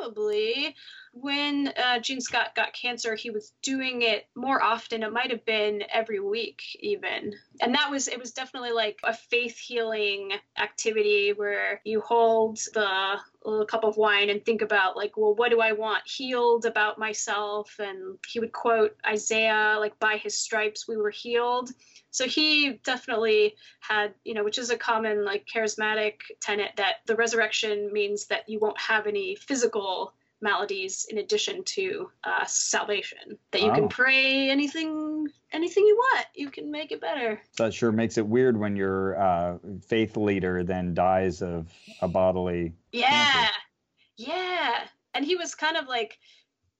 probably 0.01 0.75
when 1.13 1.73
uh, 1.83 1.99
Gene 1.99 2.21
Scott 2.21 2.55
got 2.55 2.73
cancer, 2.73 3.15
he 3.15 3.31
was 3.31 3.53
doing 3.63 4.03
it 4.03 4.29
more 4.37 4.63
often. 4.63 5.03
It 5.03 5.13
might 5.13 5.31
have 5.31 5.45
been 5.45 5.83
every 5.93 6.21
week, 6.21 6.63
even. 6.81 7.35
And 7.61 7.75
that 7.75 7.91
was, 7.91 8.07
it 8.09 8.19
was 8.19 8.31
definitely 8.31 8.73
like 8.73 8.99
a 9.03 9.13
faith 9.13 9.59
healing 9.59 10.33
activity 10.59 11.33
where 11.35 11.81
you 11.85 12.01
hold 12.01 12.59
the 12.75 13.19
little 13.48 13.66
cup 13.66 13.85
of 13.85 13.96
wine 13.96 14.31
and 14.31 14.44
think 14.44 14.62
about, 14.62 14.96
like, 14.96 15.16
well, 15.16 15.35
what 15.35 15.50
do 15.50 15.61
I 15.61 15.72
want 15.72 16.03
healed 16.07 16.66
about 16.66 16.98
myself? 16.98 17.74
And 17.79 18.18
he 18.29 18.38
would 18.40 18.53
quote 18.53 18.96
Isaiah, 19.07 19.76
like, 19.79 19.98
by 19.98 20.16
his 20.16 20.37
stripes 20.37 20.87
we 20.87 20.96
were 20.96 21.11
healed. 21.11 21.70
So 22.11 22.26
he 22.26 22.81
definitely 22.85 23.55
had, 23.81 24.14
you 24.24 24.35
know, 24.35 24.44
which 24.44 24.59
is 24.59 24.70
a 24.70 24.76
common 24.76 25.24
like 25.24 25.46
charismatic 25.46 26.14
tenet 26.40 26.72
that 26.76 26.96
the 27.07 27.16
resurrection 27.16 27.92
means 27.92 28.26
that 28.26 28.48
you 28.48 28.59
won't 28.59 28.81
have 28.81 29.07
any 29.07 29.37
physical 29.37 30.12
maladies 30.42 31.07
in 31.11 31.18
addition 31.18 31.62
to 31.64 32.11
uh, 32.24 32.44
salvation. 32.46 33.38
That 33.50 33.61
you 33.62 33.68
Wow. 33.68 33.74
can 33.74 33.88
pray 33.88 34.48
anything, 34.50 35.29
anything 35.53 35.85
you 35.87 35.96
want. 35.96 36.26
You 36.35 36.50
can 36.50 36.70
make 36.70 36.92
it 36.92 37.00
better. 37.00 37.40
So 37.53 37.64
that 37.64 37.74
sure 37.74 37.92
makes 37.92 38.18
it 38.18 38.26
weird 38.26 38.59
when 38.59 38.76
your 38.76 39.20
uh, 39.20 39.59
faith 39.87 40.16
leader 40.16 40.62
then 40.64 40.94
dies 40.94 41.42
of 41.42 41.72
a 42.00 42.09
bodily. 42.09 42.72
Yeah, 42.92 43.48
yeah. 44.16 44.87
And 45.14 45.24
he 45.24 45.37
was 45.37 45.55
kind 45.55 45.76
of 45.76 45.87
like 45.88 46.18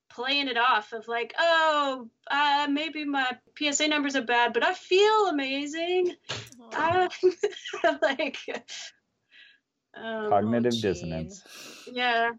playing 0.08 0.48
it 0.48 0.56
off 0.56 0.92
of 0.92 1.06
like, 1.08 1.34
oh, 1.38 2.08
uh, 2.30 2.66
maybe 2.70 3.04
my 3.04 3.36
PSA 3.58 3.88
numbers 3.88 4.16
are 4.16 4.22
bad, 4.22 4.52
but 4.52 4.64
I 4.64 4.74
feel 4.74 5.26
amazing. 5.26 6.14
Uh, 6.72 7.08
like 8.02 8.38
oh, 9.96 10.26
Cognitive 10.28 10.72
Gene. 10.72 10.80
dissonance. 10.82 11.42
yeah 11.92 12.30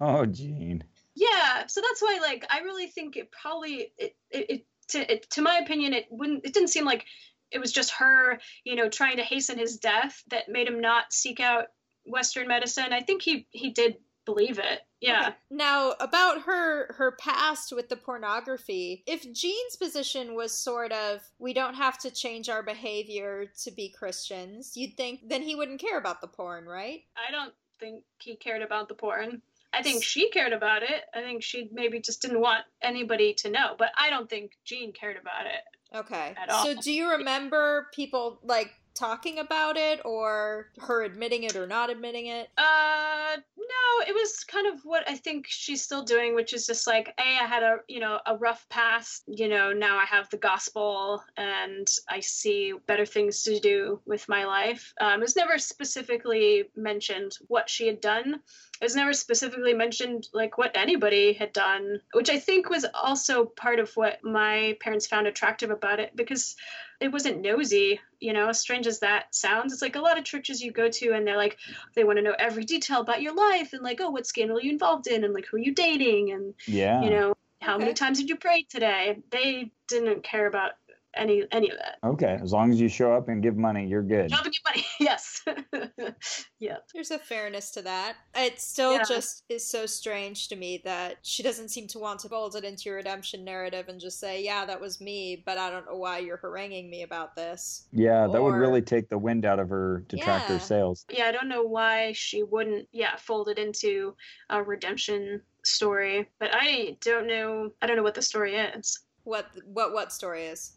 Oh, 0.00 0.26
Gene. 0.26 0.84
yeah 1.14 1.66
so 1.66 1.80
that's 1.80 2.00
why 2.00 2.18
like 2.22 2.46
i 2.50 2.60
really 2.60 2.86
think 2.86 3.16
it 3.16 3.30
probably 3.30 3.92
it, 3.98 4.16
it, 4.30 4.50
it, 4.50 4.66
to, 4.88 5.12
it 5.12 5.30
to 5.30 5.42
my 5.42 5.58
opinion 5.58 5.92
it 5.92 6.06
wouldn't 6.10 6.44
it 6.44 6.54
didn't 6.54 6.68
seem 6.68 6.84
like 6.84 7.04
it 7.50 7.58
was 7.58 7.72
just 7.72 7.92
her, 7.92 8.38
you 8.64 8.76
know, 8.76 8.88
trying 8.88 9.16
to 9.16 9.22
hasten 9.22 9.58
his 9.58 9.76
death 9.76 10.22
that 10.28 10.48
made 10.48 10.68
him 10.68 10.80
not 10.80 11.12
seek 11.12 11.40
out 11.40 11.66
Western 12.06 12.48
medicine. 12.48 12.92
I 12.92 13.00
think 13.00 13.22
he 13.22 13.46
he 13.50 13.70
did 13.70 13.96
believe 14.24 14.58
it. 14.58 14.80
Yeah. 15.00 15.28
Okay. 15.28 15.36
Now, 15.50 15.94
about 16.00 16.42
her 16.42 16.92
her 16.94 17.12
past 17.12 17.72
with 17.72 17.88
the 17.88 17.96
pornography, 17.96 19.02
if 19.06 19.30
Gene's 19.32 19.76
position 19.76 20.34
was 20.34 20.52
sort 20.52 20.92
of 20.92 21.20
we 21.38 21.52
don't 21.52 21.74
have 21.74 21.98
to 21.98 22.10
change 22.10 22.48
our 22.48 22.62
behavior 22.62 23.46
to 23.64 23.70
be 23.70 23.88
Christians, 23.88 24.76
you'd 24.76 24.96
think 24.96 25.28
then 25.28 25.42
he 25.42 25.54
wouldn't 25.54 25.80
care 25.80 25.98
about 25.98 26.20
the 26.20 26.28
porn, 26.28 26.66
right? 26.66 27.02
I 27.16 27.30
don't 27.30 27.54
think 27.78 28.04
he 28.18 28.36
cared 28.36 28.62
about 28.62 28.88
the 28.88 28.94
porn. 28.94 29.42
I 29.72 29.82
think 29.82 30.02
she 30.02 30.30
cared 30.30 30.52
about 30.52 30.82
it. 30.82 31.04
I 31.14 31.20
think 31.20 31.42
she 31.42 31.68
maybe 31.72 32.00
just 32.00 32.22
didn't 32.22 32.40
want 32.40 32.64
anybody 32.82 33.34
to 33.34 33.50
know, 33.50 33.76
but 33.78 33.90
I 33.96 34.10
don't 34.10 34.28
think 34.28 34.52
Gene 34.64 34.92
cared 34.92 35.16
about 35.16 35.46
it. 35.46 35.96
Okay. 35.96 36.34
So 36.62 36.74
do 36.80 36.92
you 36.92 37.10
remember 37.10 37.88
people 37.94 38.40
like 38.42 38.72
talking 39.00 39.38
about 39.38 39.78
it 39.78 40.00
or 40.04 40.68
her 40.78 41.02
admitting 41.02 41.44
it 41.44 41.56
or 41.56 41.66
not 41.66 41.88
admitting 41.88 42.26
it? 42.26 42.50
Uh, 42.58 43.36
no, 43.56 44.06
it 44.06 44.14
was 44.14 44.44
kind 44.44 44.66
of 44.66 44.80
what 44.84 45.08
I 45.08 45.16
think 45.16 45.46
she's 45.48 45.82
still 45.82 46.02
doing, 46.02 46.34
which 46.34 46.52
is 46.52 46.66
just 46.66 46.86
like, 46.86 47.14
hey, 47.18 47.38
I 47.40 47.46
had 47.46 47.62
a 47.62 47.78
you 47.88 47.98
know 47.98 48.20
a 48.26 48.36
rough 48.36 48.68
past. 48.68 49.22
You 49.26 49.48
know, 49.48 49.72
now 49.72 49.96
I 49.96 50.04
have 50.04 50.28
the 50.28 50.36
gospel 50.36 51.22
and 51.36 51.86
I 52.08 52.20
see 52.20 52.74
better 52.86 53.06
things 53.06 53.42
to 53.44 53.58
do 53.58 54.00
with 54.04 54.28
my 54.28 54.44
life. 54.44 54.92
Um, 55.00 55.20
it 55.20 55.24
was 55.24 55.36
never 55.36 55.56
specifically 55.56 56.64
mentioned 56.76 57.32
what 57.48 57.70
she 57.70 57.86
had 57.86 58.02
done. 58.02 58.34
It 58.80 58.84
was 58.84 58.96
never 58.96 59.12
specifically 59.14 59.74
mentioned 59.74 60.28
like 60.34 60.58
what 60.58 60.72
anybody 60.74 61.32
had 61.32 61.52
done, 61.52 62.00
which 62.12 62.28
I 62.28 62.38
think 62.38 62.68
was 62.68 62.84
also 62.92 63.44
part 63.46 63.78
of 63.78 63.90
what 63.94 64.22
my 64.22 64.76
parents 64.80 65.06
found 65.06 65.26
attractive 65.26 65.70
about 65.70 66.00
it 66.00 66.14
because 66.14 66.56
it 67.00 67.10
wasn't 67.10 67.40
nosy, 67.40 68.00
you 68.20 68.32
know, 68.32 68.48
as 68.48 68.60
strange 68.60 68.86
as 68.86 69.00
that 69.00 69.34
sounds. 69.34 69.72
It's 69.72 69.82
like 69.82 69.96
a 69.96 70.00
lot 70.00 70.18
of 70.18 70.24
churches 70.24 70.60
you 70.60 70.70
go 70.70 70.88
to 70.90 71.12
and 71.12 71.26
they're 71.26 71.36
like, 71.36 71.56
they 71.94 72.04
want 72.04 72.18
to 72.18 72.22
know 72.22 72.34
every 72.38 72.64
detail 72.64 73.00
about 73.00 73.22
your 73.22 73.34
life 73.34 73.72
and 73.72 73.82
like, 73.82 74.00
oh, 74.00 74.10
what 74.10 74.26
scandal 74.26 74.58
are 74.58 74.62
you 74.62 74.70
involved 74.70 75.06
in 75.06 75.24
and 75.24 75.32
like 75.32 75.46
who 75.46 75.56
are 75.56 75.60
you 75.60 75.74
dating 75.74 76.32
and 76.32 76.54
Yeah. 76.66 77.02
you 77.02 77.10
know, 77.10 77.34
how 77.62 77.74
Okay. 77.74 77.84
many 77.84 77.94
times 77.94 78.18
did 78.18 78.28
you 78.28 78.36
pray 78.36 78.64
today? 78.68 79.18
They 79.30 79.72
didn't 79.88 80.22
care 80.24 80.46
about 80.46 80.72
any 81.16 81.44
any 81.52 81.70
of 81.70 81.76
that. 81.78 81.98
Okay. 82.04 82.38
As 82.42 82.52
long 82.52 82.70
as 82.70 82.80
you 82.80 82.88
show 82.88 83.12
up 83.12 83.28
and 83.28 83.42
give 83.42 83.56
money, 83.56 83.86
you're 83.86 84.02
good. 84.02 84.30
Job 84.30 84.44
and 84.44 84.52
get 84.52 84.60
money, 84.64 84.86
yes. 85.00 85.42
yeah. 86.58 86.76
There's 86.94 87.10
a 87.10 87.18
fairness 87.18 87.70
to 87.72 87.82
that. 87.82 88.16
It 88.34 88.60
still 88.60 88.94
Yeah. 88.96 89.04
just 89.08 89.44
is 89.48 89.68
so 89.68 89.86
strange 89.86 90.48
to 90.48 90.56
me 90.56 90.80
that 90.84 91.16
she 91.22 91.42
doesn't 91.42 91.68
seem 91.70 91.86
to 91.88 91.98
want 91.98 92.20
to 92.20 92.28
fold 92.28 92.56
it 92.56 92.64
into 92.64 92.84
your 92.86 92.96
redemption 92.96 93.44
narrative 93.44 93.88
and 93.88 94.00
just 94.00 94.20
say, 94.20 94.42
yeah, 94.42 94.64
that 94.66 94.80
was 94.80 95.00
me, 95.00 95.42
but 95.44 95.58
I 95.58 95.70
don't 95.70 95.86
know 95.86 95.96
why 95.96 96.18
you're 96.18 96.36
haranguing 96.38 96.90
me 96.90 97.02
about 97.02 97.34
this. 97.36 97.88
Yeah, 97.92 98.26
that 98.30 98.42
would 98.42 98.54
really 98.54 98.82
take 98.82 99.08
the 99.08 99.18
wind 99.18 99.44
out 99.44 99.58
of 99.58 99.68
her 99.68 100.04
detractor 100.08 100.54
Yeah. 100.54 100.58
sails. 100.58 101.04
yeah, 101.10 101.24
I 101.26 101.32
don't 101.32 101.48
know 101.48 101.62
why 101.62 102.12
she 102.12 102.42
wouldn't, 102.42 102.88
yeah, 102.92 103.16
fold 103.16 103.48
it 103.48 103.58
into 103.58 104.14
a 104.48 104.62
redemption 104.62 105.42
story. 105.64 106.28
But 106.38 106.50
I 106.52 106.96
don't 107.00 107.26
know. 107.26 107.70
I 107.82 107.86
don't 107.86 107.96
know 107.96 108.02
what 108.02 108.14
the 108.14 108.22
story 108.22 108.54
is. 108.56 109.00
What 109.24 109.46
what 109.64 109.92
what 109.92 110.12
story 110.12 110.46
is? 110.46 110.72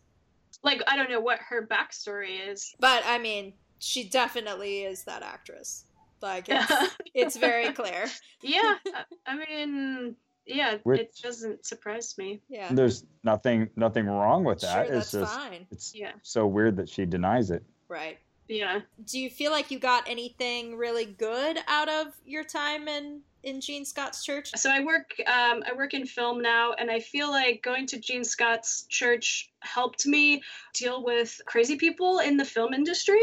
Like, 0.63 0.81
I 0.87 0.95
don't 0.95 1.09
know 1.09 1.19
what 1.21 1.39
her 1.49 1.67
backstory 1.67 2.49
is. 2.49 2.73
But 2.79 3.03
I 3.05 3.19
mean, 3.19 3.53
she 3.79 4.07
definitely 4.09 4.83
is 4.83 5.03
that 5.03 5.23
actress. 5.23 5.85
Like 6.21 6.45
it's, 6.47 6.71
it's 7.13 7.37
very 7.37 7.73
clear. 7.73 8.05
yeah, 8.41 8.75
I, 8.87 9.03
I 9.27 9.35
mean, 9.35 10.15
yeah, 10.45 10.77
Which- 10.83 11.01
it 11.01 11.19
doesn't 11.21 11.65
surprise 11.65 12.15
me. 12.17 12.41
Yeah. 12.49 12.69
There's 12.71 13.05
nothing 13.23 13.69
nothing 13.75 14.05
wrong 14.05 14.45
with 14.45 14.61
that. 14.61 14.87
Sure, 14.87 14.95
it's 14.95 15.11
that's 15.11 15.25
just 15.27 15.33
fine. 15.39 15.67
it's 15.71 15.93
Yeah, 15.93 16.13
so 16.21 16.47
weird 16.47 16.77
that 16.77 16.87
she 16.87 17.05
denies 17.05 17.51
it. 17.51 17.63
Right. 17.89 18.19
yeah. 18.47 18.79
Do 19.05 19.19
you 19.19 19.29
feel 19.29 19.51
like 19.51 19.69
you 19.69 19.79
got 19.79 20.07
anything 20.09 20.77
really 20.77 21.05
good 21.05 21.57
out 21.67 21.89
of 21.89 22.07
your 22.25 22.43
time 22.45 22.87
in 22.87 23.21
in 23.43 23.61
Gene 23.61 23.85
Scott's 23.85 24.23
church? 24.23 24.51
So 24.55 24.69
I 24.69 24.83
work, 24.83 25.13
um, 25.27 25.63
I 25.65 25.73
work 25.75 25.93
in 25.93 26.05
film 26.05 26.41
now, 26.41 26.73
and 26.73 26.89
I 26.89 26.99
feel 26.99 27.29
like 27.29 27.61
going 27.63 27.87
to 27.87 27.99
Gene 27.99 28.23
Scott's 28.23 28.85
church 28.89 29.51
helped 29.59 30.05
me 30.05 30.41
deal 30.73 31.03
with 31.03 31.39
crazy 31.45 31.75
people 31.77 32.19
in 32.19 32.37
the 32.37 32.45
film 32.45 32.73
industry. 32.73 33.21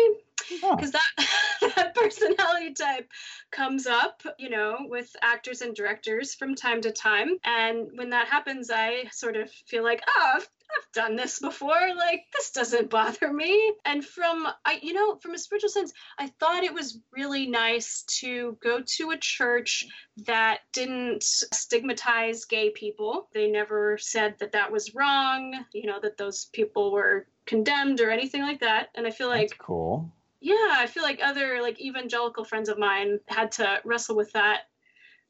Huh. 0.63 0.75
because 0.75 0.93
that 0.93 1.11
that 1.77 1.95
personality 1.95 2.73
type 2.73 3.09
comes 3.51 3.87
up 3.87 4.23
you 4.39 4.49
know 4.49 4.79
with 4.81 5.15
actors 5.21 5.61
and 5.61 5.77
directors 5.77 6.35
from 6.35 6.55
time 6.55 6.81
to 6.81 6.91
time 6.91 7.37
and 7.45 7.89
when 7.95 8.11
that 8.11 8.27
happens 8.27 8.71
i 8.73 9.05
sort 9.13 9.37
of 9.37 9.51
feel 9.51 9.85
like 9.85 10.03
oh 10.09 10.33
I've, 10.37 10.49
I've 10.79 10.93
done 10.93 11.17
this 11.17 11.39
before 11.39 11.95
like 11.97 12.25
this 12.33 12.51
doesn't 12.51 12.91
bother 12.91 13.33
me 13.33 13.75
and 13.85 14.05
from 14.05 14.47
i 14.65 14.79
you 14.83 14.93
know 14.93 15.17
from 15.17 15.35
a 15.35 15.39
spiritual 15.39 15.71
sense 15.71 15.93
i 16.19 16.27
thought 16.41 16.65
it 16.65 16.75
was 16.75 16.99
really 17.13 17.47
nice 17.47 18.03
to 18.21 18.57
go 18.63 18.81
to 18.85 19.11
a 19.11 19.17
church 19.19 19.87
that 20.27 20.61
didn't 20.73 21.23
stigmatize 21.23 22.45
gay 22.45 22.71
people 22.71 23.29
they 23.35 23.51
never 23.51 23.99
said 23.99 24.35
that 24.39 24.53
that 24.53 24.71
was 24.73 24.95
wrong 24.95 25.65
you 25.73 25.87
know 25.87 25.99
that 26.01 26.17
those 26.17 26.47
people 26.53 26.93
were 26.93 27.27
condemned 27.47 28.01
or 28.01 28.11
anything 28.11 28.43
like 28.43 28.61
that 28.61 28.89
and 28.95 29.07
i 29.07 29.11
feel 29.11 29.29
like 29.29 29.49
That's 29.51 29.61
cool. 29.61 30.13
yeah, 30.41 30.75
I 30.77 30.87
feel 30.87 31.03
like 31.03 31.21
other 31.23 31.61
like 31.61 31.81
evangelical 31.81 32.45
friends 32.45 32.69
of 32.69 32.79
mine 32.79 33.19
had 33.27 33.53
to 33.53 33.81
wrestle 33.85 34.17
with 34.17 34.33
that. 34.33 34.63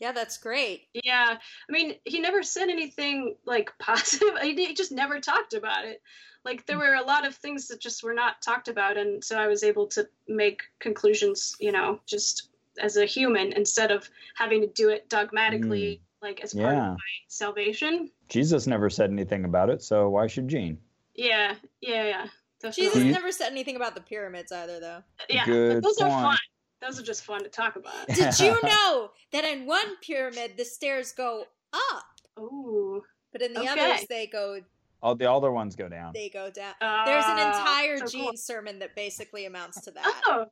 Yeah, 0.00 0.12
that's 0.12 0.38
great. 0.38 0.88
Yeah, 0.94 1.36
I 1.36 1.72
mean, 1.72 1.94
he 2.06 2.20
never 2.20 2.42
said 2.42 2.70
anything 2.70 3.36
like 3.44 3.72
positive. 3.78 4.38
He, 4.42 4.54
he 4.54 4.74
just 4.74 4.92
never 4.92 5.20
talked 5.20 5.54
about 5.54 5.84
it. 5.84 6.02
Like 6.44 6.64
there 6.66 6.76
mm. 6.76 6.80
were 6.80 6.94
a 6.94 7.04
lot 7.04 7.26
of 7.26 7.34
things 7.34 7.68
that 7.68 7.80
just 7.80 8.02
were 8.02 8.14
not 8.14 8.40
talked 8.40 8.68
about, 8.68 8.96
and 8.96 9.22
so 9.22 9.38
I 9.38 9.46
was 9.46 9.62
able 9.62 9.86
to 9.88 10.08
make 10.26 10.62
conclusions, 10.78 11.54
you 11.60 11.70
know, 11.70 12.00
just 12.06 12.48
as 12.80 12.96
a 12.96 13.04
human 13.04 13.52
instead 13.52 13.90
of 13.90 14.08
having 14.34 14.62
to 14.62 14.66
do 14.68 14.88
it 14.88 15.08
dogmatically, 15.10 16.00
mm. 16.00 16.26
like 16.26 16.40
as 16.40 16.54
part 16.54 16.74
Yeah. 16.74 16.92
of 16.92 16.92
my 16.92 17.12
salvation. 17.28 18.10
Jesus 18.28 18.66
never 18.66 18.88
said 18.88 19.10
anything 19.10 19.44
about 19.44 19.68
it, 19.68 19.82
so 19.82 20.08
why 20.08 20.26
should 20.26 20.48
Gene? 20.48 20.78
Yeah, 21.14 21.56
yeah, 21.82 22.04
yeah. 22.04 22.26
Jesus 22.62 22.86
Definitely. 22.86 23.06
you- 23.06 23.12
never 23.12 23.32
said 23.32 23.50
anything 23.52 23.76
about 23.76 23.94
the 23.94 24.00
pyramids 24.00 24.50
either, 24.50 24.80
though. 24.80 25.02
yeah, 25.28 25.44
Good 25.44 25.82
but 25.82 25.88
those 25.88 25.98
are 26.00 26.08
fun. 26.08 26.38
Those 26.80 26.98
are 26.98 27.02
just 27.02 27.24
fun 27.24 27.42
to 27.42 27.48
talk 27.50 27.76
about. 27.76 28.06
Did 28.14 28.38
you 28.38 28.56
know 28.64 29.10
that 29.32 29.44
in 29.44 29.66
one 29.66 29.96
pyramid 30.02 30.52
the 30.56 30.64
stairs 30.64 31.12
go 31.12 31.44
up, 31.72 32.04
Ooh. 32.38 33.02
but 33.32 33.42
in 33.42 33.52
the 33.52 33.60
Okay. 33.60 33.92
others 33.92 34.06
they 34.08 34.26
go 34.26 34.60
All 35.02 35.14
the 35.14 35.30
other 35.30 35.52
ones 35.52 35.76
go 35.76 35.88
down. 35.88 36.12
they 36.14 36.28
go 36.30 36.50
down? 36.50 36.74
Ah, 36.80 37.02
There's 37.04 37.24
an 37.26 37.38
entire 37.38 37.98
so 37.98 38.06
Gene 38.06 38.24
cool. 38.24 38.36
sermon 38.36 38.78
that 38.78 38.94
basically 38.96 39.46
amounts 39.46 39.80
to 39.82 39.90
that. 39.92 40.04
Oh, 40.06 40.22
oh 40.28 40.44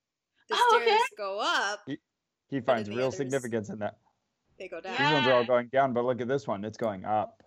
The 0.49 0.57
Oh, 0.59 0.79
stairs 0.83 0.91
okay. 0.91 1.03
go 1.17 1.39
up, 1.41 1.87
He 2.51 2.61
finds 2.61 2.89
real 2.89 3.07
others- 3.09 3.17
significance 3.17 3.69
in 3.71 3.79
that. 3.81 3.99
they 4.59 4.69
go 4.69 4.81
down. 4.81 4.97
These 4.99 5.13
ones 5.13 5.27
are 5.27 5.33
all 5.35 5.45
going 5.45 5.69
down, 5.69 5.93
but 5.93 6.05
look 6.05 6.21
at 6.21 6.29
this 6.29 6.47
one. 6.47 6.65
It's 6.65 6.79
going 6.79 7.05
up. 7.05 7.43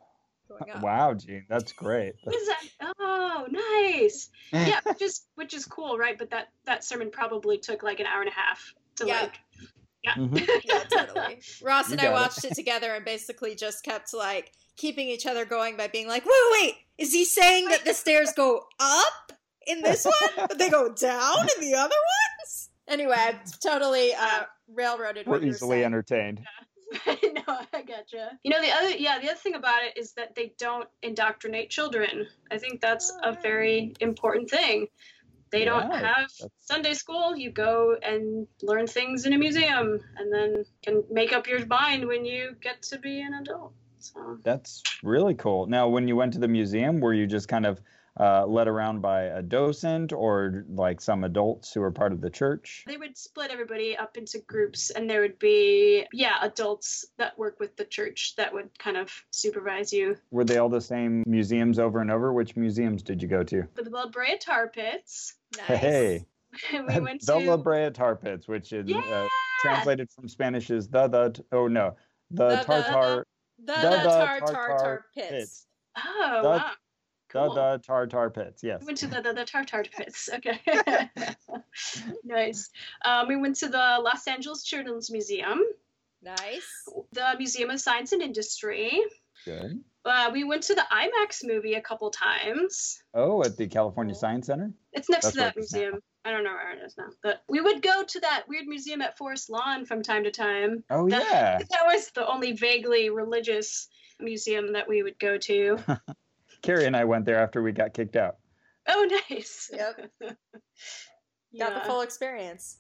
Going 0.60 0.72
up. 0.76 0.82
Wow, 0.84 1.14
Gene, 1.14 1.46
that's 1.50 1.72
great. 1.74 2.14
what 2.24 2.36
is 2.36 2.48
that? 2.48 2.94
Oh, 3.00 3.48
nice. 3.50 4.30
Yeah, 4.52 4.80
which 4.86 5.02
is 5.02 5.22
which 5.36 5.54
is 5.54 5.66
cool, 5.66 5.98
right? 5.98 6.18
But 6.18 6.30
that 6.32 6.50
that 6.66 6.84
sermon 6.84 7.10
probably 7.12 7.58
took 7.58 7.84
like 7.84 8.00
an 8.00 8.06
hour 8.06 8.22
and 8.22 8.30
a 8.30 8.34
half 8.34 8.74
to 8.98 9.08
Yeah. 9.08 9.22
like. 9.22 9.40
Yeah. 10.04 10.14
Mhm. 10.16 10.48
yeah, 10.64 10.84
totally. 10.86 11.42
Ross 11.64 11.90
You 11.90 11.94
and 11.94 12.02
I 12.02 12.06
got 12.06 12.10
it. 12.10 12.14
watched 12.14 12.44
it 12.46 12.56
together 12.56 12.96
and 12.96 13.06
basically 13.06 13.54
just 13.56 13.84
kept 13.84 14.14
like 14.16 14.52
keeping 14.76 15.08
each 15.08 15.28
other 15.28 15.46
going 15.46 15.78
by 15.78 15.88
being 15.90 16.08
like, 16.08 16.26
wait, 16.26 16.34
wait, 16.54 16.74
is 16.98 17.14
he 17.14 17.24
saying 17.24 17.70
that 17.70 17.86
the 17.86 17.94
stairs 17.94 18.32
go 18.36 18.64
up 18.80 19.32
in 19.68 19.84
this 19.84 20.04
one, 20.06 20.48
but 20.48 20.58
they 20.58 20.70
go 20.72 20.92
down 20.92 21.48
in 21.56 21.62
the 21.70 21.76
other 21.76 21.94
ones? 21.96 22.70
Anyway, 22.88 23.14
I 23.16 23.40
totally 23.62 24.12
uh, 24.16 24.44
railroaded 24.74 25.28
We're 25.28 25.34
what 25.34 25.42
you 25.44 25.50
were 25.50 25.54
easily 25.56 25.76
saying. 25.78 25.86
entertained. 25.86 26.42
no, 27.08 27.58
I 27.74 27.82
gotcha. 27.84 28.32
You 28.44 28.52
know 28.52 28.62
the 28.62 28.72
other 28.72 28.90
yeah 28.90 29.20
the 29.20 29.30
other 29.30 29.40
thing 29.40 29.56
about 29.56 29.84
it 29.84 29.98
is 29.98 30.14
that 30.14 30.36
they 30.36 30.54
don't 30.58 30.88
indoctrinate 31.02 31.70
children. 31.70 32.28
I 32.52 32.58
think 32.58 32.82
that's 32.82 33.12
a 33.24 33.30
oh. 33.30 33.38
very 33.42 33.94
important 34.00 34.50
thing. 34.50 34.88
They 35.52 35.66
don't 35.66 35.90
Yeah, 35.92 36.16
have 36.16 36.32
Sunday 36.60 36.94
school. 36.94 37.36
You 37.36 37.52
go 37.52 37.98
and 38.02 38.48
learn 38.62 38.88
things 38.88 39.26
in 39.26 39.34
a 39.34 39.38
museum, 39.38 40.00
and 40.18 40.34
then 40.34 40.64
can 40.82 41.04
make 41.12 41.34
up 41.34 41.46
your 41.48 41.66
mind 41.66 42.08
when 42.08 42.26
you 42.26 42.56
get 42.62 42.82
to 42.84 42.98
be 42.98 43.22
an 43.22 43.34
adult. 43.34 43.74
So 44.00 44.40
That's 44.44 44.82
really 45.04 45.36
cool. 45.36 45.68
Now, 45.68 45.88
when 45.90 46.08
you 46.08 46.16
went 46.16 46.34
to 46.34 46.40
the 46.40 46.48
museum, 46.48 47.00
were 47.00 47.14
you 47.14 47.28
just 47.28 47.48
kind 47.48 47.66
of 47.66 47.82
uh, 48.20 48.46
led 48.46 48.68
around 48.68 49.02
by 49.02 49.24
a 49.24 49.42
docent 49.42 50.12
or 50.12 50.66
like 50.70 51.00
some 51.00 51.24
adults 51.24 51.74
who 51.74 51.80
were 51.82 51.92
part 51.92 52.12
of 52.12 52.22
the 52.22 52.30
church? 52.30 52.84
they 52.88 52.98
would 52.98 53.18
split 53.18 53.52
everybody 53.52 53.96
up 53.96 54.18
into 54.18 54.40
groups, 54.40 54.90
and 54.90 55.10
there 55.10 55.22
would 55.22 55.40
be 55.40 56.06
yeah 56.14 56.36
adults 56.42 57.06
that 57.18 57.38
work 57.38 57.60
with 57.60 57.76
the 57.78 57.86
church 57.86 58.34
that 58.38 58.54
would 58.54 58.70
kind 58.78 58.98
of 58.98 59.10
supervise 59.32 59.94
you. 59.94 60.18
Were 60.32 60.44
they 60.44 60.58
all 60.58 60.70
the 60.70 60.82
same 60.82 61.24
museums 61.26 61.80
over 61.80 62.00
and 62.02 62.12
over? 62.12 62.34
Which 62.34 62.56
museums 62.56 63.02
did 63.02 63.22
you 63.22 63.28
go 63.28 63.44
to? 63.44 63.64
The 63.76 63.90
La 63.90 64.08
Brea 64.10 64.38
Tar 64.40 64.68
Pits. 64.68 65.36
Nice. 65.58 65.80
Hey, 65.80 66.26
we 66.74 67.00
went 67.00 67.26
the 67.26 67.40
to 67.40 67.46
La 67.46 67.58
Brea 67.58 67.90
Tar 67.92 68.16
Pits, 68.18 68.48
which 68.48 68.74
is 68.74 68.88
yeah. 68.90 69.00
uh, 69.00 69.28
translated 69.62 70.10
from 70.12 70.28
Spanish 70.28 70.70
is 70.70 70.90
the 70.90 71.08
the 71.08 71.42
oh 71.54 71.68
no 71.68 71.96
the 72.30 72.48
The- 72.50 72.64
tartar 72.64 73.26
The, 73.60 73.74
The- 73.74 73.82
the 73.82 73.90
the 73.90 74.04
tar 74.04 74.40
tar 74.40 74.40
tartar 74.40 74.78
tar 74.78 75.06
pits. 75.16 75.30
pits. 75.30 75.66
Oh 75.98 76.40
The- 76.42 76.50
wow. 76.50 76.72
Cool. 77.32 77.54
The, 77.56 77.78
the 77.78 77.84
Tartar 77.84 78.30
Pits, 78.30 78.62
yes. 78.64 78.82
We 78.82 78.88
went 78.88 78.98
to 79.00 79.08
the, 79.08 79.22
the, 79.22 79.34
the 79.34 79.46
Tartar 79.46 79.84
Pits. 79.96 80.30
Okay. 80.36 80.60
nice. 82.24 82.70
Um, 83.06 83.28
we 83.28 83.36
went 83.38 83.56
to 83.58 83.70
the 83.70 84.00
Los 84.04 84.28
Angeles 84.28 84.64
Children's 84.64 85.12
Museum, 85.12 85.62
Nice. 86.24 86.68
the 87.14 87.36
Museum 87.38 87.70
of 87.70 87.80
Science 87.80 88.12
and 88.12 88.22
Industry. 88.22 89.00
Good. 89.46 89.82
Uh, 90.04 90.30
we 90.34 90.44
went 90.44 90.64
to 90.64 90.76
the 90.76 90.84
IMAX 90.92 91.44
movie 91.44 91.76
a 91.76 91.82
couple 91.82 92.10
times. 92.12 93.02
Oh, 93.14 93.44
at 93.44 93.56
the 93.58 93.68
California 93.68 94.16
Science 94.16 94.48
Center? 94.48 94.72
It's 94.94 95.10
next 95.10 95.26
That's 95.26 95.36
to 95.36 95.40
that 95.42 95.56
where 95.56 95.62
now. 95.64 95.80
museum. 95.90 96.02
I 96.26 96.32
don't 96.32 96.44
know 96.44 96.52
where 96.54 96.74
it 96.74 96.80
is 96.86 96.96
now, 96.98 97.08
but 97.24 97.42
we 97.50 97.62
would 97.62 97.82
go 97.82 98.04
to 98.04 98.20
that 98.20 98.44
weird 98.48 98.68
museum 98.68 99.02
at 99.02 99.18
Forest 99.18 99.50
Lawn 99.50 99.86
from 99.86 100.04
time 100.04 100.24
to 100.26 100.32
time. 100.32 100.84
Oh, 100.92 101.10
That- 101.10 101.24
yeah. 101.32 101.58
That 101.72 101.86
was 101.88 102.12
the 102.12 102.28
only 102.28 102.52
vaguely 102.52 103.10
religious 103.10 103.88
museum 104.20 104.74
that 104.74 104.88
we 104.88 105.02
would 105.02 105.18
go 105.18 105.38
to. 105.40 105.80
Carrie 106.62 106.86
and 106.86 106.96
I 106.96 107.04
went 107.06 107.26
there 107.26 107.40
after 107.40 107.62
we 107.62 107.72
got 107.72 107.94
kicked 107.94 108.16
out. 108.16 108.38
Oh, 108.88 109.08
nice. 109.30 109.70
Yep. 109.74 110.12
Got 110.22 110.38
Yeah. 111.52 111.74
the 111.80 111.82
full 111.86 112.02
experience. 112.02 112.78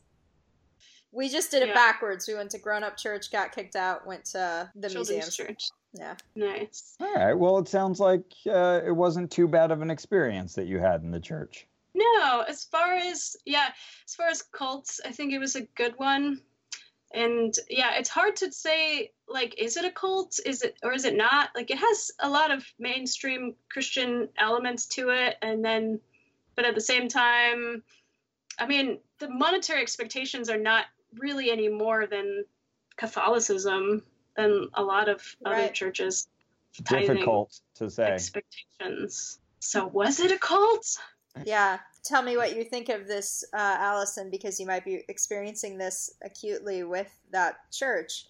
We 1.11 1.27
just 1.29 1.51
did 1.51 1.61
it 1.61 1.69
Yeah. 1.69 1.73
backwards. 1.73 2.27
We 2.27 2.35
went 2.35 2.51
to 2.51 2.57
grown 2.59 2.83
up 2.83 2.95
church, 2.95 3.31
got 3.31 3.51
kicked 3.53 3.75
out, 3.75 4.07
went 4.07 4.23
to 4.27 4.71
the 4.75 4.87
Children's 4.89 5.09
museums. 5.09 5.35
Church. 5.35 5.63
Yeah. 5.93 6.15
Nice. 6.35 6.95
All 7.01 7.13
right. 7.13 7.33
Well, 7.33 7.57
it 7.57 7.67
sounds 7.67 7.99
like 7.99 8.23
uh, 8.49 8.79
it 8.85 8.95
wasn't 8.95 9.29
too 9.29 9.47
bad 9.47 9.71
of 9.71 9.81
an 9.81 9.91
experience 9.91 10.53
that 10.53 10.67
you 10.67 10.79
had 10.79 11.01
in 11.03 11.11
the 11.11 11.19
church. 11.19 11.67
No, 11.93 12.45
as 12.47 12.63
far 12.63 12.93
as 12.93 13.35
yeah, 13.45 13.67
as 14.07 14.15
far 14.15 14.27
as 14.27 14.41
cults, 14.41 15.01
I 15.05 15.11
think 15.11 15.33
it 15.33 15.39
was 15.39 15.57
a 15.57 15.63
good 15.75 15.93
one. 15.97 16.41
And 17.13 17.53
yeah, 17.69 17.95
it's 17.97 18.09
hard 18.09 18.35
to 18.37 18.51
say 18.51 19.11
like 19.27 19.55
is 19.57 19.77
it 19.77 19.85
a 19.85 19.91
cult? 19.91 20.39
Is 20.45 20.61
it 20.61 20.77
or 20.83 20.93
is 20.93 21.05
it 21.05 21.15
not? 21.15 21.49
Like 21.55 21.71
it 21.71 21.77
has 21.77 22.11
a 22.19 22.29
lot 22.29 22.51
of 22.51 22.65
mainstream 22.79 23.55
Christian 23.69 24.29
elements 24.37 24.85
to 24.87 25.09
it 25.09 25.35
and 25.41 25.63
then 25.63 25.99
but 26.55 26.65
at 26.65 26.75
the 26.75 26.81
same 26.81 27.07
time 27.07 27.83
I 28.59 28.67
mean, 28.67 28.99
the 29.19 29.29
monetary 29.29 29.81
expectations 29.81 30.49
are 30.49 30.57
not 30.57 30.85
really 31.17 31.51
any 31.51 31.67
more 31.67 32.05
than 32.07 32.45
Catholicism 32.95 34.03
than 34.35 34.67
a 34.75 34.83
lot 34.83 35.09
of 35.09 35.21
other 35.45 35.69
churches. 35.69 36.27
Tithing 36.85 37.15
Difficult 37.15 37.59
to 37.75 37.89
say. 37.89 38.03
expectations. 38.03 39.39
So 39.59 39.87
was 39.87 40.19
it 40.19 40.31
a 40.31 40.37
cult? 40.37 40.85
Yeah. 41.43 41.79
Tell 42.03 42.23
me 42.23 42.35
what 42.35 42.55
you 42.55 42.63
think 42.63 42.89
of 42.89 43.07
this, 43.07 43.43
uh, 43.53 43.77
Allison, 43.79 44.29
because 44.29 44.59
you 44.59 44.65
might 44.65 44.83
be 44.83 45.03
experiencing 45.07 45.77
this 45.77 46.11
acutely 46.23 46.83
with 46.83 47.13
that 47.31 47.71
church. 47.71 48.25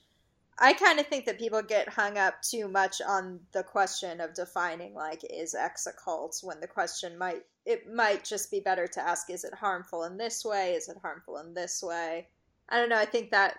I 0.59 0.73
kind 0.73 0.99
of 0.99 1.07
think 1.07 1.25
that 1.25 1.39
people 1.39 1.61
get 1.61 1.87
hung 1.87 2.17
up 2.17 2.41
too 2.41 2.67
much 2.67 3.01
on 3.01 3.39
the 3.53 3.63
question 3.63 4.19
of 4.19 4.33
defining, 4.33 4.93
like, 4.93 5.21
is 5.29 5.55
X 5.55 5.87
a 5.87 5.93
cult, 5.93 6.39
when 6.43 6.59
the 6.59 6.67
question 6.67 7.17
might, 7.17 7.43
it 7.65 7.91
might 7.91 8.23
just 8.25 8.51
be 8.51 8.59
better 8.59 8.87
to 8.87 9.01
ask, 9.01 9.29
is 9.29 9.43
it 9.43 9.53
harmful 9.53 10.03
in 10.03 10.17
this 10.17 10.43
way? 10.43 10.73
Is 10.73 10.89
it 10.89 10.97
harmful 11.01 11.37
in 11.37 11.53
this 11.53 11.81
way? 11.81 12.27
I 12.69 12.77
don't 12.77 12.89
know. 12.89 12.97
I 12.97 13.05
think 13.05 13.31
that 13.31 13.57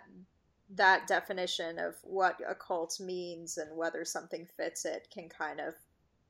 that 0.74 1.06
definition 1.06 1.78
of 1.78 1.96
what 2.02 2.40
a 2.48 2.54
cult 2.54 3.00
means 3.00 3.58
and 3.58 3.76
whether 3.76 4.04
something 4.04 4.46
fits 4.56 4.84
it 4.84 5.08
can 5.12 5.28
kind 5.28 5.60
of 5.60 5.74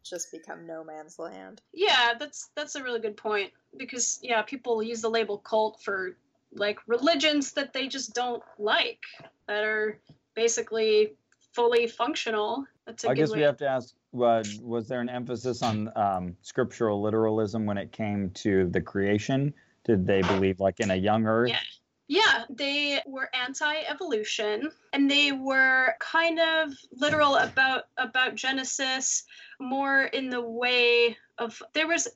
just 0.02 0.32
become 0.32 0.66
no 0.66 0.82
man's 0.82 1.18
land. 1.18 1.60
Yeah, 1.72 2.14
that's 2.18 2.50
that's 2.56 2.74
a 2.74 2.82
really 2.82 3.00
good 3.00 3.16
point 3.16 3.52
because 3.76 4.18
yeah, 4.22 4.42
people 4.42 4.82
use 4.82 5.00
the 5.00 5.08
label 5.08 5.38
cult 5.38 5.80
for 5.82 6.16
like 6.54 6.78
religions 6.86 7.52
that 7.52 7.72
they 7.72 7.88
just 7.88 8.14
don't 8.14 8.42
like 8.58 9.00
that 9.46 9.64
are 9.64 9.98
basically 10.34 11.14
fully 11.52 11.86
functional. 11.86 12.64
That's 12.86 13.04
a 13.04 13.08
I 13.08 13.14
good 13.14 13.20
guess 13.22 13.30
way. 13.30 13.38
we 13.38 13.44
have 13.44 13.56
to 13.58 13.68
ask 13.68 13.94
uh, 14.14 14.42
was 14.60 14.88
there 14.88 15.00
an 15.00 15.08
emphasis 15.08 15.62
on 15.62 15.90
um, 15.96 16.36
scriptural 16.42 17.00
literalism 17.00 17.64
when 17.64 17.78
it 17.78 17.92
came 17.92 18.30
to 18.30 18.68
the 18.68 18.80
creation? 18.80 19.54
Did 19.84 20.06
they 20.06 20.22
believe 20.22 20.60
like 20.60 20.80
in 20.80 20.90
a 20.90 20.96
young 20.96 21.26
earth? 21.26 21.50
Yeah. 21.50 21.60
Yeah, 22.08 22.44
they 22.50 23.00
were 23.06 23.30
anti-evolution 23.32 24.70
and 24.92 25.10
they 25.10 25.32
were 25.32 25.94
kind 25.98 26.38
of 26.38 26.74
literal 26.92 27.36
about 27.36 27.84
about 27.96 28.34
Genesis 28.34 29.24
more 29.58 30.02
in 30.02 30.28
the 30.28 30.42
way 30.42 31.16
of 31.38 31.62
there 31.72 31.86
was 31.86 32.08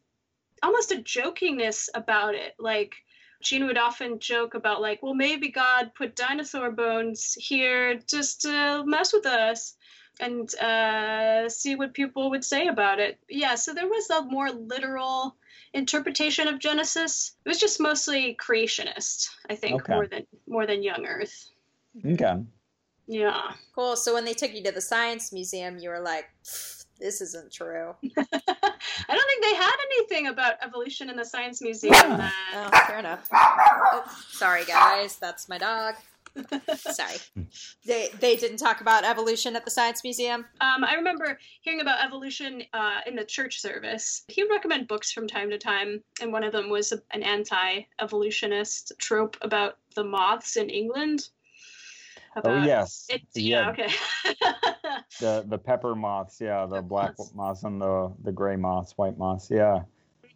almost 0.63 0.93
a 0.93 0.97
jokingness 0.97 1.89
about 1.95 2.35
it. 2.35 2.55
Like 2.59 2.95
Gene 3.43 3.67
would 3.67 3.79
often 3.79 4.19
joke 4.19 4.55
about 4.55 4.81
like, 4.81 5.03
well 5.03 5.15
maybe 5.15 5.51
God 5.51 5.93
put 5.95 6.17
dinosaur 6.17 6.71
bones 6.71 7.35
here 7.39 7.95
just 8.07 8.43
to 8.43 8.83
mess 8.87 9.13
with 9.13 9.27
us 9.27 9.77
and 10.19 10.53
uh, 10.57 11.49
see 11.49 11.77
what 11.77 11.93
people 11.95 12.31
would 12.31 12.45
say 12.45 12.69
about 12.69 12.99
it. 12.99 13.19
Yeah, 13.29 13.55
so 13.55 13.75
there 13.75 13.87
was 13.87 14.09
a 14.11 14.23
more 14.23 14.51
literal 14.51 15.37
interpretation 15.75 16.49
of 16.49 16.59
Genesis. 16.59 17.33
It 17.45 17.49
was 17.49 17.61
just 17.61 17.81
mostly 17.81 18.35
creationist, 18.41 19.29
I 19.51 19.57
think, 19.57 19.75
Okay. 19.83 19.93
more 19.93 20.07
than 20.07 20.27
more 20.47 20.67
than 20.67 20.83
young 20.83 21.05
Earth. 21.05 21.51
Okay. 22.05 22.43
Yeah. 23.07 23.53
Cool. 23.75 23.97
So 23.97 24.15
when 24.15 24.25
they 24.25 24.35
took 24.35 24.55
you 24.55 24.63
to 24.65 24.73
the 24.73 24.81
science 24.81 25.33
museum, 25.33 25.79
you 25.79 25.91
were 25.91 26.01
like, 26.01 26.27
"Pfft, 26.45 26.76
"This 26.99 27.21
isn't 27.21 27.53
true." 27.53 27.95
I 28.19 29.15
don't 29.15 29.27
think 29.27 29.43
they 29.45 29.55
had 29.55 29.77
anything 29.93 30.27
about 30.29 30.55
evolution 30.63 31.11
in 31.11 31.17
the 31.17 31.25
science 31.25 31.61
museum. 31.63 31.95
Yeah. 31.95 32.17
that- 32.17 32.33
Oh, 32.73 32.87
fair 32.87 32.99
enough. 32.99 33.29
Oh, 33.33 34.05
sorry, 34.31 34.65
guys. 34.65 35.17
That's 35.17 35.49
my 35.49 35.59
dog. 35.59 35.95
Sorry. 36.77 37.17
They 37.87 38.11
they 38.21 38.37
didn't 38.37 38.59
talk 38.59 38.83
about 38.83 39.05
evolution 39.07 39.57
at 39.57 39.65
the 39.65 39.71
science 39.71 40.05
museum. 40.05 40.45
Um, 40.61 40.85
I 40.85 40.95
remember 40.95 41.39
hearing 41.63 41.81
about 41.81 42.05
evolution 42.05 42.63
uh, 42.75 43.01
in 43.07 43.17
the 43.17 43.25
church 43.25 43.59
service. 43.61 44.23
He 44.29 44.43
would 44.43 44.51
recommend 44.53 44.87
books 44.87 45.11
from 45.13 45.27
time 45.27 45.49
to 45.49 45.57
time, 45.57 46.03
and 46.21 46.33
one 46.33 46.45
of 46.45 46.53
them 46.53 46.69
was 46.69 46.93
an 46.93 47.23
anti-evolutionist 47.23 48.93
trope 48.99 49.37
about 49.41 49.79
the 49.95 50.05
moths 50.05 50.57
in 50.57 50.69
England. 50.69 51.29
Oh 52.45 52.63
yes. 52.65 53.07
It, 53.09 53.23
yeah. 53.35 53.67
yeah. 53.67 53.71
Okay. 53.71 53.95
The 55.21 55.45
the 55.49 55.57
pepper 55.59 55.95
moths. 55.95 56.39
Yeah. 56.41 56.67
The 56.67 56.77
Pepper 56.77 56.83
black 56.83 57.19
moths. 57.19 57.35
moths 57.35 57.63
and 57.65 57.81
the 57.81 58.13
the 58.23 58.33
gray 58.33 58.57
moths, 58.57 58.93
white 58.97 59.17
moths. 59.17 59.49
Yeah. 59.51 59.81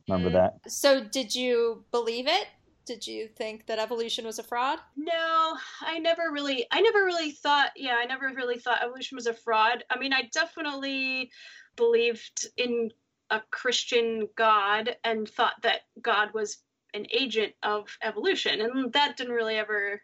Remember 0.09 0.31
Mhm. 0.31 0.33
that? 0.63 0.71
So 0.71 1.05
did 1.05 1.35
you 1.35 1.85
believe 1.91 2.27
it? 2.27 2.47
Did 2.87 3.07
you 3.07 3.29
think 3.29 3.67
that 3.67 3.79
evolution 3.79 4.25
was 4.25 4.39
a 4.39 4.43
fraud? 4.43 4.79
No, 4.97 5.57
I 5.83 5.99
never 5.99 6.31
really 6.33 6.67
I 6.71 6.81
never 6.81 7.05
really 7.05 7.33
thought 7.33 7.73
yeah, 7.77 7.97
I 7.97 8.07
never 8.07 8.33
really 8.35 8.59
thought 8.59 8.83
evolution 8.83 9.17
was 9.17 9.27
a 9.27 9.35
fraud. 9.35 9.85
I 9.91 9.99
mean, 9.99 10.13
I 10.13 10.23
definitely 10.33 11.31
believed 11.77 12.47
in 12.57 12.91
a 13.31 13.41
Christian 13.51 14.29
God 14.37 14.97
and 15.05 15.29
thought 15.29 15.61
that 15.63 15.83
God 16.01 16.33
was 16.33 16.59
an 16.95 17.07
agent 17.13 17.53
of 17.63 17.97
evolution 18.03 18.61
and 18.61 18.93
that 18.95 19.17
didn't 19.17 19.35
really 19.35 19.57
ever 19.57 20.01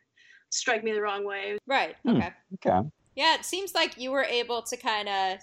strike 0.57 0.83
me 0.85 0.93
the 0.93 1.01
wrong 1.01 1.25
way. 1.25 1.59
Right. 1.67 1.97
Hmm. 2.05 2.17
Okay. 2.17 2.33
Okay. 2.67 2.89
Yeah, 3.15 3.35
it 3.35 3.45
seems 3.45 3.75
like 3.75 3.97
you 3.99 4.11
were 4.11 4.25
able 4.25 4.63
to 4.63 4.77
kind 4.77 5.09
of 5.09 5.39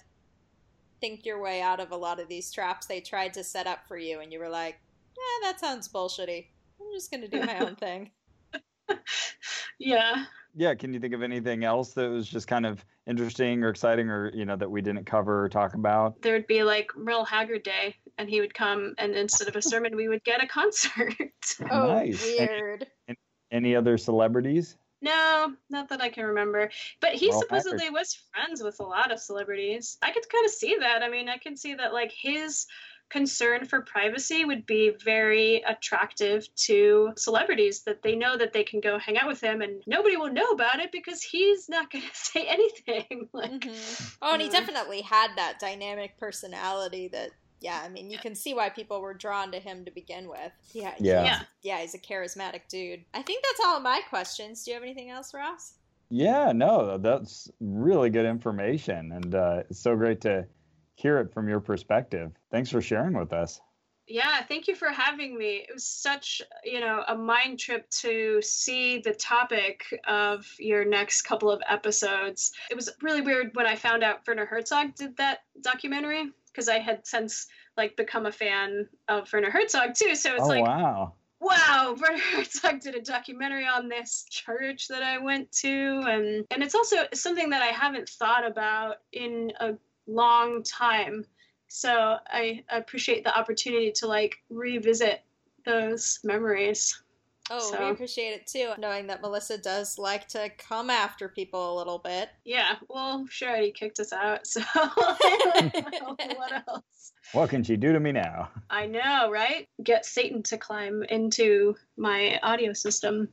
think 1.00 1.24
your 1.26 1.40
way 1.40 1.60
out 1.60 1.80
of 1.80 1.90
a 1.90 1.96
lot 1.96 2.20
of 2.20 2.28
these 2.28 2.50
traps 2.52 2.86
they 2.86 3.00
tried 3.00 3.34
to 3.34 3.44
set 3.44 3.66
up 3.66 3.80
for 3.88 3.96
you, 3.98 4.20
and 4.20 4.32
you 4.32 4.38
were 4.38 4.48
like, 4.48 4.78
"Yeah, 5.16 5.48
that 5.50 5.60
sounds 5.60 5.88
bullshitty. 5.88 6.46
I'm 6.80 6.86
just 6.94 7.10
gonna 7.10 7.28
do 7.28 7.40
my 7.40 7.58
own 7.60 7.76
thing." 7.76 8.10
Yeah. 9.78 10.24
Yeah. 10.54 10.74
Can 10.74 10.94
you 10.94 11.00
think 11.00 11.14
of 11.14 11.22
anything 11.22 11.64
else 11.64 11.94
that 11.94 12.08
was 12.08 12.28
just 12.28 12.46
kind 12.46 12.64
of 12.64 12.84
interesting 13.08 13.64
or 13.64 13.70
exciting, 13.70 14.08
or 14.08 14.30
you 14.34 14.44
know 14.44 14.56
that 14.56 14.70
we 14.70 14.80
didn't 14.82 15.04
cover 15.04 15.44
or 15.44 15.48
talk 15.48 15.74
about? 15.74 16.20
There 16.22 16.32
would 16.34 16.46
be 16.46 16.62
like 16.62 16.90
Merle 16.96 17.24
Haggard 17.24 17.64
Day 17.64 17.96
and 18.18 18.28
he 18.30 18.40
would 18.40 18.54
come 18.54 18.94
and 18.98 19.14
instead 19.16 19.48
of 19.48 19.56
a 19.56 19.62
sermon 19.62 19.96
we 19.96 20.08
would 20.08 20.22
get 20.24 20.42
a 20.42 20.46
concert. 20.46 21.14
Oh, 21.70 21.88
Nice. 21.88 22.24
Any- 22.38 22.46
weird. 22.46 22.86
Any 23.50 23.76
other 23.76 23.98
celebrities? 23.98 24.76
No, 25.04 25.54
not 25.68 25.90
that 25.90 26.00
I 26.00 26.08
can 26.08 26.24
remember. 26.24 26.70
But 27.00 27.12
he 27.12 27.28
Well, 27.28 27.40
supposedly 27.40 27.90
was 27.90 28.14
friends 28.32 28.62
with 28.62 28.80
a 28.80 28.84
lot 28.84 29.12
of 29.12 29.20
celebrities. 29.20 29.98
I 30.00 30.10
could 30.12 30.26
kind 30.30 30.46
of 30.46 30.50
see 30.50 30.76
that. 30.80 31.02
I 31.02 31.10
mean, 31.10 31.28
I 31.28 31.36
can 31.36 31.58
see 31.58 31.74
that 31.74 31.92
like 31.92 32.10
his 32.10 32.66
concern 33.10 33.66
for 33.66 33.82
privacy 33.82 34.46
would 34.46 34.64
be 34.64 34.94
very 35.04 35.62
attractive 35.68 36.48
to 36.56 37.12
celebrities 37.18 37.82
that 37.82 38.02
they 38.02 38.16
know 38.16 38.38
that 38.38 38.54
they 38.54 38.64
can 38.64 38.80
go 38.80 38.98
hang 38.98 39.18
out 39.18 39.28
with 39.28 39.42
him 39.42 39.60
and 39.60 39.82
nobody 39.86 40.16
will 40.16 40.32
know 40.32 40.48
about 40.52 40.80
it 40.80 40.90
because 40.90 41.22
he's 41.22 41.68
not 41.68 41.90
going 41.92 42.02
to 42.02 42.14
say 42.14 42.46
anything. 42.46 43.28
like 43.34 43.50
Mhm. 43.50 44.16
Oh, 44.22 44.32
and 44.32 44.40
he 44.42 44.48
definitely 44.48 45.02
had 45.02 45.32
that 45.36 45.60
dynamic 45.60 46.16
personality 46.18 47.08
that. 47.08 47.30
Yeah, 47.64 47.80
I 47.82 47.88
mean, 47.88 48.10
you 48.10 48.18
can 48.18 48.34
see 48.34 48.52
why 48.52 48.68
people 48.68 49.00
were 49.00 49.14
drawn 49.14 49.50
to 49.52 49.58
him 49.58 49.86
to 49.86 49.90
begin 49.90 50.28
with. 50.28 50.52
Yeah, 50.74 50.92
Yeah. 50.98 51.24
Yeah. 51.24 51.42
yeah, 51.62 51.78
he's 51.80 51.94
a 51.94 51.98
charismatic 51.98 52.68
dude. 52.68 53.06
I 53.14 53.22
think 53.22 53.42
that's 53.42 53.66
all 53.66 53.78
of 53.78 53.82
my 53.82 54.02
questions. 54.10 54.62
Do 54.62 54.70
you 54.70 54.74
have 54.74 54.82
anything 54.82 55.08
else, 55.08 55.32
Ross? 55.32 55.72
Yeah, 56.10 56.52
no, 56.52 56.98
that's 56.98 57.50
really 57.60 58.10
good 58.10 58.26
information, 58.26 59.12
and 59.12 59.34
uh, 59.34 59.62
it's 59.70 59.80
so 59.80 59.96
great 59.96 60.20
to 60.20 60.46
hear 60.96 61.18
it 61.20 61.32
from 61.32 61.48
your 61.48 61.58
perspective. 61.58 62.32
Thanks 62.50 62.68
for 62.68 62.82
sharing 62.82 63.18
with 63.18 63.32
us. 63.32 63.62
Yeah, 64.06 64.42
thank 64.42 64.68
you 64.68 64.74
for 64.74 64.90
having 64.90 65.38
me. 65.38 65.64
It 65.66 65.72
was 65.72 65.86
such, 65.86 66.42
you 66.64 66.80
know, 66.80 67.02
a 67.08 67.16
mind 67.16 67.58
trip 67.58 67.88
to 68.02 68.42
see 68.42 68.98
the 68.98 69.14
topic 69.14 69.84
of 70.06 70.46
your 70.58 70.84
next 70.84 71.22
couple 71.22 71.50
of 71.50 71.62
episodes. 71.66 72.52
It 72.70 72.74
was 72.74 72.90
really 73.00 73.22
weird 73.22 73.52
when 73.54 73.66
I 73.66 73.76
found 73.76 74.04
out 74.04 74.20
Werner 74.28 74.44
Herzog 74.44 74.94
did 74.94 75.16
that 75.16 75.38
documentary 75.62 76.30
because 76.54 76.68
I 76.68 76.78
had 76.78 77.06
since 77.06 77.46
like 77.76 77.96
become 77.96 78.26
a 78.26 78.32
fan 78.32 78.88
of 79.08 79.30
Werner 79.32 79.50
Herzog 79.50 79.94
too. 79.94 80.14
So 80.14 80.34
it's 80.34 80.44
oh 80.44 80.48
like, 80.48 80.64
wow. 80.64 81.14
wow, 81.40 81.96
Werner 82.00 82.18
Herzog 82.18 82.80
did 82.80 82.94
a 82.94 83.00
documentary 83.00 83.66
on 83.66 83.88
this 83.88 84.26
church 84.30 84.88
that 84.88 85.02
I 85.02 85.18
went 85.18 85.50
to, 85.62 86.02
and 86.06 86.46
and 86.50 86.62
it's 86.62 86.74
also 86.74 86.96
something 87.12 87.50
that 87.50 87.62
I 87.62 87.66
haven't 87.66 88.08
thought 88.08 88.46
about 88.46 88.96
in 89.12 89.52
a 89.60 89.74
long 90.06 90.62
time. 90.62 91.24
So 91.68 92.16
I 92.28 92.62
appreciate 92.68 93.24
the 93.24 93.36
opportunity 93.36 93.90
to 93.96 94.06
like 94.06 94.36
revisit 94.48 95.22
those 95.64 96.20
memories. 96.22 97.02
Oh, 97.50 97.76
we 97.78 97.90
appreciate 97.90 98.30
it 98.30 98.46
too, 98.46 98.70
knowing 98.78 99.06
that 99.08 99.20
Melissa 99.20 99.58
does 99.58 99.98
like 99.98 100.26
to 100.28 100.48
come 100.56 100.88
after 100.88 101.28
people 101.28 101.74
a 101.74 101.76
little 101.76 101.98
bit. 101.98 102.30
Yeah, 102.44 102.76
well, 102.88 103.26
she 103.30 103.44
already 103.44 103.70
kicked 103.70 104.00
us 104.00 104.12
out, 104.14 104.46
so 104.46 104.62
what 104.74 106.52
else? 106.68 107.12
What 107.32 107.50
can 107.50 107.62
she 107.62 107.76
do 107.76 107.92
to 107.92 108.00
me 108.00 108.12
now? 108.12 108.50
I 108.70 108.86
know, 108.86 109.30
right? 109.30 109.68
Get 109.82 110.06
Satan 110.06 110.42
to 110.44 110.56
climb 110.58 111.02
into 111.10 111.76
my 111.98 112.38
audio 112.42 112.72
system. 112.72 113.28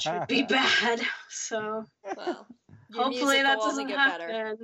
Should 0.00 0.26
be 0.28 0.42
bad. 0.48 1.00
So 1.30 1.84
Well, 2.16 2.46
hopefully 2.94 3.42
that 3.42 3.58
doesn't 3.58 3.86
get 3.88 3.98
happen. 3.98 4.26
better. 4.26 4.56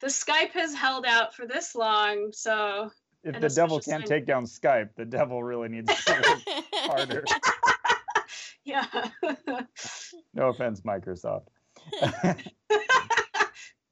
The 0.00 0.08
Skype 0.08 0.50
has 0.50 0.74
held 0.74 1.06
out 1.06 1.34
for 1.34 1.46
this 1.46 1.74
long, 1.74 2.32
so 2.32 2.90
if 3.24 3.34
And 3.34 3.42
the 3.42 3.48
devil 3.48 3.80
can't 3.80 4.04
take 4.06 4.26
down 4.26 4.44
Skype, 4.44 4.90
the 4.96 5.04
devil 5.04 5.42
really 5.42 5.68
needs 5.68 6.04
to 6.04 6.12
work 6.12 6.40
harder. 6.74 7.24
yeah. 8.64 8.86
No 10.34 10.48
offense, 10.48 10.80
Microsoft. 10.80 11.48
All 12.02 12.34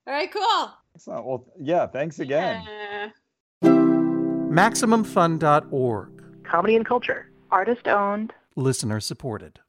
right, 0.07 0.33
cool. 0.33 0.71
Excellent. 0.95 1.27
Well, 1.27 1.45
yeah, 1.61 1.87
thanks 1.87 2.19
again. 2.19 2.65
Yeah. 2.67 3.11
MaximumFun.org. 4.51 6.45
Comedy 6.45 6.77
and 6.77 6.87
culture. 6.87 7.31
Artist 7.51 7.87
owned. 7.87 8.33
Listener 8.57 9.01
supported. 9.01 9.61